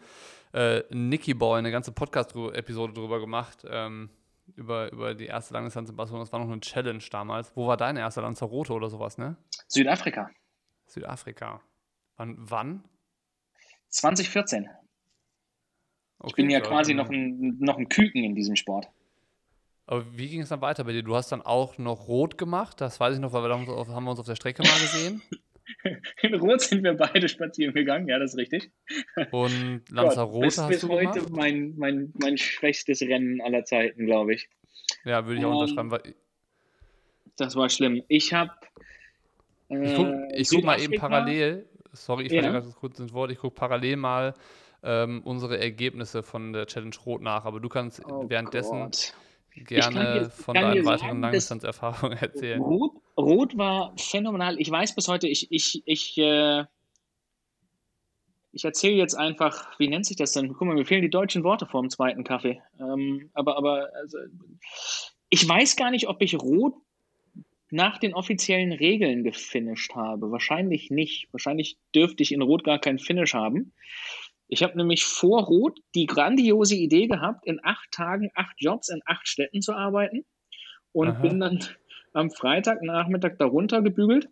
äh, 0.52 0.82
Nicky 0.90 1.34
Boy 1.34 1.58
eine 1.58 1.72
ganze 1.72 1.90
Podcast-Episode 1.90 2.92
drüber 2.92 3.18
gemacht. 3.18 3.66
Ähm, 3.68 4.10
über, 4.54 4.92
über 4.92 5.14
die 5.14 5.26
erste 5.26 5.54
Langdistanz 5.54 5.90
in 5.90 5.96
Barcelona. 5.96 6.22
Das 6.22 6.32
war 6.32 6.38
noch 6.38 6.50
eine 6.50 6.60
Challenge 6.60 7.02
damals. 7.10 7.56
Wo 7.56 7.66
war 7.66 7.76
dein 7.76 7.96
erster 7.96 8.22
Lanzarote 8.22 8.72
oder 8.72 8.90
sowas, 8.90 9.18
ne? 9.18 9.36
Südafrika. 9.66 10.30
Südafrika. 10.86 11.60
Wann? 12.16 12.36
wann? 12.38 12.84
2014. 13.88 14.68
Okay, 16.18 16.28
ich 16.28 16.34
bin 16.36 16.50
ja 16.50 16.60
quasi 16.60 16.94
noch 16.94 17.10
ein, 17.10 17.56
noch 17.58 17.76
ein 17.76 17.88
Küken 17.88 18.22
in 18.22 18.36
diesem 18.36 18.54
Sport. 18.54 18.88
Aber 19.86 20.16
wie 20.16 20.28
ging 20.28 20.42
es 20.42 20.48
dann 20.48 20.60
weiter 20.60 20.84
bei 20.84 20.92
dir? 20.92 21.02
Du 21.02 21.16
hast 21.16 21.32
dann 21.32 21.42
auch 21.42 21.76
noch 21.76 22.06
rot 22.06 22.38
gemacht, 22.38 22.80
das 22.80 23.00
weiß 23.00 23.16
ich 23.16 23.20
noch, 23.20 23.32
weil 23.32 23.42
wir 23.42 23.52
haben, 23.52 23.66
haben 23.66 24.04
wir 24.04 24.10
uns 24.10 24.20
auf 24.20 24.26
der 24.26 24.36
Strecke 24.36 24.62
mal 24.62 24.80
gesehen. 24.80 25.20
In 26.22 26.35
Rot 26.35 26.61
sind 26.61 26.82
wir 26.82 26.95
beide 26.95 27.28
spazieren 27.28 27.74
gegangen, 27.74 28.09
ja, 28.09 28.18
das 28.18 28.32
ist 28.32 28.39
richtig. 28.39 28.70
Und 29.30 29.82
Lanzarote 29.91 30.47
bis, 30.47 30.59
hast 30.59 30.68
bis 30.68 30.80
du 30.80 30.89
heute 30.89 31.20
gemacht? 31.20 31.30
mein, 31.30 31.74
mein, 31.76 32.12
mein 32.20 32.39
schwächstes 32.39 33.03
Rennen 33.03 33.41
aller 33.41 33.64
Zeiten, 33.64 34.07
glaube 34.07 34.35
ich. 34.35 34.49
Ja, 35.05 35.26
würde 35.26 35.41
ich 35.41 35.45
auch 35.47 35.51
Ähm, 35.53 35.59
unterschreiben. 35.59 35.91
Weil 35.91 36.14
Das 37.37 37.57
war 37.57 37.68
schlimm. 37.68 38.03
Ich 38.09 38.32
habe. 38.32 38.51
Äh, 39.68 39.85
ich 39.85 39.95
guck, 39.95 40.09
ich 40.35 40.49
guck 40.51 40.64
mal 40.64 40.80
eben 40.80 40.95
parallel, 40.95 41.68
sorry, 41.93 42.24
ich 42.26 42.32
Ja. 42.32 42.43
falle 42.43 42.53
ganz 42.55 42.74
kurz 42.74 42.99
ins 42.99 43.12
Wort, 43.12 43.30
ich 43.30 43.39
gucke 43.39 43.55
parallel 43.55 43.97
mal 43.97 44.35
ähm, 44.82 45.22
unsere 45.24 45.59
Ergebnisse 45.59 46.22
von 46.22 46.53
der 46.53 46.66
Challenge 46.66 46.95
Rot 47.07 47.22
nach, 47.22 47.45
aber 47.47 47.61
du 47.61 47.68
kannst 47.68 48.03
Oh 48.07 48.28
währenddessen 48.28 48.82
Gott. 48.85 49.14
gerne 49.55 50.24
dir- 50.24 50.30
von 50.30 50.55
deinen 50.55 50.85
weiteren 50.85 51.20
Langdistanzerfahrungen 51.20 52.18
erzählen. 52.20 52.61
Rot, 52.61 52.93
Rot 53.16 53.56
war 53.56 53.94
phänomenal. 53.96 54.60
Ich 54.60 54.70
weiß 54.70 54.94
bis 54.94 55.08
heute, 55.08 55.28
ich, 55.28 55.50
ich, 55.50 55.82
ich, 55.86 56.18
äh, 56.18 56.64
ich 58.52 58.64
erzähle 58.64 58.96
jetzt 58.96 59.14
einfach, 59.14 59.78
wie 59.78 59.88
nennt 59.88 60.06
sich 60.06 60.16
das 60.16 60.32
denn? 60.32 60.48
Guck 60.48 60.62
mal, 60.62 60.74
mir 60.74 60.86
fehlen 60.86 61.02
die 61.02 61.10
deutschen 61.10 61.44
Worte 61.44 61.66
vor 61.66 61.80
dem 61.80 61.90
zweiten 61.90 62.24
Kaffee. 62.24 62.60
Ähm, 62.80 63.30
aber, 63.34 63.56
aber, 63.56 63.90
also, 63.94 64.18
ich 65.28 65.48
weiß 65.48 65.76
gar 65.76 65.90
nicht, 65.90 66.08
ob 66.08 66.22
ich 66.22 66.34
Rot 66.40 66.74
nach 67.70 67.98
den 67.98 68.14
offiziellen 68.14 68.72
Regeln 68.72 69.24
gefinisht 69.24 69.94
habe. 69.94 70.30
Wahrscheinlich 70.30 70.90
nicht. 70.90 71.28
Wahrscheinlich 71.32 71.76
dürfte 71.94 72.22
ich 72.22 72.32
in 72.32 72.42
Rot 72.42 72.62
gar 72.62 72.78
keinen 72.78 72.98
Finish 73.00 73.34
haben. 73.34 73.72
Ich 74.46 74.62
habe 74.62 74.76
nämlich 74.76 75.04
vor 75.04 75.42
Rot 75.42 75.80
die 75.94 76.06
grandiose 76.06 76.76
Idee 76.76 77.06
gehabt, 77.06 77.46
in 77.46 77.58
acht 77.64 77.90
Tagen 77.90 78.30
acht 78.34 78.54
Jobs 78.58 78.88
in 78.88 79.00
acht 79.06 79.26
Städten 79.26 79.62
zu 79.62 79.72
arbeiten 79.72 80.24
und 80.92 81.08
Aha. 81.08 81.22
bin 81.22 81.40
dann 81.40 81.58
am 82.14 82.30
Freitagnachmittag 82.30 83.36
darunter 83.38 83.82
gebügelt 83.82 84.28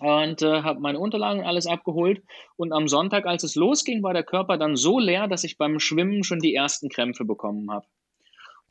und 0.00 0.42
äh, 0.42 0.62
habe 0.62 0.80
meine 0.80 0.98
Unterlagen 0.98 1.44
alles 1.44 1.66
abgeholt. 1.66 2.22
Und 2.56 2.72
am 2.72 2.88
Sonntag, 2.88 3.26
als 3.26 3.42
es 3.42 3.54
losging, 3.54 4.02
war 4.02 4.14
der 4.14 4.22
Körper 4.22 4.56
dann 4.56 4.76
so 4.76 4.98
leer, 4.98 5.28
dass 5.28 5.44
ich 5.44 5.58
beim 5.58 5.78
Schwimmen 5.78 6.22
schon 6.22 6.38
die 6.38 6.54
ersten 6.54 6.88
Krämpfe 6.88 7.24
bekommen 7.24 7.70
habe. 7.70 7.86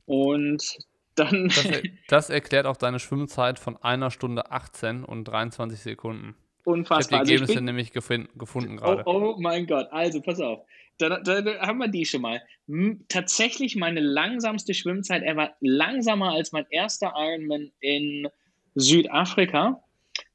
Und 0.06 0.78
dann, 1.16 1.50
Das, 1.50 1.82
das 2.08 2.30
erklärt 2.30 2.66
auch 2.66 2.78
deine 2.78 3.00
Schwimmzeit 3.00 3.60
von 3.60 3.78
einer 3.78 4.10
Stunde 4.10 4.52
18 4.52 5.04
und 5.04 5.26
23 5.26 5.80
Sekunden. 5.80 6.36
Ich 6.70 6.90
habe 6.90 7.04
die 7.04 7.04
unfassbar. 7.06 7.20
Also 7.20 7.34
ich 7.34 7.42
Ergebnisse 7.42 7.60
bin, 7.60 7.66
nämlich 7.66 7.92
gefunden 7.92 8.80
Oh, 8.80 8.82
gerade. 8.82 9.04
oh 9.06 9.36
mein 9.40 9.68
Gott, 9.68 9.88
also 9.92 10.22
pass 10.22 10.40
auf. 10.40 10.66
Da, 10.98 11.20
da, 11.20 11.42
da 11.42 11.60
haben 11.62 11.80
wir 11.80 11.88
die 11.88 12.06
schon 12.06 12.22
mal. 12.22 12.42
Tatsächlich 13.08 13.76
meine 13.76 14.02
langsamste 14.02 14.74
Schwimmzeit 14.74 15.24
ever, 15.24 15.56
langsamer 15.62 16.34
als 16.34 16.52
mein 16.52 16.66
erster 16.70 17.14
Ironman 17.16 17.72
in 17.80 18.28
Südafrika, 18.76 19.82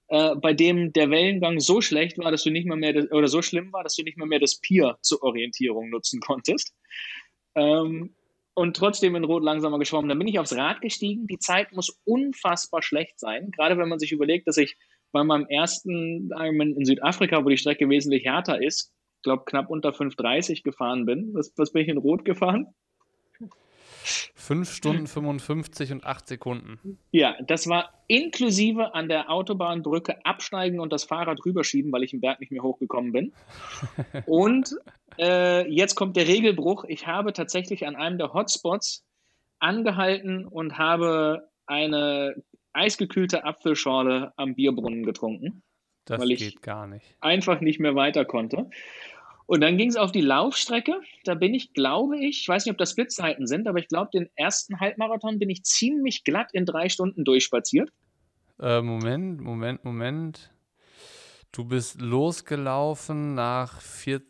äh, 0.09 0.35
bei 0.37 0.55
dem 0.55 0.93
der 0.93 1.11
Wellengang 1.11 1.61
so 1.61 1.81
schlecht 1.81 2.19
war, 2.19 2.31
dass 2.31 2.45
du 2.45 2.51
nicht 2.51 2.67
mal 2.67 2.77
mehr, 2.77 2.95
das, 2.95 3.11
oder 3.13 3.29
so 3.29 3.43
schlimm 3.43 3.73
war, 3.73 3.83
dass 3.83 3.97
du 3.97 4.03
nicht 4.03 4.17
mal 4.17 4.27
mehr 4.27 4.41
das 4.41 4.61
Pier 4.61 4.97
zur 5.03 5.23
Orientierung 5.23 5.91
nutzen 5.91 6.21
konntest. 6.21 6.75
Ähm, 7.55 8.15
und 8.55 8.77
trotzdem 8.77 9.17
in 9.17 9.25
Rot 9.25 9.43
langsamer 9.43 9.79
geschwommen. 9.79 10.09
Dann 10.09 10.19
bin 10.19 10.29
ich 10.29 10.39
aufs 10.39 10.55
Rad 10.57 10.81
gestiegen. 10.81 11.27
Die 11.27 11.39
Zeit 11.39 11.73
muss 11.73 12.01
unfassbar 12.05 12.83
schlecht 12.83 13.19
sein, 13.19 13.51
gerade 13.51 13.77
wenn 13.77 13.89
man 13.89 13.99
sich 13.99 14.13
überlegt, 14.13 14.47
dass 14.47 14.57
ich 14.57 14.77
bei 15.15 15.25
meinem 15.25 15.47
ersten 15.47 16.31
Ironman 16.37 16.75
in 16.75 16.85
Südafrika, 16.85 17.43
wo 17.45 17.49
die 17.49 17.57
Strecke 17.57 17.89
wesentlich 17.89 18.25
härter 18.25 18.61
ist, 18.61 18.93
glaube 19.23 19.45
knapp 19.47 19.71
unter 19.71 19.91
5,30 19.91 20.63
gefahren 20.63 21.07
bin. 21.07 21.33
Was, 21.33 21.53
was 21.57 21.73
bin 21.73 21.83
ich 21.83 21.89
in 21.89 21.99
Rot 21.99 22.25
gefahren? 22.25 22.67
5 24.35 24.71
Stunden 24.71 25.07
55 25.07 25.93
und 25.93 26.05
8 26.05 26.29
Sekunden. 26.29 26.99
Ja, 27.13 27.37
das 27.47 27.67
war 27.69 27.91
inklusive 28.09 28.95
an 28.95 29.09
der 29.09 29.31
Autobahnbrücke 29.31 30.27
absteigen 30.27 30.81
und 30.81 30.93
das 30.93 31.05
Fahrrad 31.05 31.43
rüberschieben, 31.47 31.91
weil 31.93 32.03
ich 32.03 32.11
den 32.11 32.21
Berg 32.21 32.41
nicht 32.41 32.53
mehr 32.53 32.63
hochgekommen 32.63 33.13
bin. 33.13 33.33
Und 34.27 34.77
äh, 35.19 35.67
jetzt 35.71 35.95
kommt 35.95 36.17
der 36.17 36.29
Regelbruch. 36.29 36.85
Ich 36.89 37.07
habe 37.07 37.33
tatsächlich 37.33 37.87
an 37.87 37.97
einem 37.97 38.19
der 38.19 38.35
Hotspots 38.35 39.07
angehalten 39.59 40.45
und 40.45 40.77
habe 40.77 41.49
eine 41.67 42.35
eisgekühlte 42.75 43.45
Apfelschorle 43.45 44.33
am 44.37 44.55
Bierbrunnen 44.55 45.05
getrunken. 45.05 45.63
Das 46.05 46.21
Weil 46.21 46.33
ich- 46.33 46.61
gar 46.61 46.87
nicht. 46.87 47.17
einfach 47.21 47.61
nicht 47.61 47.81
mehr 47.81 47.95
weiter 47.95 48.25
konnte. 48.25 48.69
Und 49.47 49.61
dann 49.61 49.77
ging 49.77 49.89
es 49.91 49.97
auf 49.97 50.11
die 50.13 50.21
Laufstrecke. 50.23 51.01
Da 51.25 51.35
bin 51.35 51.53
ich, 51.55 51.73
glaube 51.75 52.19
ich, 52.19 52.41
ich 52.43 52.49
weiß 52.49 52.65
nicht, 52.65 52.73
ob 52.73 52.79
das 52.79 52.93
Splitzeiten 52.93 53.47
sind, 53.47 53.69
aber 53.69 53.79
ich 53.79 53.89
glaube, 53.89 54.11
den 54.13 54.29
ersten 54.37 54.81
Halbmarathon 54.81 55.39
bin 55.39 55.51
ich 55.51 55.65
ziemlich 55.65 56.25
glatt 56.25 56.49
in 56.53 56.65
drei 56.65 56.89
Stunden 56.89 57.25
durchspaziert. 57.25 57.91
Äh, 58.61 58.81
Moment, 58.81 59.41
Moment, 59.41 59.85
Moment. 59.85 60.51
Du 61.53 61.65
bist 61.65 62.01
losgelaufen 62.01 63.35
nach 63.35 63.81
vier, 63.81 64.23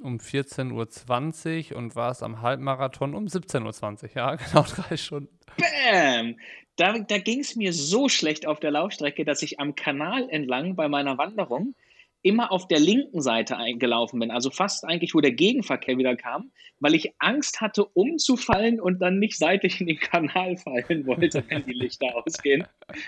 um 0.00 0.18
14.20 0.18 1.72
Uhr 1.72 1.78
und 1.78 1.96
warst 1.96 2.22
am 2.22 2.42
Halbmarathon 2.42 3.14
um 3.14 3.26
17.20 3.26 4.02
Uhr. 4.02 4.10
Ja, 4.14 4.34
genau 4.36 4.62
drei 4.62 4.96
Stunden. 4.96 5.36
Bam! 5.56 6.36
Da, 6.76 6.98
da 6.98 7.18
ging 7.18 7.40
es 7.40 7.56
mir 7.56 7.72
so 7.72 8.08
schlecht 8.08 8.46
auf 8.46 8.60
der 8.60 8.70
Laufstrecke, 8.70 9.24
dass 9.24 9.42
ich 9.42 9.58
am 9.60 9.74
Kanal 9.74 10.28
entlang 10.28 10.76
bei 10.76 10.88
meiner 10.88 11.16
Wanderung 11.16 11.74
immer 12.22 12.50
auf 12.50 12.66
der 12.66 12.80
linken 12.80 13.22
Seite 13.22 13.56
eingelaufen 13.56 14.18
bin, 14.18 14.30
also 14.32 14.50
fast 14.50 14.84
eigentlich, 14.84 15.14
wo 15.14 15.20
der 15.20 15.32
Gegenverkehr 15.32 15.96
wieder 15.96 16.16
kam, 16.16 16.50
weil 16.80 16.94
ich 16.94 17.14
Angst 17.18 17.60
hatte, 17.60 17.84
umzufallen 17.84 18.80
und 18.80 18.98
dann 18.98 19.20
nicht 19.20 19.38
seitlich 19.38 19.80
in 19.80 19.86
den 19.86 19.98
Kanal 20.00 20.56
fallen 20.56 21.06
wollte, 21.06 21.44
wenn 21.48 21.64
die 21.64 21.72
Lichter 21.72 22.16
ausgehen. 22.16 22.66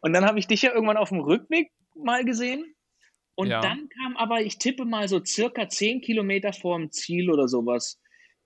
Und 0.00 0.12
dann 0.12 0.24
habe 0.24 0.38
ich 0.38 0.46
dich 0.46 0.62
ja 0.62 0.72
irgendwann 0.72 0.98
auf 0.98 1.08
dem 1.08 1.18
Rückweg 1.18 1.72
mal 1.94 2.24
gesehen. 2.24 2.75
Und 3.36 3.50
Ja. 3.50 3.60
dann 3.60 3.88
kam 3.90 4.16
aber, 4.16 4.40
ich 4.40 4.58
tippe 4.58 4.84
mal 4.84 5.06
so 5.08 5.24
circa 5.24 5.68
10 5.68 6.00
Kilometer 6.00 6.52
vorm 6.52 6.90
Ziel 6.90 7.30
oder 7.30 7.46
sowas, 7.48 8.00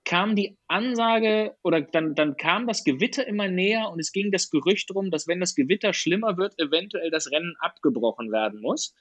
kam 0.05 0.35
die 0.35 0.57
Ansage 0.67 1.55
oder 1.63 1.81
dann, 1.81 2.15
dann 2.15 2.35
kam 2.37 2.67
das 2.67 2.83
Gewitter 2.83 3.25
immer 3.27 3.47
näher 3.47 3.89
und 3.91 3.99
es 3.99 4.11
ging 4.11 4.31
das 4.31 4.49
Gerücht 4.49 4.93
rum, 4.93 5.11
dass 5.11 5.27
wenn 5.27 5.39
das 5.39 5.55
Gewitter 5.55 5.93
schlimmer 5.93 6.37
wird, 6.37 6.59
eventuell 6.59 7.09
das 7.11 7.31
Rennen 7.31 7.55
abgebrochen 7.59 8.31
werden 8.31 8.61
muss. 8.61 8.93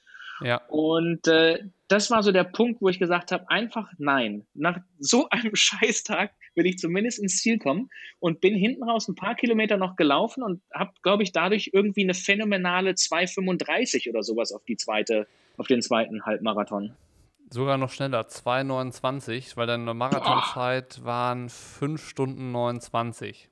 Ja, 0.43 0.63
Und 0.69 1.27
äh, 1.27 1.65
das 1.89 2.11
war 2.11 2.23
so 2.23 2.33
der 2.33 2.45
Punkt, 2.45 2.81
wo 2.81 2.89
ich 2.89 2.99
gesagt 2.99 3.31
habe, 3.33 3.51
einfach 3.51 3.91
nein. 3.99 4.47
Nach 4.55 4.79
so 4.99 5.29
einem 5.31 5.55
Scheißtag 5.55 6.33
will 6.55 6.67
ich 6.67 6.79
zumindest 6.79 7.19
ins 7.19 7.41
Ziel 7.41 7.59
kommen 7.59 7.91
und 8.21 8.41
bin 8.41 8.55
hinten 8.55 8.85
raus 8.85 9.09
ein 9.09 9.15
paar 9.17 9.35
Kilometer 9.35 9.77
noch 9.77 9.97
gelaufen 9.97 10.43
und 10.43 10.63
habe, 10.73 10.93
glaube 11.03 11.23
ich, 11.25 11.33
dadurch 11.33 11.71
irgendwie 11.73 12.05
eine 12.05 12.15
phänomenale 12.15 12.93
2,35 12.93 14.09
oder 14.09 14.23
sowas 14.23 14.53
auf 14.53 14.65
die 14.65 14.77
zweite, 14.77 15.27
auf 15.61 15.67
den 15.67 15.83
zweiten 15.83 16.25
Halbmarathon. 16.25 16.95
sogar 17.51 17.77
noch 17.79 17.91
schneller, 17.91 18.23
2,29, 18.29 19.57
weil 19.57 19.67
deine 19.67 19.93
Marathonzeit 19.93 21.05
waren 21.05 21.49
5 21.51 22.03
Stunden 22.09 22.51
29. 22.53 23.49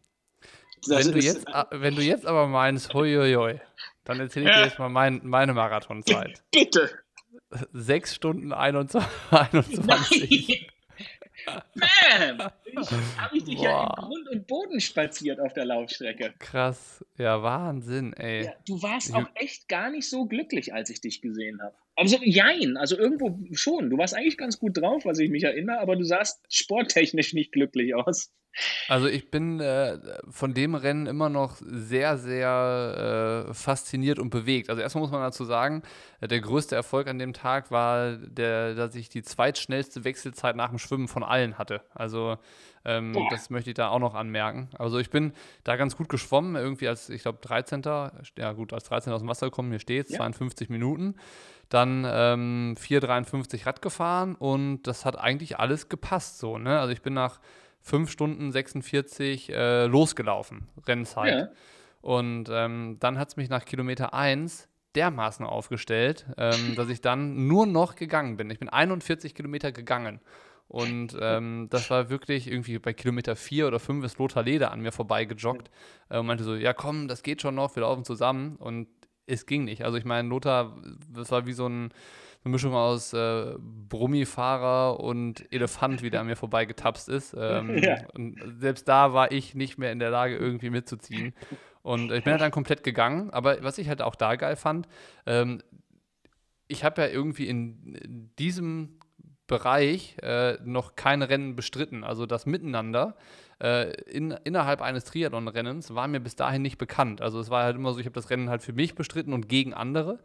Das 0.86 1.06
wenn, 1.06 1.12
du 1.12 1.18
jetzt, 1.18 1.48
a- 1.48 1.66
wenn 1.72 1.96
du 1.96 2.02
jetzt 2.02 2.24
aber 2.24 2.46
meinst, 2.46 2.94
huiuiui, 2.94 3.60
dann 4.04 4.20
erzähle 4.20 4.48
ich 4.50 4.56
dir 4.56 4.64
jetzt 4.64 4.78
mal 4.78 4.88
mein, 4.88 5.20
meine 5.24 5.52
Marathonzeit. 5.52 6.42
Bitte. 6.52 6.88
6 7.72 8.14
Stunden 8.14 8.52
21. 8.52 9.10
21. 9.30 10.70
Bam! 11.74 12.40
Habe 13.16 13.36
ich 13.36 13.44
dich 13.44 13.60
ja 13.60 13.70
Boah. 13.86 13.94
im 13.98 14.04
Grund 14.04 14.28
und 14.28 14.46
Boden 14.46 14.80
spaziert 14.80 15.40
auf 15.40 15.52
der 15.54 15.64
Laufstrecke. 15.64 16.34
Krass. 16.38 17.04
Ja, 17.16 17.42
Wahnsinn, 17.42 18.12
ey. 18.12 18.44
Ja, 18.46 18.52
du 18.66 18.82
warst 18.82 19.08
Ich- 19.10 19.14
auch 19.14 19.28
echt 19.34 19.68
gar 19.68 19.90
nicht 19.90 20.08
so 20.08 20.26
glücklich, 20.26 20.74
als 20.74 20.90
ich 20.90 21.00
dich 21.00 21.20
gesehen 21.22 21.60
habe. 21.62 21.74
Also, 21.98 22.18
jein, 22.22 22.76
also 22.76 22.96
irgendwo 22.96 23.36
schon. 23.54 23.90
Du 23.90 23.98
warst 23.98 24.14
eigentlich 24.14 24.38
ganz 24.38 24.60
gut 24.60 24.76
drauf, 24.76 25.04
was 25.04 25.18
ich 25.18 25.30
mich 25.30 25.42
erinnere, 25.42 25.80
aber 25.80 25.96
du 25.96 26.04
sahst 26.04 26.40
sporttechnisch 26.48 27.32
nicht 27.34 27.50
glücklich 27.50 27.92
aus. 27.96 28.32
Also 28.88 29.06
ich 29.06 29.30
bin 29.30 29.60
äh, 29.60 29.98
von 30.28 30.54
dem 30.54 30.74
Rennen 30.74 31.06
immer 31.06 31.28
noch 31.28 31.56
sehr, 31.60 32.18
sehr 32.18 33.46
äh, 33.48 33.54
fasziniert 33.54 34.18
und 34.18 34.30
bewegt. 34.30 34.70
Also 34.70 34.82
erstmal 34.82 35.02
muss 35.02 35.12
man 35.12 35.20
dazu 35.20 35.44
sagen, 35.44 35.82
äh, 36.20 36.28
der 36.28 36.40
größte 36.40 36.74
Erfolg 36.74 37.06
an 37.06 37.18
dem 37.18 37.32
Tag 37.34 37.70
war, 37.70 38.16
der, 38.16 38.74
dass 38.74 38.94
ich 38.94 39.08
die 39.08 39.22
zweitschnellste 39.22 40.04
Wechselzeit 40.04 40.56
nach 40.56 40.70
dem 40.70 40.78
Schwimmen 40.78 41.08
von 41.08 41.22
allen 41.22 41.58
hatte. 41.58 41.82
Also 41.94 42.38
ähm, 42.84 43.12
Boah. 43.12 43.28
das 43.30 43.50
möchte 43.50 43.70
ich 43.70 43.74
da 43.74 43.88
auch 43.88 43.98
noch 43.98 44.14
anmerken. 44.14 44.70
Also 44.78 44.98
ich 44.98 45.10
bin 45.10 45.32
da 45.62 45.76
ganz 45.76 45.96
gut 45.96 46.08
geschwommen, 46.08 46.56
irgendwie 46.56 46.88
als, 46.88 47.10
ich 47.10 47.22
glaube, 47.22 47.38
13. 47.42 47.82
Ja 48.36 48.52
gut, 48.52 48.72
als 48.72 48.84
13. 48.84 49.12
aus 49.12 49.20
dem 49.20 49.28
Wasser 49.28 49.46
gekommen, 49.46 49.70
hier 49.70 49.80
steht 49.80 50.10
Ja. 50.10 50.16
52 50.18 50.68
Minuten. 50.68 51.14
Dann 51.68 52.06
ähm, 52.08 52.76
4,53 52.80 53.66
Rad 53.66 53.82
gefahren 53.82 54.34
und 54.34 54.84
das 54.84 55.04
hat 55.04 55.18
eigentlich 55.18 55.58
alles 55.58 55.90
gepasst 55.90 56.38
so. 56.38 56.56
Ne? 56.56 56.80
Also 56.80 56.92
ich 56.92 57.02
bin 57.02 57.12
nach 57.12 57.40
5 57.88 58.10
Stunden 58.10 58.52
46 58.52 59.50
äh, 59.50 59.86
losgelaufen, 59.86 60.68
Rennzeit. 60.86 61.32
Ja. 61.32 61.48
Und 62.00 62.48
ähm, 62.50 62.96
dann 63.00 63.18
hat 63.18 63.28
es 63.28 63.36
mich 63.36 63.48
nach 63.48 63.64
Kilometer 63.64 64.14
1 64.14 64.68
dermaßen 64.94 65.44
aufgestellt, 65.44 66.26
ähm, 66.36 66.74
dass 66.76 66.88
ich 66.88 67.00
dann 67.00 67.46
nur 67.46 67.66
noch 67.66 67.96
gegangen 67.96 68.36
bin. 68.36 68.50
Ich 68.50 68.58
bin 68.58 68.68
41 68.68 69.34
Kilometer 69.34 69.72
gegangen. 69.72 70.20
Und 70.68 71.16
ähm, 71.18 71.68
das 71.70 71.88
war 71.88 72.10
wirklich 72.10 72.46
irgendwie 72.46 72.78
bei 72.78 72.92
Kilometer 72.92 73.36
4 73.36 73.66
oder 73.66 73.80
5 73.80 74.04
ist 74.04 74.18
Lothar 74.18 74.42
Leder 74.42 74.70
an 74.70 74.80
mir 74.80 74.92
vorbei 74.92 75.24
gejoggt 75.24 75.70
äh, 76.10 76.18
und 76.18 76.26
meinte 76.26 76.44
so, 76.44 76.54
ja 76.54 76.74
komm, 76.74 77.08
das 77.08 77.22
geht 77.22 77.40
schon 77.40 77.54
noch, 77.54 77.74
wir 77.74 77.80
laufen 77.80 78.04
zusammen. 78.04 78.56
Und 78.56 78.86
es 79.26 79.46
ging 79.46 79.64
nicht. 79.64 79.84
Also 79.84 79.96
ich 79.96 80.04
meine, 80.04 80.28
Lothar, 80.28 80.76
das 81.10 81.30
war 81.30 81.46
wie 81.46 81.54
so 81.54 81.66
ein, 81.66 81.90
eine 82.48 82.52
Mischung 82.52 82.74
aus 82.74 83.12
äh, 83.12 83.54
Brummifahrer 83.58 85.00
und 85.00 85.50
Elefant, 85.52 86.02
wie 86.02 86.10
der 86.10 86.20
an 86.20 86.26
mir 86.26 86.36
vorbeigetapst 86.36 87.08
ist. 87.08 87.34
Ähm, 87.38 87.78
ja. 87.82 87.98
Selbst 88.58 88.88
da 88.88 89.12
war 89.12 89.30
ich 89.30 89.54
nicht 89.54 89.78
mehr 89.78 89.92
in 89.92 89.98
der 89.98 90.10
Lage, 90.10 90.36
irgendwie 90.36 90.70
mitzuziehen. 90.70 91.34
Und 91.82 92.10
ich 92.12 92.24
bin 92.24 92.32
halt 92.32 92.42
dann 92.42 92.50
komplett 92.50 92.82
gegangen. 92.82 93.30
Aber 93.30 93.62
was 93.62 93.78
ich 93.78 93.88
halt 93.88 94.02
auch 94.02 94.14
da 94.14 94.36
geil 94.36 94.56
fand, 94.56 94.88
ähm, 95.26 95.62
ich 96.66 96.84
habe 96.84 97.02
ja 97.02 97.08
irgendwie 97.08 97.48
in 97.48 98.30
diesem 98.38 98.98
Bereich 99.46 100.16
äh, 100.22 100.58
noch 100.64 100.96
keine 100.96 101.30
Rennen 101.30 101.56
bestritten. 101.56 102.04
Also 102.04 102.26
das 102.26 102.44
Miteinander 102.44 103.16
äh, 103.62 103.92
in, 104.02 104.32
innerhalb 104.44 104.82
eines 104.82 105.04
Triathlon-Rennens 105.04 105.94
war 105.94 106.06
mir 106.06 106.20
bis 106.20 106.36
dahin 106.36 106.62
nicht 106.62 106.76
bekannt. 106.76 107.22
Also 107.22 107.40
es 107.40 107.48
war 107.48 107.64
halt 107.64 107.76
immer 107.76 107.92
so, 107.92 108.00
ich 108.00 108.06
habe 108.06 108.14
das 108.14 108.28
Rennen 108.28 108.50
halt 108.50 108.62
für 108.62 108.74
mich 108.74 108.94
bestritten 108.94 109.32
und 109.32 109.48
gegen 109.48 109.72
andere. 109.72 110.18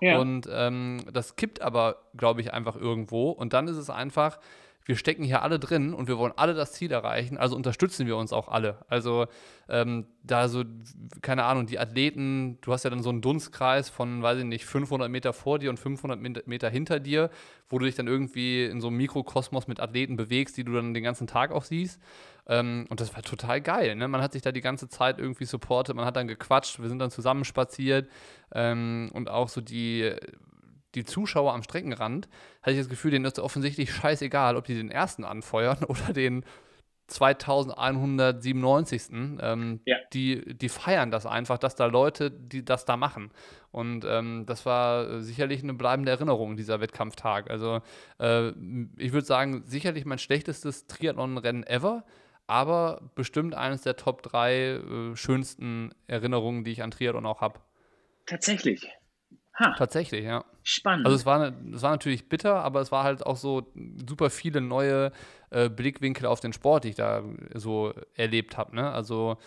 Ja. 0.00 0.18
Und 0.18 0.48
ähm, 0.50 1.04
das 1.12 1.36
kippt 1.36 1.62
aber, 1.62 1.96
glaube 2.16 2.40
ich, 2.40 2.52
einfach 2.52 2.76
irgendwo. 2.76 3.30
Und 3.30 3.52
dann 3.52 3.68
ist 3.68 3.76
es 3.76 3.90
einfach, 3.90 4.38
wir 4.90 4.96
stecken 4.96 5.22
hier 5.22 5.42
alle 5.42 5.58
drin 5.58 5.94
und 5.94 6.08
wir 6.08 6.18
wollen 6.18 6.32
alle 6.36 6.54
das 6.54 6.72
Ziel 6.72 6.90
erreichen, 6.90 7.38
also 7.38 7.54
unterstützen 7.54 8.06
wir 8.06 8.16
uns 8.16 8.32
auch 8.32 8.48
alle. 8.48 8.78
Also 8.88 9.26
ähm, 9.68 10.06
da 10.24 10.48
so, 10.48 10.64
keine 11.22 11.44
Ahnung, 11.44 11.66
die 11.66 11.78
Athleten, 11.78 12.58
du 12.60 12.72
hast 12.72 12.82
ja 12.82 12.90
dann 12.90 13.02
so 13.02 13.10
einen 13.10 13.20
Dunstkreis 13.20 13.88
von, 13.88 14.22
weiß 14.22 14.38
ich 14.38 14.44
nicht, 14.44 14.64
500 14.64 15.08
Meter 15.08 15.32
vor 15.32 15.58
dir 15.58 15.70
und 15.70 15.78
500 15.78 16.46
Meter 16.46 16.68
hinter 16.70 16.98
dir, 16.98 17.30
wo 17.68 17.78
du 17.78 17.84
dich 17.84 17.94
dann 17.94 18.08
irgendwie 18.08 18.64
in 18.64 18.80
so 18.80 18.88
einem 18.88 18.96
Mikrokosmos 18.96 19.68
mit 19.68 19.78
Athleten 19.78 20.16
bewegst, 20.16 20.56
die 20.56 20.64
du 20.64 20.72
dann 20.72 20.92
den 20.92 21.04
ganzen 21.04 21.26
Tag 21.26 21.52
auch 21.52 21.64
siehst. 21.64 22.00
Ähm, 22.46 22.86
und 22.88 23.00
das 23.00 23.14
war 23.14 23.22
total 23.22 23.60
geil. 23.60 23.96
Ne? 23.96 24.08
Man 24.08 24.22
hat 24.22 24.32
sich 24.32 24.42
da 24.42 24.52
die 24.52 24.60
ganze 24.60 24.88
Zeit 24.88 25.18
irgendwie 25.18 25.44
supportet, 25.44 25.96
man 25.96 26.04
hat 26.04 26.16
dann 26.16 26.28
gequatscht, 26.28 26.80
wir 26.80 26.88
sind 26.88 26.98
dann 26.98 27.10
zusammen 27.10 27.44
spaziert 27.44 28.08
ähm, 28.52 29.10
und 29.12 29.28
auch 29.28 29.48
so 29.48 29.60
die 29.60 30.14
die 30.94 31.04
Zuschauer 31.04 31.54
am 31.54 31.62
Streckenrand, 31.62 32.28
hatte 32.62 32.72
ich 32.72 32.78
das 32.78 32.88
Gefühl, 32.88 33.12
denen 33.12 33.24
ist 33.24 33.38
offensichtlich 33.38 33.92
scheißegal, 33.92 34.56
ob 34.56 34.64
die 34.64 34.74
den 34.74 34.90
ersten 34.90 35.24
anfeuern 35.24 35.84
oder 35.86 36.12
den 36.12 36.44
2197. 37.06 39.02
Ähm, 39.40 39.80
ja. 39.84 39.96
die, 40.12 40.56
die 40.56 40.68
feiern 40.68 41.10
das 41.10 41.26
einfach, 41.26 41.58
dass 41.58 41.74
da 41.74 41.86
Leute, 41.86 42.30
die 42.30 42.64
das 42.64 42.84
da 42.84 42.96
machen. 42.96 43.32
Und 43.72 44.04
ähm, 44.08 44.44
das 44.46 44.64
war 44.64 45.20
sicherlich 45.20 45.64
eine 45.64 45.74
bleibende 45.74 46.12
Erinnerung, 46.12 46.56
dieser 46.56 46.80
Wettkampftag. 46.80 47.50
Also 47.50 47.80
äh, 48.20 48.50
ich 48.96 49.12
würde 49.12 49.26
sagen, 49.26 49.64
sicherlich 49.66 50.04
mein 50.04 50.18
schlechtestes 50.18 50.86
Triathlon-Rennen 50.86 51.64
ever, 51.64 52.04
aber 52.50 53.00
bestimmt 53.14 53.54
eines 53.54 53.82
der 53.82 53.96
Top 53.96 54.22
3 54.24 54.52
äh, 54.52 55.16
schönsten 55.16 55.94
Erinnerungen, 56.08 56.64
die 56.64 56.72
ich 56.72 56.82
an 56.82 56.90
Triathlon 56.90 57.24
auch 57.24 57.40
habe. 57.40 57.60
Tatsächlich. 58.26 58.88
Ha. 59.58 59.74
Tatsächlich, 59.78 60.24
ja. 60.24 60.44
Spannend. 60.64 61.06
Also 61.06 61.16
es 61.16 61.26
war, 61.26 61.52
es 61.72 61.82
war 61.82 61.90
natürlich 61.92 62.28
bitter, 62.28 62.56
aber 62.56 62.80
es 62.80 62.90
war 62.90 63.04
halt 63.04 63.24
auch 63.24 63.36
so 63.36 63.72
super 64.06 64.30
viele 64.30 64.60
neue 64.60 65.12
äh, 65.50 65.68
Blickwinkel 65.68 66.26
auf 66.26 66.40
den 66.40 66.52
Sport, 66.52 66.84
die 66.84 66.88
ich 66.88 66.96
da 66.96 67.22
so 67.54 67.94
erlebt 68.14 68.56
habe. 68.56 68.74
Ne? 68.74 68.90
Also 68.90 69.38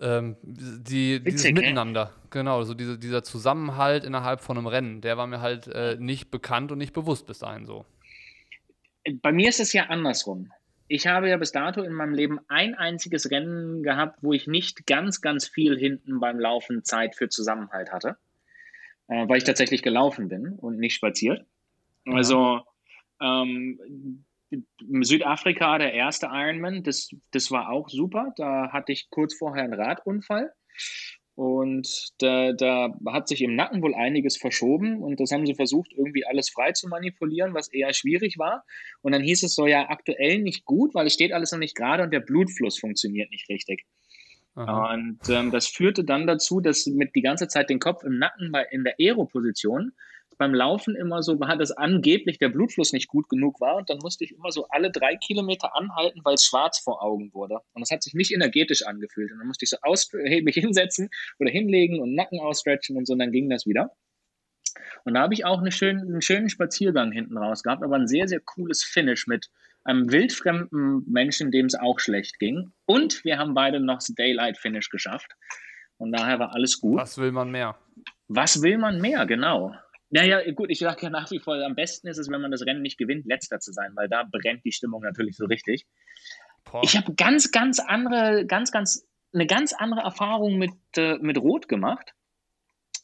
ähm, 0.00 0.36
die, 0.42 1.24
Witzig, 1.24 1.24
dieses 1.24 1.52
Miteinander, 1.52 2.12
äh? 2.14 2.28
genau, 2.30 2.58
also 2.58 2.74
diese, 2.74 2.98
dieser 2.98 3.22
Zusammenhalt 3.22 4.04
innerhalb 4.04 4.40
von 4.40 4.58
einem 4.58 4.66
Rennen, 4.66 5.02
der 5.02 5.16
war 5.16 5.28
mir 5.28 5.40
halt 5.40 5.68
äh, 5.68 5.96
nicht 6.00 6.32
bekannt 6.32 6.72
und 6.72 6.78
nicht 6.78 6.92
bewusst 6.92 7.26
bis 7.28 7.38
dahin 7.38 7.64
so. 7.64 7.84
Bei 9.20 9.30
mir 9.30 9.48
ist 9.48 9.60
es 9.60 9.72
ja 9.72 9.84
andersrum. 9.84 10.50
Ich 10.92 11.06
habe 11.06 11.28
ja 11.28 11.36
bis 11.36 11.52
dato 11.52 11.82
in 11.82 11.92
meinem 11.92 12.14
Leben 12.14 12.38
ein 12.48 12.74
einziges 12.74 13.30
Rennen 13.30 13.82
gehabt, 13.82 14.18
wo 14.22 14.32
ich 14.32 14.46
nicht 14.46 14.86
ganz, 14.86 15.20
ganz 15.20 15.48
viel 15.48 15.78
hinten 15.78 16.20
beim 16.20 16.38
Laufen 16.38 16.84
Zeit 16.84 17.16
für 17.16 17.28
Zusammenhalt 17.28 17.92
hatte 17.92 18.16
äh, 19.12 19.28
weil 19.28 19.38
ich 19.38 19.44
tatsächlich 19.44 19.82
gelaufen 19.82 20.28
bin 20.28 20.54
und 20.58 20.78
nicht 20.78 20.94
spaziert. 20.94 21.46
Ja. 22.06 22.14
Also 22.14 22.60
ähm, 23.20 24.24
Südafrika, 25.00 25.78
der 25.78 25.94
erste 25.94 26.28
Ironman, 26.30 26.82
das, 26.82 27.10
das 27.30 27.50
war 27.50 27.70
auch 27.70 27.88
super. 27.88 28.32
Da 28.36 28.72
hatte 28.72 28.92
ich 28.92 29.08
kurz 29.10 29.34
vorher 29.34 29.64
einen 29.64 29.74
Radunfall. 29.74 30.52
Und 31.34 32.10
da, 32.18 32.52
da 32.52 32.94
hat 33.06 33.26
sich 33.26 33.40
im 33.40 33.56
Nacken 33.56 33.82
wohl 33.82 33.94
einiges 33.94 34.36
verschoben 34.36 35.02
und 35.02 35.18
das 35.18 35.30
haben 35.30 35.46
sie 35.46 35.54
versucht, 35.54 35.92
irgendwie 35.96 36.26
alles 36.26 36.50
frei 36.50 36.72
zu 36.72 36.88
manipulieren, 36.88 37.54
was 37.54 37.72
eher 37.72 37.94
schwierig 37.94 38.38
war. 38.38 38.64
Und 39.00 39.12
dann 39.12 39.22
hieß 39.22 39.42
es 39.42 39.54
so, 39.54 39.66
ja, 39.66 39.88
aktuell 39.88 40.40
nicht 40.40 40.66
gut, 40.66 40.94
weil 40.94 41.06
es 41.06 41.14
steht 41.14 41.32
alles 41.32 41.52
noch 41.52 41.58
nicht 41.58 41.74
gerade 41.74 42.02
und 42.02 42.12
der 42.12 42.20
Blutfluss 42.20 42.78
funktioniert 42.78 43.30
nicht 43.30 43.48
richtig. 43.48 43.86
Aha. 44.54 44.92
Und 44.92 45.20
ähm, 45.30 45.50
das 45.50 45.68
führte 45.68 46.04
dann 46.04 46.26
dazu, 46.26 46.60
dass 46.60 46.86
mit 46.86 47.14
die 47.14 47.22
ganze 47.22 47.48
Zeit 47.48 47.70
den 47.70 47.78
Kopf 47.78 48.04
im 48.04 48.18
Nacken 48.18 48.52
bei, 48.52 48.66
in 48.70 48.84
der 48.84 48.96
Aero-Position 48.98 49.92
beim 50.38 50.54
Laufen 50.54 50.96
immer 50.96 51.22
so 51.22 51.38
war, 51.40 51.56
dass 51.56 51.72
angeblich 51.72 52.38
der 52.38 52.48
Blutfluss 52.48 52.92
nicht 52.92 53.08
gut 53.08 53.28
genug 53.28 53.60
war 53.60 53.76
und 53.76 53.90
dann 53.90 53.98
musste 53.98 54.24
ich 54.24 54.32
immer 54.32 54.50
so 54.50 54.66
alle 54.68 54.90
drei 54.90 55.16
Kilometer 55.16 55.76
anhalten, 55.76 56.20
weil 56.24 56.34
es 56.34 56.44
schwarz 56.44 56.78
vor 56.78 57.02
Augen 57.02 57.32
wurde. 57.32 57.60
Und 57.72 57.80
das 57.80 57.90
hat 57.90 58.02
sich 58.02 58.14
nicht 58.14 58.32
energetisch 58.32 58.86
angefühlt. 58.86 59.30
Und 59.32 59.38
dann 59.38 59.46
musste 59.46 59.64
ich 59.64 59.70
so 59.70 59.76
aus, 59.82 60.10
mich 60.12 60.54
hinsetzen 60.54 61.10
oder 61.38 61.50
hinlegen 61.50 62.00
und 62.00 62.14
Nacken 62.14 62.40
ausstretchen 62.40 62.96
und 62.96 63.06
so, 63.06 63.12
und 63.12 63.18
dann 63.18 63.32
ging 63.32 63.48
das 63.50 63.66
wieder. 63.66 63.90
Und 65.04 65.14
da 65.14 65.20
habe 65.22 65.34
ich 65.34 65.44
auch 65.44 65.60
eine 65.60 65.72
schön, 65.72 65.98
einen 65.98 66.22
schönen 66.22 66.48
Spaziergang 66.48 67.12
hinten 67.12 67.36
raus 67.36 67.62
gehabt, 67.62 67.82
aber 67.82 67.96
ein 67.96 68.06
sehr, 68.06 68.28
sehr 68.28 68.40
cooles 68.40 68.82
Finish 68.82 69.26
mit 69.26 69.50
einem 69.84 70.10
wildfremden 70.10 71.04
Menschen, 71.10 71.50
dem 71.50 71.66
es 71.66 71.74
auch 71.74 71.98
schlecht 71.98 72.38
ging. 72.38 72.72
Und 72.86 73.24
wir 73.24 73.38
haben 73.38 73.54
beide 73.54 73.80
noch 73.80 73.96
das 73.96 74.14
Daylight 74.14 74.58
Finish 74.58 74.90
geschafft. 74.90 75.32
Und 75.98 76.12
daher 76.12 76.38
war 76.38 76.54
alles 76.54 76.80
gut. 76.80 77.00
Was 77.00 77.18
will 77.18 77.32
man 77.32 77.50
mehr? 77.50 77.76
Was 78.28 78.62
will 78.62 78.78
man 78.78 79.00
mehr, 79.00 79.26
genau. 79.26 79.74
Naja, 80.12 80.42
gut, 80.52 80.68
ich 80.68 80.78
sage 80.78 81.04
ja 81.04 81.10
nach 81.10 81.30
wie 81.30 81.38
vor, 81.38 81.54
am 81.54 81.74
besten 81.74 82.06
ist 82.06 82.18
es, 82.18 82.28
wenn 82.28 82.42
man 82.42 82.50
das 82.50 82.66
Rennen 82.66 82.82
nicht 82.82 82.98
gewinnt, 82.98 83.24
letzter 83.24 83.60
zu 83.60 83.72
sein, 83.72 83.92
weil 83.94 84.10
da 84.10 84.24
brennt 84.30 84.62
die 84.62 84.70
Stimmung 84.70 85.00
natürlich 85.00 85.38
so 85.38 85.46
richtig. 85.46 85.86
Boah. 86.64 86.82
Ich 86.84 86.98
habe 86.98 87.14
ganz, 87.14 87.50
ganz 87.50 87.80
andere, 87.80 88.44
ganz, 88.46 88.70
ganz, 88.70 89.08
eine 89.32 89.46
ganz 89.46 89.72
andere 89.72 90.02
Erfahrung 90.02 90.58
mit, 90.58 90.72
äh, 90.98 91.16
mit 91.16 91.38
Rot 91.38 91.66
gemacht. 91.66 92.12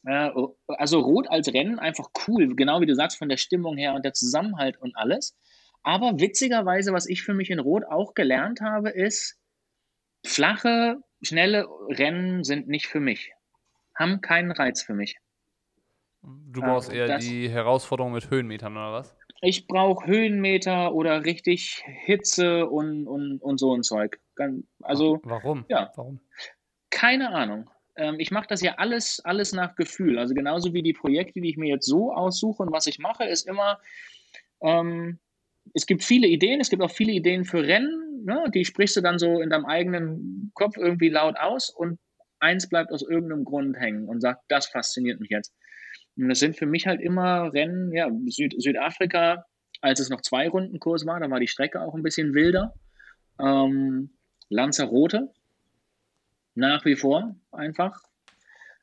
Äh, 0.05 0.29
also 0.67 0.99
Rot 0.99 1.27
als 1.31 1.51
Rennen 1.51 1.79
einfach 1.79 2.09
cool, 2.27 2.55
genau 2.55 2.79
wie 2.79 2.85
du 2.85 2.93
sagst, 2.93 3.17
von 3.17 3.27
der 3.27 3.37
Stimmung 3.37 3.75
her 3.75 3.95
und 3.95 4.05
der 4.05 4.13
Zusammenhalt 4.13 4.77
und 4.77 4.95
alles. 4.95 5.35
Aber 5.81 6.19
witzigerweise, 6.19 6.93
was 6.93 7.07
ich 7.07 7.23
für 7.23 7.33
mich 7.33 7.49
in 7.49 7.57
Rot 7.57 7.85
auch 7.85 8.13
gelernt 8.13 8.61
habe, 8.61 8.91
ist, 8.91 9.35
flache, 10.23 11.01
schnelle 11.23 11.65
Rennen 11.87 12.43
sind 12.43 12.67
nicht 12.67 12.85
für 12.85 12.99
mich. 12.99 13.31
Haben 13.95 14.21
keinen 14.21 14.51
Reiz 14.51 14.83
für 14.83 14.93
mich. 14.93 15.17
Du 16.21 16.61
brauchst 16.61 16.91
eher 16.91 17.07
das, 17.07 17.23
die 17.23 17.49
Herausforderung 17.49 18.11
mit 18.11 18.29
Höhenmetern 18.29 18.73
oder 18.73 18.91
was? 18.91 19.15
Ich 19.41 19.67
brauche 19.67 20.05
Höhenmeter 20.05 20.93
oder 20.93 21.23
richtig 21.23 21.83
Hitze 21.85 22.67
und, 22.67 23.07
und, 23.07 23.41
und 23.41 23.57
so 23.57 23.73
ein 23.73 23.83
Zeug. 23.83 24.19
Also, 24.81 25.19
Warum? 25.23 25.65
Ja. 25.69 25.91
Warum? 25.95 26.19
Keine 26.89 27.29
Ahnung. 27.29 27.69
Ähm, 27.95 28.19
ich 28.19 28.31
mache 28.31 28.47
das 28.47 28.61
ja 28.61 28.75
alles, 28.75 29.21
alles 29.23 29.53
nach 29.53 29.75
Gefühl. 29.75 30.19
Also 30.19 30.33
genauso 30.33 30.73
wie 30.73 30.83
die 30.83 30.93
Projekte, 30.93 31.39
die 31.39 31.49
ich 31.49 31.57
mir 31.57 31.69
jetzt 31.69 31.85
so 31.85 32.13
aussuche 32.13 32.63
und 32.63 32.71
was 32.71 32.87
ich 32.87 32.99
mache, 32.99 33.23
ist 33.25 33.47
immer, 33.47 33.79
ähm, 34.61 35.19
es 35.73 35.85
gibt 35.85 36.03
viele 36.03 36.27
Ideen, 36.27 36.59
es 36.59 36.69
gibt 36.69 36.81
auch 36.81 36.91
viele 36.91 37.13
Ideen 37.13 37.45
für 37.45 37.63
Rennen, 37.63 38.23
ne? 38.25 38.45
die 38.53 38.65
sprichst 38.65 38.97
du 38.97 39.01
dann 39.01 39.19
so 39.19 39.39
in 39.39 39.49
deinem 39.49 39.65
eigenen 39.65 40.51
Kopf 40.53 40.77
irgendwie 40.77 41.09
laut 41.09 41.37
aus 41.37 41.69
und 41.69 41.99
eins 42.39 42.67
bleibt 42.67 42.91
aus 42.91 43.01
irgendeinem 43.01 43.45
Grund 43.45 43.77
hängen 43.77 44.07
und 44.07 44.21
sagt, 44.21 44.43
das 44.47 44.67
fasziniert 44.67 45.19
mich 45.19 45.29
jetzt. 45.29 45.53
Und 46.19 46.29
das 46.29 46.39
sind 46.39 46.57
für 46.57 46.65
mich 46.65 46.85
halt 46.85 47.01
immer 47.01 47.53
Rennen, 47.53 47.93
ja, 47.93 48.09
Süd 48.27 48.55
Südafrika, 48.57 49.45
als 49.81 49.99
es 49.99 50.09
noch 50.09 50.21
zwei 50.21 50.49
Runden 50.49 50.79
Kurs 50.79 51.05
war, 51.05 51.19
da 51.19 51.29
war 51.29 51.39
die 51.39 51.47
Strecke 51.47 51.81
auch 51.81 51.95
ein 51.95 52.03
bisschen 52.03 52.33
wilder. 52.33 52.73
Ähm, 53.39 54.09
Lanzarote, 54.49 55.31
nach 56.55 56.83
wie 56.85 56.95
vor 56.95 57.35
einfach. 57.51 58.01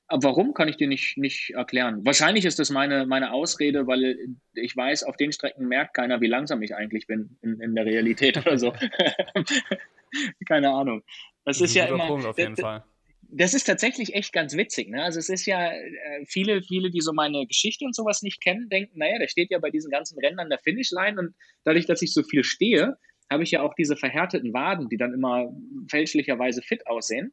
Aber 0.08 0.28
warum, 0.28 0.54
kann 0.54 0.68
ich 0.68 0.76
dir 0.76 0.86
nicht, 0.86 1.18
nicht 1.18 1.50
erklären. 1.50 2.04
Wahrscheinlich 2.04 2.44
ist 2.44 2.60
das 2.60 2.70
meine, 2.70 3.06
meine 3.06 3.32
Ausrede, 3.32 3.88
weil 3.88 4.16
ich 4.54 4.76
weiß, 4.76 5.02
auf 5.02 5.16
den 5.16 5.32
Strecken 5.32 5.66
merkt 5.66 5.94
keiner, 5.94 6.20
wie 6.20 6.28
langsam 6.28 6.62
ich 6.62 6.76
eigentlich 6.76 7.08
bin 7.08 7.36
in, 7.42 7.60
in 7.60 7.74
der 7.74 7.84
Realität 7.84 8.38
oder 8.38 8.56
so. 8.56 8.72
Keine 10.46 10.70
Ahnung. 10.70 11.02
Das, 11.44 11.58
das 11.58 11.70
ist, 11.70 11.70
ist 11.70 11.74
ja 11.74 11.86
immer. 11.86 12.06
Punkt 12.06 12.24
auf 12.24 12.38
jeden 12.38 12.56
Fall. 12.56 12.84
Das 13.28 13.54
ist 13.54 13.64
tatsächlich 13.64 14.14
echt 14.14 14.32
ganz 14.32 14.56
witzig. 14.56 14.88
Ne? 14.88 15.02
Also 15.02 15.18
es 15.18 15.28
ist 15.28 15.46
ja, 15.46 15.72
äh, 15.72 16.24
viele, 16.26 16.62
viele, 16.62 16.90
die 16.90 17.00
so 17.00 17.12
meine 17.12 17.46
Geschichte 17.46 17.84
und 17.84 17.94
sowas 17.94 18.22
nicht 18.22 18.40
kennen, 18.40 18.68
denken, 18.68 18.98
naja, 18.98 19.18
der 19.18 19.28
steht 19.28 19.50
ja 19.50 19.58
bei 19.58 19.70
diesen 19.70 19.90
ganzen 19.90 20.18
Rennen 20.18 20.38
an 20.38 20.48
der 20.48 20.58
Finishline 20.58 21.18
und 21.18 21.34
dadurch, 21.64 21.86
dass 21.86 22.02
ich 22.02 22.12
so 22.12 22.22
viel 22.22 22.44
stehe, 22.44 22.96
habe 23.30 23.42
ich 23.42 23.50
ja 23.50 23.62
auch 23.62 23.74
diese 23.74 23.96
verhärteten 23.96 24.52
Waden, 24.52 24.88
die 24.88 24.96
dann 24.96 25.12
immer 25.12 25.52
fälschlicherweise 25.90 26.62
fit 26.62 26.86
aussehen. 26.86 27.32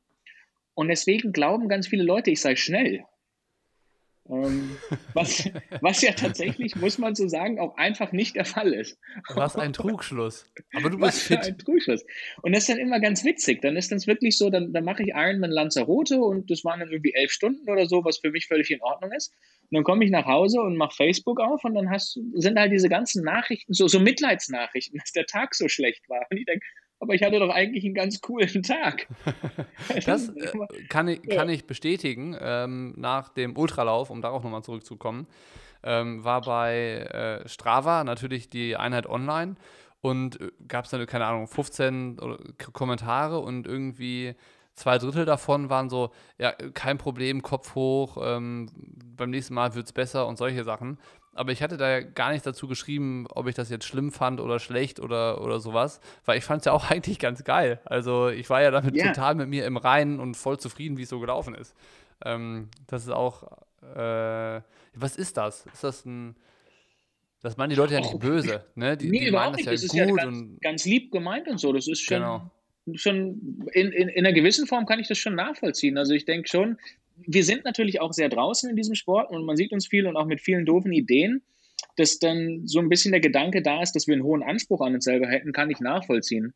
Und 0.74 0.88
deswegen 0.88 1.32
glauben 1.32 1.70
ganz 1.70 1.88
viele 1.88 2.04
Leute, 2.04 2.32
ich 2.32 2.42
sei 2.42 2.56
schnell. 2.56 3.06
Ähm, 4.30 4.78
was, 5.14 5.50
was 5.82 6.02
ja 6.02 6.14
tatsächlich, 6.14 6.78
muss 6.78 6.98
man 6.98 7.14
so 7.14 7.28
sagen, 7.28 7.60
auch 7.60 7.76
einfach 7.76 8.14
nicht 8.14 8.36
der 8.36 8.46
Fall 8.46 8.74
ist. 8.74 8.98
Was 9.36 9.58
ein 9.58 9.74
Trugschluss. 9.74 10.46
Aber 10.74 10.90
du 10.90 10.98
bist 10.98 11.02
was 11.02 11.22
fit. 11.24 11.40
ein 11.40 11.58
Trugschluss. 11.58 12.06
Und 12.42 12.54
das 12.54 12.64
ist 12.64 12.70
dann 12.70 12.78
immer 12.78 13.02
ganz 13.02 13.26
witzig. 13.26 13.62
Dann 13.62 13.76
ist 13.76 13.92
das 13.92 14.08
wirklich 14.08 14.38
so, 14.38 14.50
dann, 14.50 14.72
dann 14.72 14.86
mache 14.86 15.04
ich 15.04 15.10
Ironman 15.10 15.52
Lanzarote 15.52 16.20
und 16.20 16.50
das 16.50 16.64
waren 16.64 16.80
dann 16.80 16.90
irgendwie 16.90 17.14
elf 17.14 17.32
Stunden 17.32 17.70
oder 17.70 17.86
so, 17.86 18.06
was 18.06 18.20
für 18.20 18.32
mich 18.32 18.48
völlig 18.48 18.72
in 18.72 18.82
Ordnung 18.82 19.12
ist. 19.12 19.34
Und 19.64 19.76
dann 19.76 19.84
komme 19.84 20.06
ich 20.06 20.12
nach 20.12 20.26
Hause 20.26 20.62
und 20.62 20.78
mache 20.78 20.96
Facebook 20.96 21.42
auf 21.42 21.64
und 21.66 21.76
dann 21.76 21.90
hast, 21.90 22.18
sind 22.34 22.58
halt 22.58 22.72
diese 22.72 22.90
ganzen 22.90 23.24
Nachrichten, 23.26 23.74
so, 23.74 23.88
so 23.90 24.00
Mitleidsnachrichten, 24.00 25.00
dass 25.00 25.12
der 25.12 25.26
Tag 25.26 25.54
so 25.54 25.68
schlecht 25.68 26.08
war. 26.08 26.26
Und 26.30 26.38
ich 26.38 26.46
denke, 26.46 26.66
aber 27.04 27.14
ich 27.14 27.24
hatte 27.24 27.40
doch 27.40 27.54
eigentlich 27.54 27.86
einen 27.86 27.94
ganz 27.94 28.22
coolen 28.22 28.64
Tag. 28.64 29.08
das 30.06 30.30
äh, 30.30 30.52
kann, 30.90 31.08
ich, 31.08 31.22
kann 31.24 31.50
ich 31.50 31.66
bestätigen. 31.66 32.36
Ähm, 32.40 32.94
nach 32.98 33.30
dem 33.30 33.58
Ultralauf, 33.58 34.10
um 34.10 34.22
darauf 34.22 34.44
nochmal 34.44 34.64
zurückzukommen, 34.64 35.28
ähm, 35.84 36.24
war 36.24 36.42
bei 36.42 37.42
äh, 37.44 37.48
Strava 37.48 38.04
natürlich 38.04 38.50
die 38.50 38.76
Einheit 38.76 39.08
online 39.08 39.56
und 40.02 40.40
äh, 40.40 40.52
gab 40.68 40.86
es 40.86 40.92
dann, 40.92 41.06
keine 41.06 41.26
Ahnung, 41.26 41.48
15 41.48 42.18
Kommentare 42.74 43.40
und 43.40 43.68
irgendwie 43.68 44.36
zwei 44.76 44.98
Drittel 44.98 45.26
davon 45.26 45.70
waren 45.70 45.90
so, 45.90 46.12
ja, 46.38 46.52
kein 46.52 46.98
Problem, 46.98 47.42
Kopf 47.42 47.76
hoch, 47.76 48.18
ähm, 48.22 48.70
beim 49.16 49.30
nächsten 49.30 49.54
Mal 49.54 49.76
wird 49.76 49.86
es 49.86 49.94
besser 49.94 50.28
und 50.28 50.38
solche 50.38 50.64
Sachen 50.64 50.98
aber 51.36 51.52
ich 51.52 51.62
hatte 51.64 51.78
da 51.78 52.02
gar 52.02 52.32
nichts 52.32 52.44
dazu 52.44 52.68
geschrieben, 52.68 53.26
ob 53.30 53.48
ich 53.48 53.56
das 53.56 53.70
jetzt 53.70 53.86
schlimm 53.86 54.12
fand 54.12 54.40
oder 54.40 54.60
schlecht 54.60 55.00
oder, 55.00 55.42
oder 55.42 55.60
sowas, 55.60 56.00
weil 56.26 56.38
ich 56.38 56.44
fand 56.44 56.60
es 56.60 56.66
ja 56.66 56.72
auch 56.72 56.90
eigentlich 56.92 57.20
ganz 57.20 57.44
geil. 57.44 57.80
Also 57.86 58.30
ich 58.30 58.50
war 58.50 58.62
ja 58.62 58.72
damit 58.72 58.96
yeah. 58.96 59.08
total 59.08 59.36
mit 59.36 59.50
mir 59.50 59.66
im 59.66 59.78
Reinen 59.78 60.20
und 60.20 60.36
voll 60.36 60.60
zufrieden, 60.60 60.98
wie 60.98 61.04
es 61.04 61.10
so 61.10 61.20
gelaufen 61.20 61.56
ist. 61.56 61.76
Ähm, 62.24 62.70
das 62.88 63.04
ist 63.04 63.12
auch, 63.12 63.44
äh, 63.96 64.62
was 64.96 65.16
ist 65.16 65.38
das? 65.38 65.66
Ist 65.74 65.84
das 65.84 66.06
ein, 66.06 66.36
das 67.42 67.58
meinen 67.58 67.72
die 67.72 67.76
Leute 67.76 67.96
ja 67.96 68.00
nicht 68.00 68.20
böse, 68.20 68.64
ne? 68.76 68.96
Die, 68.96 69.10
nee, 69.10 69.20
die 69.20 69.28
überhaupt 69.28 69.58
nicht. 69.58 69.68
Das, 69.68 69.82
ja 69.82 69.84
das 69.84 69.84
ist 69.84 69.94
ja 69.94 70.06
ganz, 70.06 70.24
und, 70.24 70.62
ganz, 70.62 70.86
lieb 70.86 71.12
gemeint 71.12 71.48
und 71.48 71.58
so. 71.58 71.74
Das 71.74 71.88
ist 71.88 72.02
schon, 72.02 72.22
genau. 72.22 72.52
schon 72.96 73.68
in, 73.74 73.92
in, 73.92 74.08
in 74.08 74.26
einer 74.26 74.34
gewissen 74.34 74.66
Form 74.66 74.86
kann 74.86 75.00
ich 75.00 75.10
das 75.10 75.18
schon 75.18 75.36
nachvollziehen. 75.36 75.98
Also 75.98 76.14
ich 76.14 76.24
denke 76.24 76.48
schon, 76.48 76.78
wir 77.16 77.44
sind 77.44 77.64
natürlich 77.66 78.02
auch 78.02 78.14
sehr 78.14 78.30
draußen 78.30 78.70
in 78.70 78.76
diesem 78.76 78.96
Sport 78.96 79.30
und 79.30 79.46
man 79.46 79.58
sieht 79.58 79.72
uns 79.72 79.88
viel 79.88 80.08
und 80.08 80.18
auch 80.18 80.26
mit 80.26 80.42
vielen 80.42 80.66
doofen 80.66 80.92
Ideen, 80.92 81.44
dass 81.96 82.20
dann 82.20 82.62
so 82.66 82.80
ein 82.80 82.90
bisschen 82.90 83.12
der 83.12 83.22
Gedanke 83.22 83.62
da 83.62 83.82
ist, 83.82 83.94
dass 83.94 84.08
wir 84.08 84.14
einen 84.14 84.24
hohen 84.24 84.44
Anspruch 84.44 84.82
an 84.82 84.96
uns 84.96 85.06
selber 85.06 85.28
hätten, 85.28 85.54
kann 85.54 85.70
ich 85.70 85.80
nachvollziehen. 85.80 86.54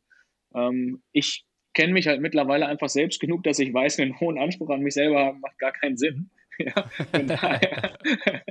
Ähm, 0.54 1.02
ich 1.12 1.44
kenne 1.74 1.92
mich 1.92 2.08
halt 2.08 2.20
mittlerweile 2.20 2.66
einfach 2.66 2.88
selbst 2.88 3.20
genug, 3.20 3.44
dass 3.44 3.58
ich 3.58 3.72
weiß, 3.72 4.00
einen 4.00 4.18
hohen 4.18 4.38
Anspruch 4.38 4.70
an 4.70 4.80
mich 4.80 4.94
selber 4.94 5.20
haben 5.20 5.40
macht 5.40 5.58
gar 5.58 5.72
keinen 5.72 5.96
Sinn. 5.96 6.30
Ja, 6.60 6.90
von 7.12 7.24
daher 7.28 7.96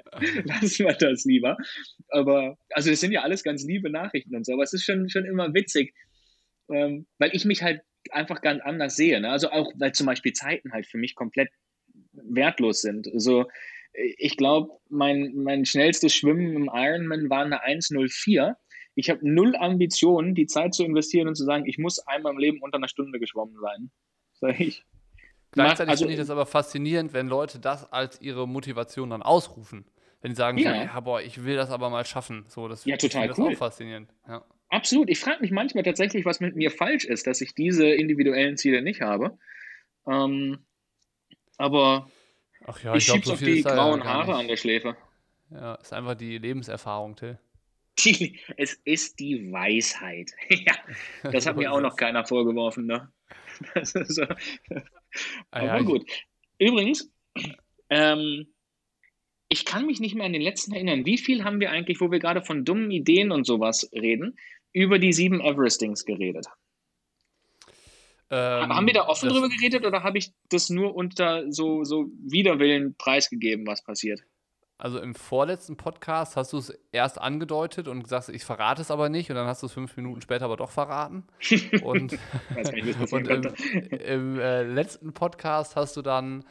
lassen 0.45 0.85
wir 0.85 0.93
das 0.93 1.25
lieber. 1.25 1.57
Aber, 2.07 2.57
also 2.69 2.89
das 2.89 3.01
sind 3.01 3.11
ja 3.11 3.23
alles 3.23 3.43
ganz 3.43 3.65
liebe 3.65 3.89
Nachrichten 3.89 4.33
und 4.33 4.45
so, 4.45 4.53
aber 4.53 4.63
es 4.63 4.71
ist 4.71 4.85
schon, 4.85 5.09
schon 5.09 5.25
immer 5.25 5.53
witzig, 5.53 5.93
ähm, 6.71 7.05
weil 7.17 7.31
ich 7.35 7.43
mich 7.43 7.63
halt 7.63 7.81
einfach 8.11 8.39
ganz 8.39 8.61
anders 8.63 8.95
sehe. 8.95 9.19
Ne? 9.19 9.29
Also 9.29 9.51
auch, 9.51 9.73
weil 9.75 9.91
zum 9.91 10.05
Beispiel 10.05 10.31
Zeiten 10.31 10.71
halt 10.71 10.85
für 10.85 10.97
mich 10.97 11.15
komplett 11.15 11.49
wertlos 12.23 12.81
sind. 12.81 13.07
Also 13.13 13.45
ich 14.17 14.37
glaube, 14.37 14.71
mein, 14.89 15.33
mein 15.35 15.65
schnellstes 15.65 16.13
Schwimmen 16.13 16.55
im 16.55 16.69
Ironman 16.71 17.29
war 17.29 17.43
eine 17.43 17.65
1,04. 17.65 18.55
Ich 18.95 19.09
habe 19.09 19.19
null 19.27 19.55
Ambitionen, 19.55 20.35
die 20.35 20.45
Zeit 20.45 20.73
zu 20.73 20.83
investieren 20.83 21.27
und 21.27 21.35
zu 21.35 21.45
sagen, 21.45 21.65
ich 21.65 21.77
muss 21.77 21.99
einmal 21.99 22.33
im 22.33 22.39
Leben 22.39 22.61
unter 22.61 22.77
einer 22.77 22.87
Stunde 22.87 23.19
geschwommen 23.19 23.57
sein. 23.59 23.91
Sag 24.33 24.59
ich. 24.59 24.85
Gleichzeitig 25.51 25.91
also, 25.91 26.03
finde 26.03 26.13
ich 26.13 26.19
das 26.19 26.29
aber 26.29 26.45
faszinierend, 26.45 27.13
wenn 27.13 27.27
Leute 27.27 27.59
das 27.59 27.91
als 27.91 28.21
ihre 28.21 28.47
Motivation 28.47 29.09
dann 29.09 29.23
ausrufen. 29.23 29.85
Wenn 30.21 30.31
die 30.31 30.35
sagen, 30.35 30.57
ja. 30.57 30.83
ja, 30.83 30.99
boah, 30.99 31.21
ich 31.21 31.43
will 31.43 31.55
das 31.55 31.71
aber 31.71 31.89
mal 31.89 32.05
schaffen. 32.05 32.45
So, 32.47 32.67
das, 32.67 32.85
ja, 32.85 32.97
total 32.97 33.27
das 33.27 33.37
cool. 33.37 33.53
auch 33.53 33.57
faszinierend. 33.57 34.09
Ja. 34.27 34.43
Absolut. 34.69 35.09
Ich 35.09 35.19
frage 35.19 35.41
mich 35.41 35.51
manchmal 35.51 35.83
tatsächlich, 35.83 36.25
was 36.25 36.39
mit 36.39 36.55
mir 36.55 36.71
falsch 36.71 37.05
ist, 37.05 37.27
dass 37.27 37.41
ich 37.41 37.55
diese 37.55 37.87
individuellen 37.87 38.57
Ziele 38.57 38.81
nicht 38.81 39.01
habe. 39.01 39.37
Ähm, 40.07 40.59
aber 41.57 42.09
Ach 42.65 42.81
ja, 42.83 42.95
ich, 42.95 42.99
ich 42.99 43.11
schieb's 43.11 43.27
so 43.27 43.33
auf 43.33 43.39
die 43.39 43.61
grauen 43.61 44.03
Haare 44.03 44.35
an 44.35 44.47
der 44.47 44.57
Schläfe. 44.57 44.95
Ja, 45.49 45.75
ist 45.75 45.93
einfach 45.93 46.15
die 46.15 46.37
Lebenserfahrung, 46.37 47.15
Till. 47.15 47.39
Die, 47.99 48.39
es 48.57 48.73
ist 48.85 49.19
die 49.19 49.51
Weisheit. 49.51 50.31
ja, 50.49 50.75
das 51.31 51.47
hat 51.47 51.57
mir 51.57 51.71
auch 51.71 51.81
noch 51.81 51.95
keiner 51.95 52.25
vorgeworfen, 52.25 52.85
ne? 52.85 53.11
so. 53.83 54.21
Ah, 54.21 54.81
Aber 55.49 55.65
ja, 55.65 55.79
gut. 55.81 56.05
Übrigens, 56.59 57.11
ähm, 57.89 58.53
ich 59.49 59.65
kann 59.65 59.87
mich 59.87 59.99
nicht 59.99 60.13
mehr 60.13 60.25
an 60.25 60.33
den 60.33 60.43
letzten 60.43 60.73
erinnern. 60.73 61.05
Wie 61.05 61.17
viel 61.17 61.43
haben 61.43 61.59
wir 61.59 61.71
eigentlich, 61.71 61.99
wo 61.99 62.11
wir 62.11 62.19
gerade 62.19 62.43
von 62.43 62.65
dummen 62.65 62.91
Ideen 62.91 63.31
und 63.31 63.45
sowas 63.45 63.89
reden, 63.93 64.37
über 64.73 64.99
die 64.99 65.13
sieben 65.13 65.41
Everestings 65.41 66.05
geredet? 66.05 66.45
Ähm, 68.29 68.75
haben 68.75 68.87
wir 68.87 68.93
da 68.93 69.07
offen 69.07 69.29
drüber 69.29 69.49
geredet 69.49 69.85
oder 69.85 70.03
habe 70.03 70.17
ich 70.17 70.33
das 70.49 70.69
nur 70.69 70.95
unter 70.95 71.51
so, 71.51 71.83
so 71.83 72.07
Widerwillen 72.19 72.95
preisgegeben, 72.97 73.65
was 73.65 73.83
passiert? 73.83 74.21
Also 74.79 74.99
im 74.99 75.15
vorletzten 75.15 75.75
Podcast 75.75 76.35
hast 76.35 76.53
du 76.53 76.57
es 76.57 76.69
erst 76.91 77.19
angedeutet 77.19 77.87
und 77.87 78.03
gesagt, 78.03 78.29
ich 78.29 78.45
verrate 78.45 78.81
es 78.81 78.91
aber 78.91 79.09
nicht 79.09 79.29
und 79.31 79.35
dann 79.35 79.47
hast 79.47 79.63
du 79.63 79.65
es 79.65 79.73
fünf 79.73 79.97
Minuten 79.97 80.21
später 80.21 80.45
aber 80.45 80.57
doch 80.57 80.69
verraten. 80.69 81.23
Und, 81.81 82.17
und 83.11 83.27
im, 83.27 83.43
im 83.89 84.39
äh, 84.39 84.63
letzten 84.63 85.13
Podcast 85.13 85.75
hast 85.75 85.97
du 85.97 86.03
dann 86.03 86.43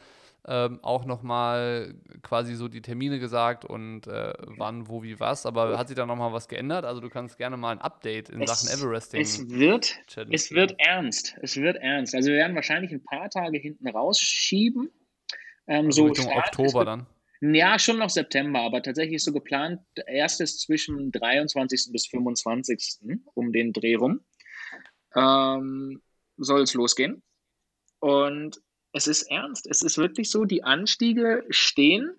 ähm, 0.47 0.79
auch 0.81 1.05
nochmal 1.05 1.95
quasi 2.21 2.55
so 2.55 2.67
die 2.67 2.81
Termine 2.81 3.19
gesagt 3.19 3.65
und 3.65 4.07
äh, 4.07 4.33
wann, 4.57 4.87
wo, 4.87 5.03
wie, 5.03 5.19
was. 5.19 5.45
Aber 5.45 5.77
hat 5.77 5.87
sich 5.89 5.97
da 5.97 6.05
nochmal 6.05 6.33
was 6.33 6.47
geändert? 6.47 6.85
Also 6.85 7.01
du 7.01 7.09
kannst 7.09 7.37
gerne 7.37 7.57
mal 7.57 7.71
ein 7.71 7.81
Update 7.81 8.29
in 8.29 8.41
es, 8.41 8.49
Sachen 8.49 8.79
Everesting. 8.79 9.21
Es 9.21 9.49
wird, 9.49 9.97
es 10.31 10.51
wird 10.51 10.75
ernst. 10.79 11.35
Es 11.41 11.57
wird 11.57 11.77
ernst. 11.77 12.15
Also 12.15 12.29
wir 12.29 12.37
werden 12.37 12.55
wahrscheinlich 12.55 12.91
ein 12.91 13.03
paar 13.03 13.29
Tage 13.29 13.57
hinten 13.57 13.87
rausschieben. 13.87 14.89
Ähm, 15.67 15.87
also 15.87 16.03
so 16.03 16.07
Richtung 16.07 16.33
Oktober 16.33 16.85
dann. 16.85 17.05
Ja, 17.39 17.77
schon 17.77 17.99
noch 17.99 18.09
September, 18.09 18.61
aber 18.61 18.81
tatsächlich 18.81 19.17
ist 19.17 19.25
so 19.25 19.31
geplant, 19.31 19.81
erstes 20.07 20.57
zwischen 20.57 21.11
23. 21.11 21.91
bis 21.91 22.07
25. 22.07 22.99
um 23.35 23.51
den 23.51 23.73
Dreh 23.73 23.95
rum 23.95 24.21
ähm, 25.15 26.01
soll 26.37 26.61
es 26.61 26.73
losgehen. 26.73 27.23
Und 27.99 28.61
es 28.93 29.07
ist 29.07 29.23
ernst. 29.23 29.67
Es 29.69 29.81
ist 29.81 29.97
wirklich 29.97 30.29
so, 30.29 30.45
die 30.45 30.63
Anstiege 30.63 31.43
stehen, 31.49 32.11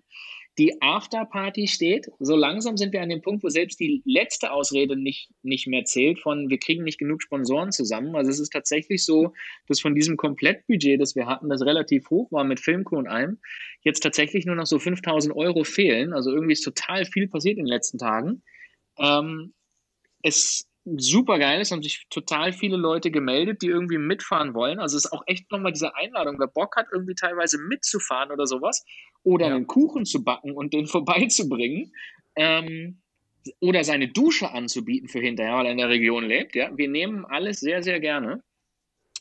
die 0.57 0.81
Afterparty 0.81 1.67
steht. 1.67 2.11
So 2.19 2.35
langsam 2.35 2.75
sind 2.75 2.91
wir 2.91 3.01
an 3.01 3.09
dem 3.09 3.21
Punkt, 3.21 3.43
wo 3.43 3.49
selbst 3.49 3.79
die 3.79 4.01
letzte 4.05 4.51
Ausrede 4.51 4.97
nicht, 4.97 5.29
nicht 5.41 5.67
mehr 5.67 5.85
zählt 5.85 6.19
von, 6.19 6.49
wir 6.49 6.59
kriegen 6.59 6.83
nicht 6.83 6.99
genug 6.99 7.21
Sponsoren 7.21 7.71
zusammen. 7.71 8.15
Also 8.15 8.29
es 8.29 8.39
ist 8.39 8.51
tatsächlich 8.51 9.05
so, 9.05 9.33
dass 9.67 9.79
von 9.79 9.95
diesem 9.95 10.17
Komplettbudget, 10.17 10.99
das 10.99 11.15
wir 11.15 11.27
hatten, 11.27 11.49
das 11.49 11.61
relativ 11.61 12.09
hoch 12.09 12.31
war 12.31 12.43
mit 12.43 12.59
Filmcrew 12.59 12.97
und 12.97 13.07
allem, 13.07 13.39
jetzt 13.81 14.01
tatsächlich 14.01 14.45
nur 14.45 14.55
noch 14.55 14.65
so 14.65 14.79
5000 14.79 15.33
Euro 15.33 15.63
fehlen. 15.63 16.13
Also 16.13 16.31
irgendwie 16.31 16.53
ist 16.53 16.63
total 16.63 17.05
viel 17.05 17.29
passiert 17.29 17.57
in 17.57 17.65
den 17.65 17.73
letzten 17.73 17.97
Tagen. 17.97 18.43
Ähm, 18.97 19.53
es 20.21 20.68
super 20.97 21.39
geil. 21.39 21.61
Es 21.61 21.71
haben 21.71 21.83
sich 21.83 22.07
total 22.09 22.53
viele 22.53 22.77
Leute 22.77 23.11
gemeldet, 23.11 23.61
die 23.61 23.67
irgendwie 23.67 23.97
mitfahren 23.97 24.53
wollen. 24.53 24.79
Also 24.79 24.97
es 24.97 25.05
ist 25.05 25.11
auch 25.11 25.23
echt 25.27 25.51
nochmal 25.51 25.71
diese 25.71 25.95
Einladung. 25.95 26.39
Wer 26.39 26.47
Bock 26.47 26.75
hat, 26.75 26.87
irgendwie 26.91 27.15
teilweise 27.15 27.57
mitzufahren 27.57 28.31
oder 28.31 28.47
sowas 28.47 28.85
oder 29.23 29.47
ja. 29.47 29.55
einen 29.55 29.67
Kuchen 29.67 30.05
zu 30.05 30.23
backen 30.23 30.51
und 30.51 30.73
den 30.73 30.87
vorbeizubringen 30.87 31.93
ähm, 32.35 33.01
oder 33.59 33.83
seine 33.83 34.09
Dusche 34.09 34.51
anzubieten 34.51 35.07
für 35.07 35.19
hinterher, 35.19 35.57
weil 35.57 35.67
er 35.67 35.71
in 35.71 35.77
der 35.77 35.89
Region 35.89 36.25
lebt. 36.25 36.55
Ja, 36.55 36.75
wir 36.77 36.87
nehmen 36.87 37.25
alles 37.25 37.59
sehr, 37.59 37.83
sehr 37.83 37.99
gerne. 37.99 38.43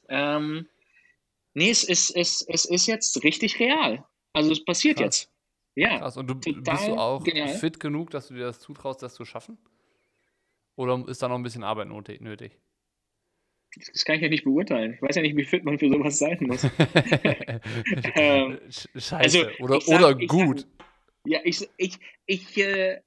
Ähm, 0.09 0.67
nee, 1.55 1.71
es 1.71 1.85
ist, 1.85 2.11
es, 2.17 2.43
es 2.49 2.65
ist 2.65 2.87
jetzt 2.87 3.23
richtig 3.23 3.61
real. 3.61 4.05
Also 4.33 4.53
es 4.53 4.65
passiert 4.65 4.99
Krass. 4.99 5.05
jetzt. 5.05 5.33
Ja. 5.75 5.99
Krass. 5.99 6.17
Und 6.17 6.29
du 6.29 6.35
bist 6.35 6.89
du 6.89 6.95
auch 6.95 7.23
genial. 7.23 7.49
fit 7.49 7.79
genug, 7.79 8.11
dass 8.11 8.29
du 8.29 8.35
dir 8.35 8.47
das 8.47 8.59
zutraust, 8.61 9.03
das 9.03 9.15
zu 9.15 9.25
schaffen? 9.25 9.59
Oder 10.79 11.05
ist 11.09 11.21
da 11.21 11.29
noch 11.29 11.35
ein 11.35 11.43
bisschen 11.43 11.65
Arbeit 11.65 11.89
nötig? 11.89 12.53
Das 13.93 14.05
kann 14.05 14.15
ich 14.15 14.23
ja 14.23 14.29
nicht 14.29 14.45
beurteilen. 14.45 14.95
Ich 14.95 15.03
weiß 15.03 15.17
ja 15.17 15.23
nicht, 15.23 15.37
wie 15.37 15.45
fit 15.45 15.65
man 15.65 15.77
für 15.77 15.89
sowas 15.89 16.19
sein 16.21 16.39
muss. 16.41 16.63
ähm, 18.15 18.61
Scheiße. 18.71 19.17
Also, 19.17 19.41
oder, 19.59 19.81
sag, 19.81 19.99
oder 19.99 20.15
gut. 20.15 20.61
Sag, 20.61 20.69
ja, 21.25 21.41
ich, 21.43 21.69
ich, 21.79 21.99
ich, 22.27 22.57
äh, 22.59 23.01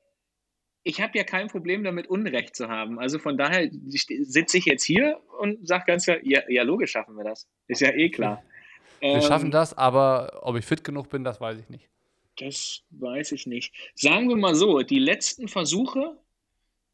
ich 0.83 0.99
habe 0.99 1.17
ja 1.17 1.23
kein 1.23 1.47
Problem 1.47 1.85
damit, 1.85 2.07
Unrecht 2.07 2.57
zu 2.57 2.67
haben. 2.67 2.99
Also 2.99 3.19
von 3.19 3.37
daher 3.37 3.69
sitze 3.71 4.57
ich 4.57 4.65
jetzt 4.65 4.83
hier 4.83 5.21
und 5.39 5.65
sage 5.65 5.85
ganz 5.87 6.03
klar, 6.03 6.17
ja, 6.23 6.41
ja, 6.49 6.63
logisch 6.63 6.91
schaffen 6.91 7.15
wir 7.15 7.23
das. 7.23 7.47
Ist 7.67 7.79
ja 7.79 7.91
eh 7.91 8.09
klar. 8.09 8.43
Wir 8.99 9.15
ähm, 9.15 9.21
schaffen 9.21 9.49
das, 9.49 9.75
aber 9.75 10.41
ob 10.43 10.57
ich 10.57 10.65
fit 10.65 10.83
genug 10.83 11.09
bin, 11.09 11.23
das 11.23 11.41
weiß 11.41 11.57
ich 11.57 11.67
nicht. 11.69 11.89
Das 12.37 12.83
weiß 12.91 13.31
ich 13.31 13.47
nicht. 13.47 13.73
Sagen 13.95 14.29
wir 14.29 14.35
mal 14.35 14.53
so, 14.53 14.81
die 14.83 14.99
letzten 14.99 15.47
Versuche 15.47 16.19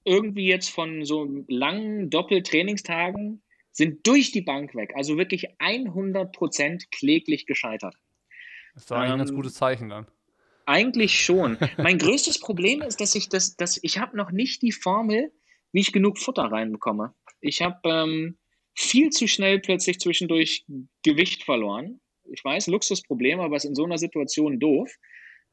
irgendwie 0.07 0.47
jetzt 0.47 0.69
von 0.69 1.03
so 1.05 1.27
langen 1.47 2.09
Doppeltrainingstagen 2.09 3.43
sind 3.71 4.07
durch 4.07 4.31
die 4.31 4.41
Bank 4.41 4.73
weg. 4.75 4.93
Also 4.95 5.17
wirklich 5.17 5.49
100% 5.59 6.85
kläglich 6.91 7.45
gescheitert. 7.45 7.95
Das 8.73 8.89
war 8.89 9.05
ähm, 9.05 9.11
ein 9.11 9.17
ganz 9.19 9.33
gutes 9.33 9.53
Zeichen 9.53 9.89
dann. 9.89 10.07
Eigentlich 10.65 11.19
schon. 11.19 11.57
mein 11.77 11.97
größtes 11.97 12.39
Problem 12.39 12.81
ist, 12.81 12.99
dass 13.01 13.15
ich 13.15 13.29
das, 13.29 13.55
dass 13.55 13.79
ich 13.81 13.99
habe 13.99 14.17
noch 14.17 14.31
nicht 14.31 14.61
die 14.61 14.71
Formel, 14.71 15.31
wie 15.71 15.81
ich 15.81 15.91
genug 15.91 16.17
Futter 16.17 16.43
reinbekomme. 16.43 17.13
Ich 17.39 17.61
habe 17.61 17.79
ähm, 17.85 18.37
viel 18.73 19.09
zu 19.09 19.27
schnell 19.27 19.59
plötzlich 19.59 19.99
zwischendurch 19.99 20.65
Gewicht 21.03 21.43
verloren. 21.43 21.99
Ich 22.31 22.43
weiß, 22.43 22.67
Luxusproblem, 22.67 23.39
aber 23.39 23.55
es 23.55 23.63
ist 23.63 23.69
in 23.69 23.75
so 23.75 23.85
einer 23.85 23.97
Situation 23.97 24.59
doof. 24.59 24.91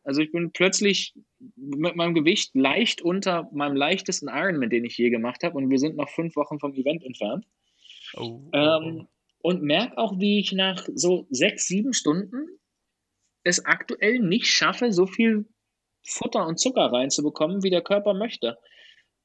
Also 0.04 0.20
ich 0.20 0.30
bin 0.32 0.52
plötzlich 0.52 1.14
mit 1.56 1.96
meinem 1.96 2.14
Gewicht 2.14 2.54
leicht 2.54 3.02
unter 3.02 3.48
meinem 3.52 3.74
leichtesten 3.74 4.28
Ironman, 4.28 4.70
den 4.70 4.84
ich 4.84 4.98
je 4.98 5.10
gemacht 5.10 5.42
habe, 5.42 5.56
und 5.56 5.70
wir 5.70 5.78
sind 5.78 5.96
noch 5.96 6.10
fünf 6.10 6.36
Wochen 6.36 6.60
vom 6.60 6.74
Event 6.74 7.02
entfernt. 7.04 7.46
Oh, 8.14 8.20
oh, 8.20 8.50
ähm, 8.52 9.00
oh. 9.00 9.48
Und 9.48 9.62
merke 9.62 9.98
auch, 9.98 10.18
wie 10.18 10.40
ich 10.40 10.52
nach 10.52 10.86
so 10.94 11.26
sechs, 11.30 11.66
sieben 11.66 11.92
Stunden 11.92 12.46
es 13.42 13.64
aktuell 13.64 14.18
nicht 14.20 14.46
schaffe, 14.46 14.92
so 14.92 15.06
viel 15.06 15.46
Futter 16.06 16.46
und 16.46 16.58
Zucker 16.58 16.92
reinzubekommen, 16.92 17.62
wie 17.62 17.70
der 17.70 17.82
Körper 17.82 18.14
möchte. 18.14 18.58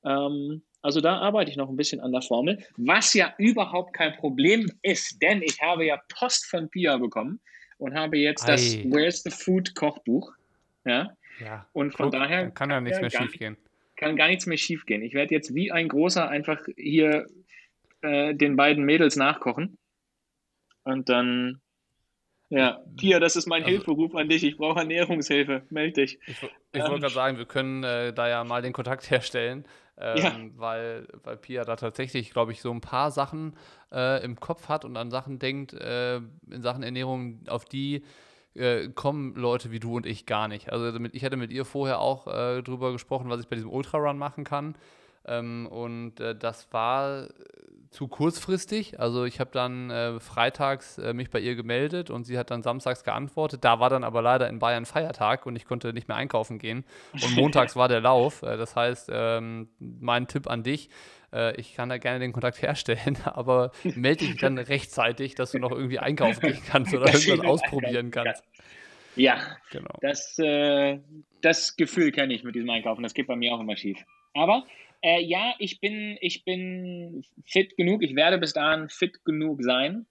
Ähm, 0.04 0.64
also 0.82 1.02
da 1.02 1.20
arbeite 1.20 1.52
ich 1.52 1.58
noch 1.58 1.70
ein 1.70 1.76
bisschen 1.76 2.00
an 2.00 2.12
der 2.12 2.22
Formel, 2.22 2.64
was 2.78 3.14
ja 3.14 3.34
überhaupt 3.38 3.94
kein 3.94 4.16
Problem 4.16 4.70
ist, 4.82 5.22
denn 5.22 5.42
ich 5.42 5.60
habe 5.62 5.86
ja 5.86 6.00
Post 6.18 6.46
von 6.46 6.70
Pia 6.70 6.98
bekommen 6.98 7.42
und 7.78 7.96
habe 7.96 8.18
jetzt 8.18 8.44
Ei. 8.46 8.52
das 8.52 8.76
Where's 8.86 9.24
the 9.24 9.32
Food 9.32 9.76
Kochbuch. 9.76 10.32
Ja. 10.90 11.16
ja. 11.40 11.68
Und 11.74 11.94
von 11.94 12.10
Guck, 12.10 12.20
daher 12.20 12.52
kann 12.52 12.70
ja 12.70 12.82
nichts 12.82 13.00
mehr 13.00 13.10
schief 13.10 13.34
gehen. 13.34 13.58
Kann 13.96 14.16
gar 14.16 14.28
nichts 14.28 14.46
mehr 14.46 14.58
schief 14.58 14.86
gehen. 14.86 15.02
Ich 15.02 15.14
werde 15.14 15.34
jetzt 15.34 15.54
wie 15.54 15.72
ein 15.72 15.88
großer 15.88 16.28
einfach 16.28 16.62
hier 16.76 17.28
äh, 18.02 18.34
den 18.34 18.56
beiden 18.56 18.86
Mädels 18.86 19.16
nachkochen. 19.16 19.78
Und 20.84 21.10
dann 21.10 21.62
ja, 22.50 22.84
Pia, 22.98 23.20
das 23.20 23.36
ist 23.36 23.46
mein 23.48 23.64
also, 23.64 23.76
Hilferuf 23.76 24.16
an 24.16 24.28
dich. 24.28 24.44
Ich 24.44 24.58
brauche 24.58 24.80
Ernährungshilfe. 24.80 25.64
Meld 25.70 25.98
dich. 25.98 26.18
Ich, 26.26 26.42
ich 26.42 26.50
ähm, 26.74 26.82
wollte 26.82 27.02
gerade 27.02 27.14
sagen, 27.14 27.38
wir 27.38 27.46
können 27.46 27.84
äh, 27.84 28.12
da 28.12 28.28
ja 28.28 28.44
mal 28.44 28.64
den 28.64 28.74
Kontakt 28.74 29.10
herstellen, 29.12 29.66
ähm, 29.98 30.18
ja. 30.18 30.36
weil, 30.56 31.08
weil 31.24 31.38
Pia 31.38 31.64
da 31.64 31.76
tatsächlich, 31.76 32.32
glaube 32.32 32.52
ich, 32.52 32.62
so 32.62 32.72
ein 32.72 32.82
paar 32.82 33.12
Sachen 33.12 33.56
äh, 33.92 34.24
im 34.24 34.40
Kopf 34.40 34.68
hat 34.68 34.84
und 34.84 34.98
an 34.98 35.12
Sachen 35.12 35.38
denkt, 35.38 35.74
äh, 35.74 36.18
in 36.18 36.62
Sachen 36.64 36.82
Ernährung, 36.82 37.42
auf 37.48 37.66
die 37.66 38.04
äh, 38.56 38.90
kommen 38.90 39.36
Leute 39.36 39.72
wie 39.72 39.80
du 39.80 39.96
und 39.96 40.06
ich 40.06 40.26
gar 40.26 40.48
nicht. 40.48 40.72
Also 40.72 40.92
damit, 40.92 41.16
ich 41.16 41.24
hatte 41.24 41.38
mit 41.38 41.52
ihr 41.52 41.66
vorher 41.66 42.00
auch 42.00 42.28
äh, 42.28 42.62
drüber 42.62 42.92
gesprochen, 42.92 43.30
was 43.30 43.42
ich 43.42 43.48
bei 43.48 43.56
diesem 43.56 43.72
Ultrarun 43.72 44.18
machen 44.18 44.44
kann. 44.44 44.76
Ähm, 45.26 45.68
und 45.68 46.20
äh, 46.20 46.36
das 46.36 46.72
war 46.72 47.28
zu 47.92 48.08
kurzfristig. 48.08 49.00
Also 49.00 49.26
ich 49.26 49.40
habe 49.40 49.50
dann 49.52 49.90
äh, 49.90 50.20
freitags 50.20 50.98
äh, 51.00 51.14
mich 51.14 51.30
bei 51.30 51.40
ihr 51.40 51.56
gemeldet 51.56 52.10
und 52.10 52.24
sie 52.24 52.38
hat 52.38 52.52
dann 52.52 52.62
samstags 52.62 53.04
geantwortet. 53.04 53.64
Da 53.64 53.80
war 53.80 53.90
dann 53.90 54.04
aber 54.04 54.22
leider 54.22 54.48
in 54.48 54.60
Bayern 54.60 54.86
Feiertag 54.86 55.46
und 55.46 55.56
ich 55.56 55.66
konnte 55.66 55.94
nicht 55.94 56.08
mehr 56.08 56.18
einkaufen 56.18 56.60
gehen. 56.60 56.86
Und 57.14 57.36
montags 57.36 57.76
war 57.76 57.88
der 57.88 58.02
Lauf. 58.02 58.44
Äh, 58.44 58.58
das 58.58 58.76
heißt, 58.76 59.10
ähm, 59.12 59.70
mein 59.80 60.28
Tipp 60.28 60.48
an 60.48 60.64
dich, 60.64 60.90
äh, 61.34 61.60
ich 61.60 61.74
kann 61.74 61.90
da 61.90 61.98
gerne 61.98 62.20
den 62.20 62.32
Kontakt 62.32 62.62
herstellen, 62.62 63.18
aber 63.26 63.72
melde 63.84 64.26
dich 64.26 64.38
dann 64.38 64.58
rechtzeitig, 64.58 65.36
dass 65.36 65.52
du 65.52 65.60
noch 65.60 65.72
irgendwie 65.72 66.00
einkaufen 66.00 66.42
gehen 66.42 66.62
kannst 66.68 66.94
oder 66.94 67.06
irgendwas 67.14 67.46
ausprobieren 67.46 68.12
kannst. 68.12 68.44
Ja, 69.16 69.58
genau. 69.72 69.98
das, 70.02 70.38
äh, 70.40 71.00
das 71.42 71.76
Gefühl 71.76 72.12
kenne 72.12 72.34
ich 72.34 72.44
mit 72.44 72.56
diesem 72.56 72.70
Einkaufen. 72.70 73.04
Das 73.04 73.14
geht 73.14 73.28
bei 73.28 73.36
mir 73.36 73.54
auch 73.54 73.60
immer 73.60 73.76
schief. 73.76 73.98
Aber 74.34 74.66
äh, 75.02 75.22
ja, 75.22 75.56
ich 75.60 75.80
bin, 75.80 76.18
ich 76.22 76.46
bin 76.46 77.24
fit 77.46 77.76
genug. 77.76 78.04
Ich 78.04 78.16
werde 78.16 78.38
bis 78.38 78.54
dahin 78.54 78.90
fit 78.90 79.24
genug 79.26 79.64
sein. 79.64 80.06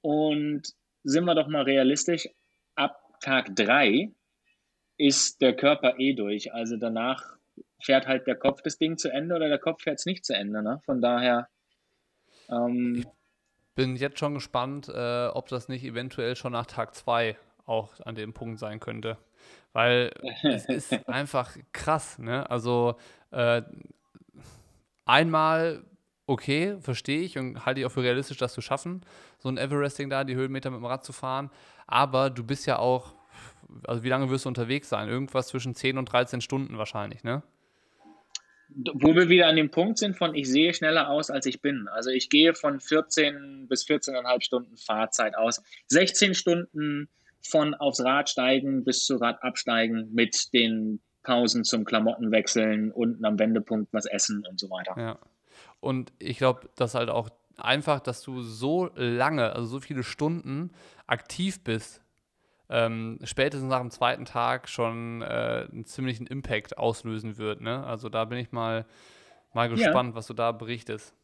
Und 0.00 0.62
sind 1.04 1.24
wir 1.24 1.34
doch 1.34 1.48
mal 1.48 1.62
realistisch, 1.62 2.28
ab 2.74 3.00
Tag 3.20 3.54
3 3.54 4.10
ist 4.96 5.40
der 5.40 5.54
Körper 5.54 5.98
eh 5.98 6.14
durch. 6.14 6.52
Also 6.52 6.76
danach 6.76 7.37
fährt 7.80 8.06
halt 8.06 8.26
der 8.26 8.36
Kopf 8.36 8.62
das 8.62 8.78
Ding 8.78 8.98
zu 8.98 9.10
Ende 9.10 9.34
oder 9.34 9.48
der 9.48 9.58
Kopf 9.58 9.82
fährt 9.82 9.98
es 9.98 10.06
nicht 10.06 10.24
zu 10.24 10.34
Ende. 10.34 10.62
Ne? 10.62 10.80
Von 10.84 11.00
daher. 11.00 11.48
Ähm, 12.48 12.96
ich 12.96 13.06
bin 13.74 13.96
jetzt 13.96 14.18
schon 14.18 14.34
gespannt, 14.34 14.88
äh, 14.88 15.28
ob 15.28 15.48
das 15.48 15.68
nicht 15.68 15.84
eventuell 15.84 16.36
schon 16.36 16.52
nach 16.52 16.66
Tag 16.66 16.94
2 16.94 17.36
auch 17.66 17.94
an 18.04 18.14
dem 18.14 18.32
Punkt 18.32 18.58
sein 18.58 18.80
könnte. 18.80 19.18
Weil 19.72 20.12
es 20.42 20.66
ist 20.66 21.08
einfach 21.08 21.56
krass, 21.72 22.18
ne? 22.18 22.48
Also 22.50 22.96
äh, 23.30 23.62
einmal 25.04 25.84
okay, 26.28 26.76
verstehe 26.80 27.22
ich 27.22 27.38
und 27.38 27.64
halte 27.64 27.80
ich 27.80 27.86
auch 27.86 27.90
für 27.90 28.02
realistisch, 28.02 28.36
das 28.36 28.52
zu 28.52 28.60
schaffen, 28.60 29.00
so 29.38 29.48
ein 29.48 29.56
Everesting 29.56 30.10
da, 30.10 30.24
die 30.24 30.34
Höhenmeter 30.34 30.70
mit 30.70 30.80
dem 30.80 30.84
Rad 30.84 31.04
zu 31.04 31.12
fahren. 31.12 31.50
Aber 31.86 32.28
du 32.28 32.44
bist 32.44 32.66
ja 32.66 32.78
auch, 32.78 33.14
also 33.86 34.02
wie 34.02 34.10
lange 34.10 34.28
wirst 34.28 34.44
du 34.44 34.50
unterwegs 34.50 34.90
sein? 34.90 35.08
Irgendwas 35.08 35.48
zwischen 35.48 35.74
10 35.74 35.96
und 35.96 36.04
13 36.04 36.42
Stunden 36.42 36.76
wahrscheinlich, 36.76 37.24
ne? 37.24 37.42
Wo 38.70 39.14
wir 39.14 39.28
wieder 39.28 39.46
an 39.46 39.56
dem 39.56 39.70
Punkt 39.70 39.98
sind 39.98 40.16
von, 40.16 40.34
ich 40.34 40.48
sehe 40.48 40.74
schneller 40.74 41.08
aus, 41.08 41.30
als 41.30 41.46
ich 41.46 41.62
bin. 41.62 41.88
Also 41.88 42.10
ich 42.10 42.28
gehe 42.28 42.54
von 42.54 42.80
14 42.80 43.66
bis 43.68 43.86
14,5 43.86 44.42
Stunden 44.42 44.76
Fahrzeit 44.76 45.36
aus. 45.36 45.62
16 45.88 46.34
Stunden 46.34 47.08
von 47.42 47.74
aufs 47.74 48.00
Rad 48.00 48.28
steigen 48.28 48.84
bis 48.84 49.04
zu 49.04 49.16
Rad 49.16 49.42
absteigen 49.42 50.10
mit 50.12 50.52
den 50.52 51.00
Pausen 51.22 51.64
zum 51.64 51.84
Klamotten 51.84 52.30
wechseln, 52.30 52.92
unten 52.92 53.24
am 53.24 53.38
Wendepunkt 53.38 53.92
was 53.92 54.06
essen 54.06 54.44
und 54.48 54.60
so 54.60 54.70
weiter. 54.70 54.94
Ja. 54.98 55.18
Und 55.80 56.12
ich 56.18 56.38
glaube, 56.38 56.68
dass 56.76 56.94
halt 56.94 57.08
auch 57.10 57.30
einfach, 57.56 58.00
dass 58.00 58.22
du 58.22 58.42
so 58.42 58.90
lange, 58.94 59.52
also 59.52 59.66
so 59.66 59.80
viele 59.80 60.02
Stunden 60.02 60.70
aktiv 61.06 61.62
bist, 61.62 62.02
ähm, 62.70 63.18
spätestens 63.24 63.70
nach 63.70 63.80
dem 63.80 63.90
zweiten 63.90 64.24
Tag 64.24 64.68
schon 64.68 65.22
äh, 65.22 65.66
einen 65.70 65.84
ziemlichen 65.84 66.26
Impact 66.26 66.76
auslösen 66.76 67.38
wird. 67.38 67.60
Ne? 67.60 67.84
Also 67.84 68.08
da 68.08 68.24
bin 68.24 68.38
ich 68.38 68.52
mal, 68.52 68.84
mal 69.52 69.68
gespannt, 69.68 70.10
ja. 70.10 70.14
was 70.16 70.26
du 70.26 70.34
da 70.34 70.52
berichtest. 70.52 71.14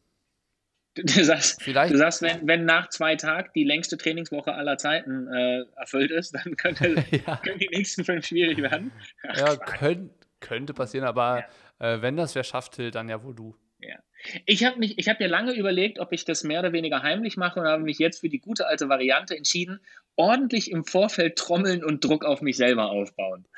Du 0.95 1.23
sagst, 1.25 1.61
Vielleicht. 1.61 1.93
du 1.93 1.97
sagst 1.97 2.21
wenn, 2.21 2.47
wenn 2.47 2.63
nach 2.63 2.87
zwei 2.87 3.17
Tagen 3.17 3.49
die 3.53 3.65
längste 3.65 3.97
Trainingswoche 3.97 4.53
aller 4.53 4.77
Zeiten 4.77 5.27
äh, 5.27 5.65
erfüllt 5.75 6.09
ist, 6.09 6.33
dann 6.33 6.55
könnte, 6.55 6.95
ja. 7.27 7.35
können 7.37 7.59
die 7.59 7.67
nächsten 7.69 8.05
fünf 8.05 8.25
schwierig 8.25 8.61
werden. 8.61 8.91
Ach, 9.27 9.37
ja, 9.37 9.55
könnt, 9.57 10.11
könnte 10.39 10.73
passieren, 10.73 11.05
aber 11.05 11.43
ja. 11.81 11.95
äh, 11.95 12.01
wenn 12.01 12.15
das 12.15 12.33
wer 12.33 12.45
schafft, 12.45 12.75
Till, 12.75 12.91
dann 12.91 13.09
ja 13.09 13.21
wohl 13.23 13.35
du. 13.35 13.55
Ja. 13.87 13.99
Ich 14.45 14.63
habe 14.63 14.79
mich, 14.79 14.95
ja 14.97 15.27
lange 15.27 15.53
überlegt, 15.53 15.99
ob 15.99 16.11
ich 16.11 16.25
das 16.25 16.43
mehr 16.43 16.59
oder 16.59 16.73
weniger 16.73 17.03
heimlich 17.03 17.37
mache 17.37 17.59
und 17.59 17.67
habe 17.67 17.83
mich 17.83 17.99
jetzt 17.99 18.21
für 18.21 18.29
die 18.29 18.39
gute 18.39 18.67
alte 18.67 18.89
Variante 18.89 19.35
entschieden, 19.35 19.79
ordentlich 20.15 20.71
im 20.71 20.83
Vorfeld 20.83 21.37
trommeln 21.37 21.83
und 21.83 22.03
Druck 22.03 22.25
auf 22.25 22.41
mich 22.41 22.57
selber 22.57 22.89
aufbauen. 22.89 23.45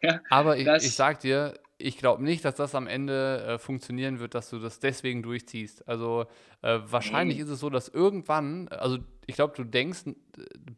Ja, 0.00 0.20
aber 0.30 0.56
ich, 0.56 0.68
ich 0.68 0.94
sag 0.94 1.18
dir, 1.18 1.58
ich 1.76 1.96
glaube 1.96 2.22
nicht, 2.22 2.44
dass 2.44 2.54
das 2.54 2.76
am 2.76 2.86
Ende 2.86 3.44
äh, 3.44 3.58
funktionieren 3.58 4.20
wird, 4.20 4.34
dass 4.34 4.50
du 4.50 4.60
das 4.60 4.78
deswegen 4.78 5.24
durchziehst. 5.24 5.88
Also 5.88 6.26
äh, 6.62 6.78
wahrscheinlich 6.84 7.38
mhm. 7.38 7.44
ist 7.44 7.50
es 7.50 7.58
so, 7.58 7.68
dass 7.68 7.88
irgendwann, 7.88 8.68
also 8.68 8.98
ich 9.26 9.34
glaube, 9.34 9.54
du 9.56 9.64
denkst, 9.64 10.04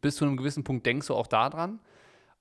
bis 0.01 0.15
zu 0.15 0.25
einem 0.25 0.37
gewissen 0.37 0.63
Punkt 0.63 0.87
denkst 0.87 1.05
du 1.05 1.13
auch 1.13 1.27
daran 1.27 1.79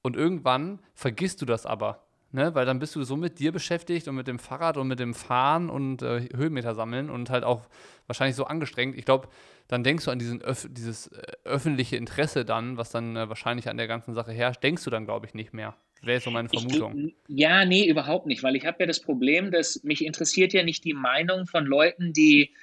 und 0.03 0.16
irgendwann 0.16 0.78
vergisst 0.95 1.43
du 1.43 1.47
das 1.47 1.66
aber. 1.66 2.07
Ne? 2.33 2.55
Weil 2.55 2.64
dann 2.64 2.78
bist 2.78 2.95
du 2.95 3.03
so 3.03 3.16
mit 3.16 3.39
dir 3.41 3.51
beschäftigt 3.51 4.07
und 4.07 4.14
mit 4.14 4.28
dem 4.28 4.39
Fahrrad 4.39 4.76
und 4.76 4.87
mit 4.87 5.01
dem 5.01 5.14
Fahren 5.14 5.68
und 5.68 6.03
äh, 6.03 6.28
Höhenmeter 6.35 6.74
sammeln 6.74 7.11
und 7.11 7.28
halt 7.28 7.43
auch 7.43 7.68
wahrscheinlich 8.07 8.37
so 8.37 8.45
angestrengt. 8.45 8.97
Ich 8.97 9.05
glaube, 9.05 9.28
dann 9.66 9.83
denkst 9.83 10.05
du 10.05 10.11
an 10.11 10.18
diesen 10.18 10.41
Öf 10.43 10.68
dieses 10.70 11.09
äh, 11.09 11.22
öffentliche 11.45 11.97
Interesse 11.97 12.45
dann, 12.45 12.76
was 12.76 12.91
dann 12.91 13.16
äh, 13.16 13.28
wahrscheinlich 13.28 13.68
an 13.68 13.76
der 13.76 13.89
ganzen 13.89 14.14
Sache 14.14 14.33
herrscht, 14.33 14.62
denkst 14.62 14.85
du 14.85 14.91
dann, 14.91 15.07
glaube 15.07 15.26
ich, 15.26 15.35
nicht 15.35 15.53
mehr. 15.53 15.76
Wäre 16.03 16.20
so 16.20 16.31
meine 16.31 16.49
Vermutung. 16.49 17.09
Ich, 17.09 17.16
ja, 17.28 17.64
nee, 17.64 17.87
überhaupt 17.87 18.26
nicht, 18.26 18.43
weil 18.43 18.57
ich 18.57 18.64
habe 18.64 18.78
ja 18.81 18.87
das 18.87 19.01
Problem, 19.01 19.51
dass 19.51 19.83
mich 19.83 20.05
interessiert 20.05 20.53
ja 20.53 20.62
nicht 20.62 20.85
die 20.85 20.95
Meinung 20.95 21.47
von 21.47 21.66
Leuten, 21.66 22.12
die 22.12 22.55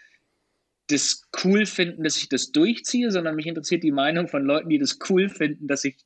das 0.87 1.29
cool 1.43 1.65
finden, 1.65 2.03
dass 2.03 2.17
ich 2.17 2.29
das 2.29 2.51
durchziehe, 2.51 3.11
sondern 3.11 3.35
mich 3.35 3.45
interessiert 3.45 3.83
die 3.83 3.91
Meinung 3.91 4.27
von 4.27 4.43
Leuten, 4.43 4.69
die 4.69 4.79
das 4.79 4.97
cool 5.09 5.29
finden, 5.29 5.67
dass 5.67 5.83
ich 5.83 5.97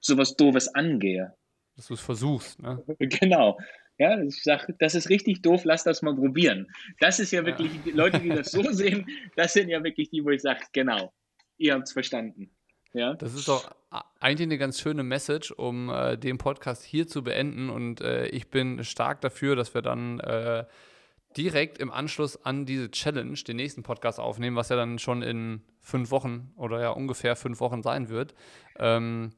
sowas 0.00 0.36
Doofes 0.36 0.74
angehe. 0.74 1.34
Dass 1.82 1.88
du 1.88 1.94
es 1.94 2.00
versuchst, 2.00 2.62
ne? 2.62 2.80
Genau. 3.00 3.58
Ja, 3.98 4.22
ich 4.22 4.40
sage, 4.40 4.72
das 4.78 4.94
ist 4.94 5.08
richtig 5.08 5.42
doof, 5.42 5.62
lass 5.64 5.82
das 5.82 6.00
mal 6.00 6.14
probieren. 6.14 6.68
Das 7.00 7.18
ist 7.18 7.32
ja 7.32 7.44
wirklich, 7.44 7.72
ja. 7.84 7.92
Leute, 7.92 8.20
die 8.20 8.28
das 8.28 8.52
so 8.52 8.62
sehen, 8.70 9.04
das 9.34 9.52
sind 9.52 9.68
ja 9.68 9.82
wirklich 9.82 10.08
die, 10.10 10.24
wo 10.24 10.30
ich 10.30 10.42
sage, 10.42 10.60
genau, 10.72 11.12
ihr 11.58 11.74
habt 11.74 11.88
es 11.88 11.92
verstanden. 11.92 12.52
Ja. 12.92 13.14
Das 13.14 13.34
ist 13.34 13.48
doch 13.48 13.74
eigentlich 14.20 14.46
eine 14.46 14.58
ganz 14.58 14.78
schöne 14.78 15.02
Message, 15.02 15.50
um 15.50 15.90
äh, 15.90 16.16
den 16.16 16.38
Podcast 16.38 16.84
hier 16.84 17.08
zu 17.08 17.24
beenden. 17.24 17.68
Und 17.68 18.00
äh, 18.00 18.26
ich 18.28 18.48
bin 18.48 18.84
stark 18.84 19.20
dafür, 19.20 19.56
dass 19.56 19.74
wir 19.74 19.82
dann 19.82 20.20
äh, 20.20 20.64
direkt 21.36 21.78
im 21.78 21.90
Anschluss 21.90 22.44
an 22.44 22.64
diese 22.64 22.92
Challenge 22.92 23.34
den 23.34 23.56
nächsten 23.56 23.82
Podcast 23.82 24.20
aufnehmen, 24.20 24.54
was 24.54 24.68
ja 24.68 24.76
dann 24.76 25.00
schon 25.00 25.22
in 25.22 25.62
fünf 25.80 26.12
Wochen 26.12 26.52
oder 26.54 26.80
ja 26.80 26.90
ungefähr 26.90 27.34
fünf 27.34 27.58
Wochen 27.58 27.82
sein 27.82 28.08
wird. 28.08 28.36
Ähm, 28.78 29.30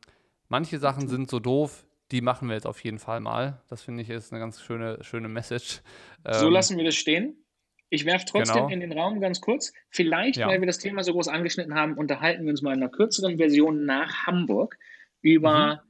manche 0.50 0.78
Sachen 0.78 1.08
sind 1.08 1.30
so 1.30 1.40
doof, 1.40 1.86
die 2.14 2.20
machen 2.20 2.48
wir 2.48 2.54
jetzt 2.54 2.66
auf 2.66 2.82
jeden 2.84 3.00
Fall 3.00 3.18
mal. 3.18 3.60
Das 3.68 3.82
finde 3.82 4.02
ich 4.02 4.08
ist 4.08 4.32
eine 4.32 4.40
ganz 4.40 4.60
schöne, 4.62 5.02
schöne 5.02 5.28
Message. 5.28 5.82
Ähm, 6.24 6.34
so 6.34 6.48
lassen 6.48 6.76
wir 6.76 6.84
das 6.84 6.94
stehen. 6.94 7.44
Ich 7.90 8.06
werfe 8.06 8.24
trotzdem 8.24 8.54
genau. 8.54 8.68
in 8.68 8.80
den 8.80 8.92
Raum 8.92 9.20
ganz 9.20 9.40
kurz. 9.40 9.72
Vielleicht, 9.90 10.36
ja. 10.36 10.46
weil 10.46 10.60
wir 10.60 10.66
das 10.66 10.78
Thema 10.78 11.02
so 11.02 11.12
groß 11.12 11.26
angeschnitten 11.26 11.74
haben, 11.74 11.94
unterhalten 11.98 12.44
wir 12.44 12.50
uns 12.50 12.62
mal 12.62 12.72
in 12.72 12.82
einer 12.82 12.90
kürzeren 12.90 13.36
Version 13.36 13.84
nach 13.84 14.26
Hamburg 14.26 14.78
über 15.22 15.82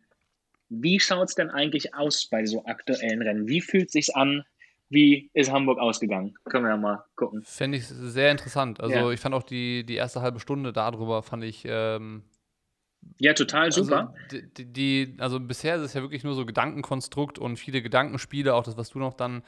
mhm. 0.68 0.82
wie 0.82 0.98
schaut 0.98 1.28
es 1.28 1.34
denn 1.34 1.50
eigentlich 1.50 1.94
aus 1.94 2.26
bei 2.30 2.46
so 2.46 2.64
aktuellen 2.64 3.20
Rennen? 3.20 3.46
Wie 3.46 3.60
fühlt 3.60 3.86
es 3.86 3.92
sich 3.92 4.16
an? 4.16 4.44
Wie 4.88 5.30
ist 5.34 5.52
Hamburg 5.52 5.78
ausgegangen? 5.78 6.34
Können 6.44 6.64
wir 6.64 6.70
ja 6.70 6.76
mal 6.78 7.04
gucken. 7.16 7.42
Fände 7.42 7.78
ich 7.78 7.86
sehr 7.86 8.30
interessant. 8.30 8.80
Also 8.80 8.96
ja. 8.96 9.10
ich 9.10 9.20
fand 9.20 9.34
auch 9.34 9.42
die, 9.42 9.84
die 9.84 9.96
erste 9.96 10.22
halbe 10.22 10.40
Stunde 10.40 10.72
darüber, 10.72 11.22
fand 11.22 11.44
ich 11.44 11.64
ähm, 11.66 12.22
ja, 13.18 13.32
total 13.32 13.64
also 13.64 13.84
super. 13.84 14.14
Also, 14.30 14.46
die, 14.56 14.64
die, 14.64 15.14
also 15.18 15.40
bisher 15.40 15.76
ist 15.76 15.82
es 15.82 15.94
ja 15.94 16.02
wirklich 16.02 16.24
nur 16.24 16.34
so 16.34 16.44
Gedankenkonstrukt 16.44 17.38
und 17.38 17.56
viele 17.56 17.82
Gedankenspiele, 17.82 18.54
auch 18.54 18.64
das, 18.64 18.76
was 18.76 18.90
du 18.90 18.98
noch 18.98 19.14
dann 19.14 19.42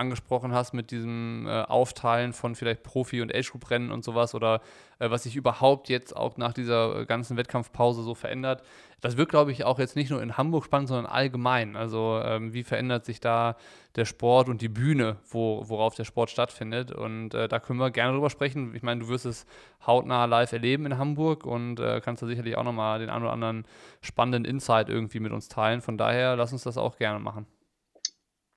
angesprochen 0.00 0.52
hast 0.52 0.72
mit 0.72 0.90
diesem 0.90 1.46
äh, 1.46 1.62
Aufteilen 1.62 2.32
von 2.32 2.54
vielleicht 2.54 2.82
Profi- 2.82 3.22
und 3.22 3.34
Age-Group-Rennen 3.34 3.92
und 3.92 4.02
sowas 4.02 4.34
oder 4.34 4.60
äh, 4.98 5.10
was 5.10 5.22
sich 5.22 5.36
überhaupt 5.36 5.88
jetzt 5.88 6.16
auch 6.16 6.36
nach 6.36 6.52
dieser 6.52 7.06
ganzen 7.06 7.36
Wettkampfpause 7.36 8.02
so 8.02 8.14
verändert. 8.14 8.62
Das 9.00 9.16
wird, 9.16 9.30
glaube 9.30 9.52
ich, 9.52 9.64
auch 9.64 9.78
jetzt 9.78 9.96
nicht 9.96 10.10
nur 10.10 10.22
in 10.22 10.36
Hamburg 10.36 10.64
spannend, 10.64 10.88
sondern 10.88 11.06
allgemein. 11.06 11.76
Also 11.76 12.20
ähm, 12.24 12.52
wie 12.52 12.64
verändert 12.64 13.04
sich 13.04 13.20
da 13.20 13.56
der 13.96 14.04
Sport 14.04 14.48
und 14.48 14.62
die 14.62 14.68
Bühne, 14.68 15.16
wo, 15.28 15.68
worauf 15.68 15.94
der 15.94 16.04
Sport 16.04 16.30
stattfindet. 16.30 16.92
Und 16.92 17.34
äh, 17.34 17.48
da 17.48 17.60
können 17.60 17.78
wir 17.78 17.90
gerne 17.90 18.12
drüber 18.12 18.30
sprechen. 18.30 18.74
Ich 18.74 18.82
meine, 18.82 19.00
du 19.00 19.08
wirst 19.08 19.26
es 19.26 19.46
hautnah 19.86 20.24
live 20.24 20.52
erleben 20.52 20.86
in 20.86 20.98
Hamburg 20.98 21.44
und 21.44 21.80
äh, 21.80 22.00
kannst 22.02 22.22
da 22.22 22.26
sicherlich 22.26 22.56
auch 22.56 22.64
nochmal 22.64 22.98
den 22.98 23.10
einen 23.10 23.24
oder 23.24 23.32
anderen 23.32 23.64
spannenden 24.00 24.44
Insight 24.44 24.88
irgendwie 24.88 25.20
mit 25.20 25.32
uns 25.32 25.48
teilen. 25.48 25.80
Von 25.80 25.98
daher, 25.98 26.36
lass 26.36 26.52
uns 26.52 26.62
das 26.62 26.76
auch 26.76 26.96
gerne 26.96 27.18
machen. 27.18 27.46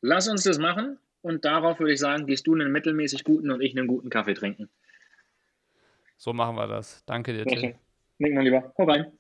Lass 0.02 0.28
uns 0.28 0.44
das 0.44 0.58
machen. 0.58 1.00
Und 1.24 1.46
darauf 1.46 1.80
würde 1.80 1.94
ich 1.94 2.00
sagen, 2.00 2.28
gehst 2.28 2.46
du 2.46 2.54
einen 2.54 2.72
mittelmäßig 2.72 3.24
guten 3.24 3.50
und 3.50 3.62
ich 3.62 3.76
einen 3.78 3.88
guten 3.88 4.10
Kaffee 4.10 4.34
trinken. 4.34 4.70
So 6.18 6.34
machen 6.34 6.56
wir 6.58 6.68
das. 6.68 7.04
Danke 7.06 7.34
dir, 7.34 7.46
Tim. 7.46 7.76
Nick, 8.20 8.34
mein 8.34 8.44
Lieber. 8.44 8.74
Hau 8.78 8.84
rein. 8.84 9.12